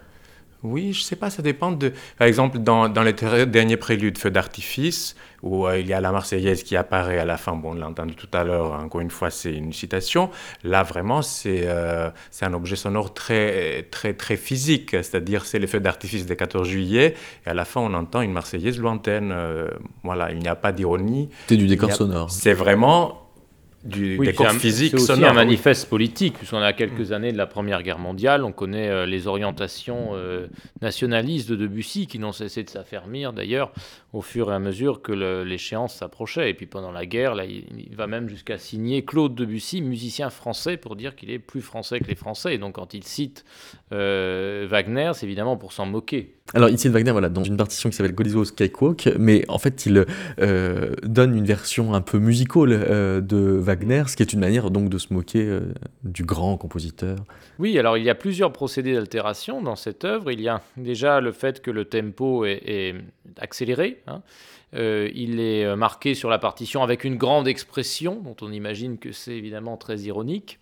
Oui, 0.64 0.92
je 0.92 1.02
sais 1.02 1.14
pas, 1.16 1.30
ça 1.30 1.40
dépend 1.40 1.70
de. 1.70 1.92
Par 2.18 2.26
exemple, 2.26 2.58
dans, 2.58 2.88
dans 2.88 3.02
les 3.02 3.12
derniers 3.12 3.76
préludes 3.76 4.18
Feu 4.18 4.30
d'artifice, 4.30 5.14
où 5.42 5.66
euh, 5.68 5.78
il 5.78 5.86
y 5.86 5.92
a 5.92 6.00
la 6.00 6.10
Marseillaise 6.10 6.64
qui 6.64 6.76
apparaît 6.76 7.18
à 7.18 7.24
la 7.24 7.36
fin, 7.36 7.52
bon, 7.54 7.70
on 7.70 7.74
l'a 7.74 7.86
entendu 7.86 8.16
tout 8.16 8.26
à 8.32 8.42
l'heure, 8.42 8.72
encore 8.72 9.00
une 9.00 9.10
fois, 9.10 9.30
c'est 9.30 9.52
une 9.54 9.72
citation. 9.72 10.30
Là, 10.64 10.82
vraiment, 10.82 11.22
c'est 11.22 11.62
euh, 11.66 12.10
un 12.40 12.54
objet 12.54 12.74
sonore 12.74 13.14
très, 13.14 13.84
très, 13.92 14.14
très 14.14 14.36
physique, 14.36 14.90
c'est-à-dire 14.90 15.44
c'est 15.44 15.60
les 15.60 15.68
feux 15.68 15.78
d'artifice 15.80 16.26
des 16.26 16.34
14 16.34 16.66
juillet, 16.66 17.14
et 17.46 17.50
à 17.50 17.54
la 17.54 17.64
fin, 17.64 17.80
on 17.80 17.94
entend 17.94 18.20
une 18.20 18.32
Marseillaise 18.32 18.78
lointaine. 18.80 19.30
euh, 19.32 19.68
voilà, 20.02 20.32
il 20.32 20.40
n'y 20.40 20.48
a 20.48 20.56
pas 20.56 20.72
d'ironie. 20.72 21.28
C'est 21.48 21.56
du 21.56 21.68
décor 21.68 21.90
a- 21.90 21.94
sonore. 21.94 22.30
C'est 22.32 22.54
vraiment 22.54 23.27
du 23.84 24.18
Oui, 24.18 24.26
décor 24.26 24.46
c'est 24.50 24.56
un- 24.56 24.58
physique 24.58 24.90
C'est 24.98 25.12
aussi 25.12 25.24
un 25.24 25.28
oui. 25.28 25.34
manifeste 25.34 25.88
politique, 25.88 26.34
puisqu'on 26.38 26.58
a 26.58 26.72
quelques 26.72 27.12
années 27.12 27.30
de 27.32 27.36
la 27.38 27.46
Première 27.46 27.82
Guerre 27.84 27.98
mondiale, 28.00 28.42
on 28.44 28.50
connaît 28.52 28.88
euh, 28.88 29.06
les 29.06 29.26
orientations 29.28 30.10
euh, 30.14 30.48
nationalistes 30.82 31.48
de 31.48 31.56
Debussy, 31.56 32.06
qui 32.06 32.18
n'ont 32.18 32.32
cessé 32.32 32.64
de 32.64 32.70
s'affermir 32.70 33.32
d'ailleurs 33.32 33.72
au 34.12 34.20
fur 34.20 34.50
et 34.50 34.54
à 34.54 34.58
mesure 34.58 35.00
que 35.00 35.12
le- 35.12 35.44
l'échéance 35.44 35.94
s'approchait. 35.94 36.50
Et 36.50 36.54
puis 36.54 36.66
pendant 36.66 36.90
la 36.90 37.06
guerre, 37.06 37.34
là, 37.34 37.44
il, 37.44 37.64
il 37.88 37.94
va 37.94 38.06
même 38.06 38.28
jusqu'à 38.28 38.58
signer 38.58 39.04
Claude 39.04 39.34
Debussy, 39.34 39.80
musicien 39.80 40.30
français, 40.30 40.76
pour 40.76 40.96
dire 40.96 41.14
qu'il 41.14 41.30
est 41.30 41.38
plus 41.38 41.60
français 41.62 42.00
que 42.00 42.06
les 42.08 42.14
Français. 42.16 42.54
Et 42.54 42.58
donc 42.58 42.74
quand 42.74 42.94
il 42.94 43.04
cite 43.04 43.44
euh, 43.92 44.66
Wagner, 44.68 45.12
c'est 45.14 45.26
évidemment 45.26 45.56
pour 45.56 45.72
s'en 45.72 45.86
moquer. 45.86 46.34
Alors, 46.54 46.68
cite 46.70 46.92
Wagner 46.92 47.12
voilà, 47.12 47.28
dans 47.28 47.44
une 47.44 47.56
partition 47.56 47.90
qui 47.90 47.96
s'appelle 47.96 48.14
Golizos 48.14 48.52
Cakewalk, 48.56 49.10
mais 49.18 49.44
en 49.48 49.58
fait, 49.58 49.86
il 49.86 50.06
euh, 50.40 50.94
donne 51.02 51.36
une 51.36 51.44
version 51.44 51.94
un 51.94 52.00
peu 52.00 52.18
musicale 52.18 52.72
euh, 52.72 53.20
de 53.20 53.36
Wagner, 53.36 54.04
ce 54.06 54.16
qui 54.16 54.22
est 54.22 54.32
une 54.32 54.40
manière 54.40 54.70
donc 54.70 54.88
de 54.88 54.98
se 54.98 55.12
moquer 55.12 55.58
du 56.04 56.24
grand 56.24 56.56
compositeur. 56.56 57.16
Oui, 57.58 57.78
alors 57.78 57.96
il 57.96 58.04
y 58.04 58.10
a 58.10 58.14
plusieurs 58.14 58.52
procédés 58.52 58.94
d'altération 58.94 59.62
dans 59.62 59.76
cette 59.76 60.04
œuvre. 60.04 60.30
Il 60.30 60.40
y 60.40 60.48
a 60.48 60.62
déjà 60.76 61.20
le 61.20 61.32
fait 61.32 61.60
que 61.60 61.70
le 61.70 61.84
tempo 61.84 62.44
est, 62.44 62.62
est 62.66 62.94
accéléré. 63.38 64.02
hein. 64.06 64.22
Euh, 64.74 65.08
il 65.14 65.40
est 65.40 65.74
marqué 65.76 66.14
sur 66.14 66.28
la 66.28 66.38
partition 66.38 66.82
avec 66.82 67.04
une 67.04 67.16
grande 67.16 67.48
expression, 67.48 68.20
dont 68.22 68.36
on 68.42 68.52
imagine 68.52 68.98
que 68.98 69.12
c'est 69.12 69.34
évidemment 69.34 69.76
très 69.76 70.00
ironique. 70.00 70.58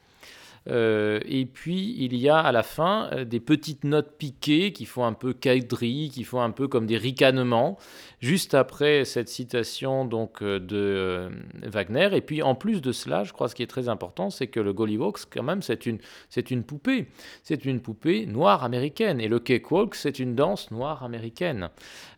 Euh, 0.69 1.21
et 1.25 1.47
puis 1.47 1.95
il 1.99 2.17
y 2.17 2.29
a 2.29 2.39
à 2.39 2.53
la 2.53 2.63
fin 2.63 3.09
euh, 3.13 3.25
des 3.25 3.41
petites 3.41 3.85
notes 3.85 4.17
piquées 4.19 4.73
qui 4.73 4.85
font 4.85 5.05
un 5.05 5.13
peu 5.13 5.33
quadrille, 5.33 6.11
qui 6.11 6.25
font 6.25 6.41
un 6.41 6.51
peu 6.51 6.67
comme 6.67 6.87
des 6.87 6.97
ricanements, 6.97 7.79
juste 8.21 8.55
après 8.55 9.05
cette 9.05 9.29
citation 9.29 10.05
donc 10.05 10.43
euh, 10.43 10.59
de 10.59 11.31
Wagner. 11.63 12.09
Et 12.13 12.21
puis 12.21 12.43
en 12.43 12.55
plus 12.55 12.81
de 12.81 12.93
cela, 12.93 13.25
je 13.25 13.33
crois 13.33 13.49
ce 13.49 13.55
qui 13.55 13.63
est 13.63 13.69
très 13.69 13.89
important, 13.89 14.31
c'est 14.31 14.49
que 14.49 14.61
le 14.61 14.73
Gollywalks, 14.73 15.27
quand 15.31 15.43
même, 15.43 15.63
c'est 15.63 15.87
une, 15.87 15.99
c'est 16.31 16.51
une 16.51 16.65
poupée. 16.65 17.07
C'est 17.43 17.65
une 17.65 17.81
poupée 17.81 18.27
noire 18.27 18.65
américaine. 18.65 19.21
Et 19.21 19.29
le 19.29 19.39
cakewalk, 19.39 19.95
c'est 19.95 20.19
une 20.19 20.35
danse 20.35 20.71
noire 20.71 21.05
américaine. 21.05 21.71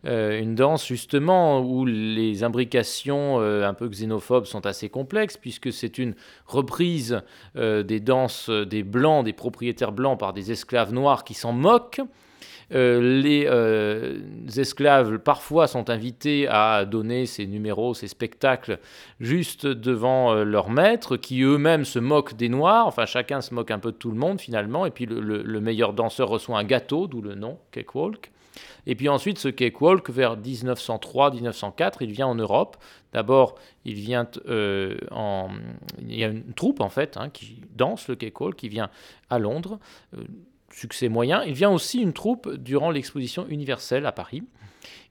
Une 0.03 0.55
danse 0.55 0.87
justement 0.87 1.61
où 1.61 1.85
les 1.85 2.43
imbrications 2.43 3.39
un 3.39 3.73
peu 3.73 3.87
xénophobes 3.87 4.45
sont 4.45 4.65
assez 4.65 4.89
complexes, 4.89 5.37
puisque 5.37 5.71
c'est 5.71 5.97
une 5.97 6.15
reprise 6.47 7.21
des 7.55 7.99
danses 7.99 8.38
des 8.47 8.83
blancs, 8.83 9.25
des 9.25 9.33
propriétaires 9.33 9.91
blancs 9.91 10.17
par 10.17 10.31
des 10.31 10.51
esclaves 10.51 10.93
noirs 10.93 11.23
qui 11.23 11.33
s'en 11.33 11.51
moquent. 11.51 12.01
Euh, 12.71 13.19
les 13.19 13.47
euh, 13.47 14.19
esclaves 14.55 15.17
parfois 15.17 15.65
sont 15.65 15.89
invités 15.89 16.47
à 16.47 16.85
donner 16.85 17.25
ces 17.25 17.47
numéros, 17.47 17.95
ces 17.95 18.07
spectacles 18.07 18.77
juste 19.19 19.65
devant 19.65 20.33
euh, 20.33 20.43
leurs 20.43 20.69
maîtres 20.69 21.17
qui 21.17 21.41
eux-mêmes 21.41 21.83
se 21.83 21.97
moquent 21.97 22.35
des 22.35 22.47
noirs. 22.47 22.85
Enfin, 22.85 23.07
chacun 23.07 23.41
se 23.41 23.55
moque 23.55 23.71
un 23.71 23.79
peu 23.79 23.91
de 23.91 23.97
tout 23.97 24.11
le 24.11 24.17
monde 24.17 24.39
finalement. 24.39 24.85
Et 24.85 24.91
puis 24.91 25.07
le, 25.07 25.19
le- 25.19 25.41
le 25.41 25.59
meilleur 25.59 25.93
danseur 25.93 26.29
reçoit 26.29 26.59
un 26.59 26.63
gâteau, 26.63 27.07
d'où 27.07 27.23
le 27.23 27.33
nom 27.33 27.57
cakewalk. 27.71 28.31
Et 28.85 28.95
puis 28.95 29.09
ensuite, 29.09 29.39
ce 29.39 29.49
cakewalk, 29.49 30.09
vers 30.09 30.37
1903-1904, 30.37 31.97
il 32.01 32.11
vient 32.11 32.27
en 32.27 32.35
Europe. 32.35 32.77
D'abord, 33.13 33.55
il 33.85 33.95
vient 33.95 34.27
euh. 34.47 34.97
Il 36.01 36.15
y 36.15 36.23
a 36.23 36.27
une 36.27 36.53
troupe, 36.53 36.81
en 36.81 36.89
fait, 36.89 37.17
hein, 37.17 37.29
qui 37.29 37.61
danse 37.75 38.07
le 38.07 38.15
cakewalk, 38.15 38.55
qui 38.55 38.69
vient 38.69 38.89
à 39.29 39.39
Londres. 39.39 39.79
Euh, 40.17 40.23
succès 40.71 41.09
moyen. 41.09 41.43
Il 41.43 41.53
vient 41.53 41.71
aussi 41.71 41.99
une 41.99 42.13
troupe 42.13 42.53
durant 42.55 42.91
l'exposition 42.91 43.47
universelle 43.47 44.05
à 44.05 44.11
Paris. 44.11 44.43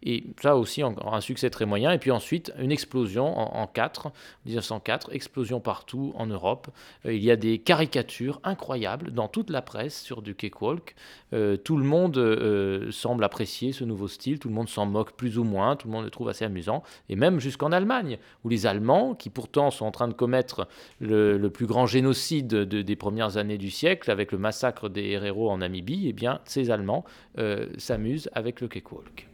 Et 0.02 0.24
ça 0.40 0.56
aussi, 0.56 0.82
un 0.82 1.20
succès 1.20 1.50
très 1.50 1.66
moyen. 1.66 1.90
Et 1.92 1.98
puis 1.98 2.10
ensuite, 2.10 2.52
une 2.58 2.72
explosion 2.72 3.36
en, 3.38 3.62
en 3.62 3.66
4, 3.66 4.12
1904, 4.46 5.12
explosion 5.12 5.60
partout 5.60 6.12
en 6.16 6.26
Europe. 6.26 6.68
Euh, 7.06 7.14
il 7.14 7.24
y 7.24 7.30
a 7.30 7.36
des 7.36 7.58
caricatures 7.58 8.40
incroyables 8.44 9.10
dans 9.10 9.28
toute 9.28 9.50
la 9.50 9.62
presse 9.62 10.00
sur 10.00 10.22
du 10.22 10.34
cakewalk. 10.34 10.94
Euh, 11.32 11.56
tout 11.56 11.76
le 11.76 11.84
monde 11.84 12.16
euh, 12.18 12.90
semble 12.90 13.24
apprécier 13.24 13.72
ce 13.72 13.84
nouveau 13.84 14.08
style, 14.08 14.38
tout 14.38 14.48
le 14.48 14.54
monde 14.54 14.68
s'en 14.68 14.86
moque 14.86 15.12
plus 15.12 15.38
ou 15.38 15.44
moins, 15.44 15.76
tout 15.76 15.88
le 15.88 15.92
monde 15.92 16.04
le 16.04 16.10
trouve 16.10 16.28
assez 16.28 16.44
amusant. 16.44 16.82
Et 17.08 17.16
même 17.16 17.40
jusqu'en 17.40 17.72
Allemagne, 17.72 18.18
où 18.44 18.48
les 18.48 18.66
Allemands, 18.66 19.14
qui 19.14 19.30
pourtant 19.30 19.70
sont 19.70 19.84
en 19.84 19.90
train 19.90 20.08
de 20.08 20.14
commettre 20.14 20.68
le, 21.00 21.48
plus 21.48 21.66
grand 21.66 21.86
génocide 21.86 22.46
de- 22.46 22.82
des 22.82 22.96
premières 22.96 23.36
années 23.36 23.58
du 23.58 23.70
siècle, 23.70 24.10
avec 24.10 24.32
le 24.32 24.38
massacre 24.38 24.88
des 24.88 25.10
Herero 25.10 25.50
en 25.50 25.58
Namibie, 25.58 26.06
eh 26.08 26.12
bien, 26.12 26.40
ces 26.44 26.70
Allemands 26.70 27.04
euh, 27.38 27.66
s'amusent 27.78 28.30
avec 28.34 28.60
le 28.60 28.68
cakewalk. 28.68 29.28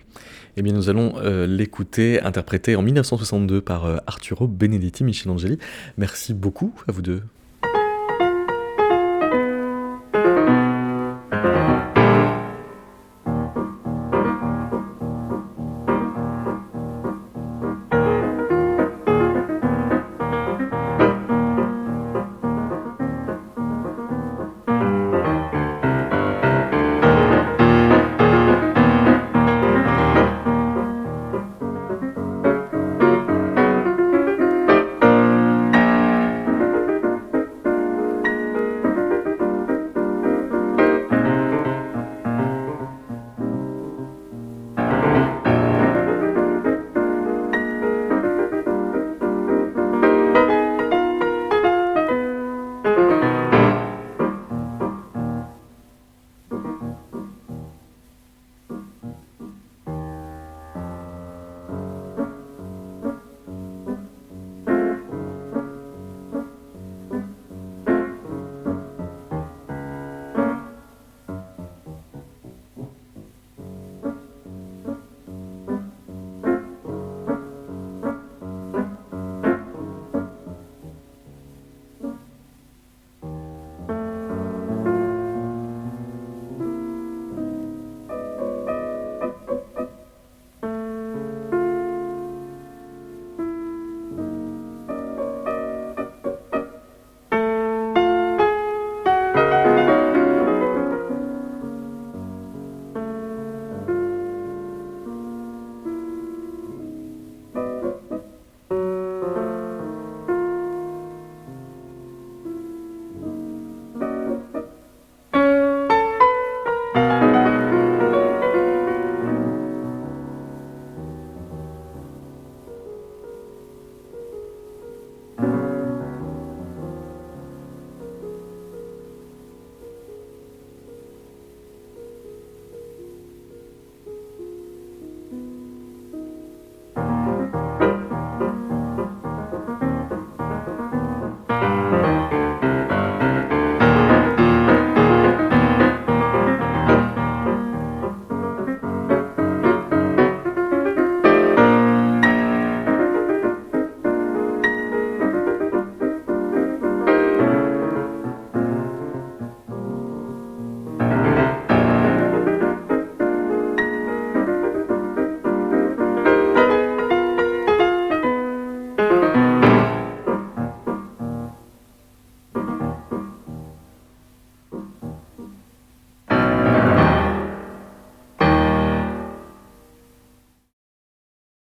Eh 0.57 0.62
bien, 0.62 0.73
nous 0.73 0.89
allons 0.89 1.15
euh, 1.17 1.47
l'écouter 1.47 2.21
interprété 2.21 2.77
en 2.77 2.83
1962 2.83 3.61
par 3.61 3.87
euh, 3.87 3.97
Arturo 4.07 4.47
Benedetti 4.47 5.05
Michelangeli. 5.05 5.59
Merci 5.99 6.35
beaucoup 6.35 6.73
à 6.89 6.93
vous 6.93 7.03
deux. 7.03 7.23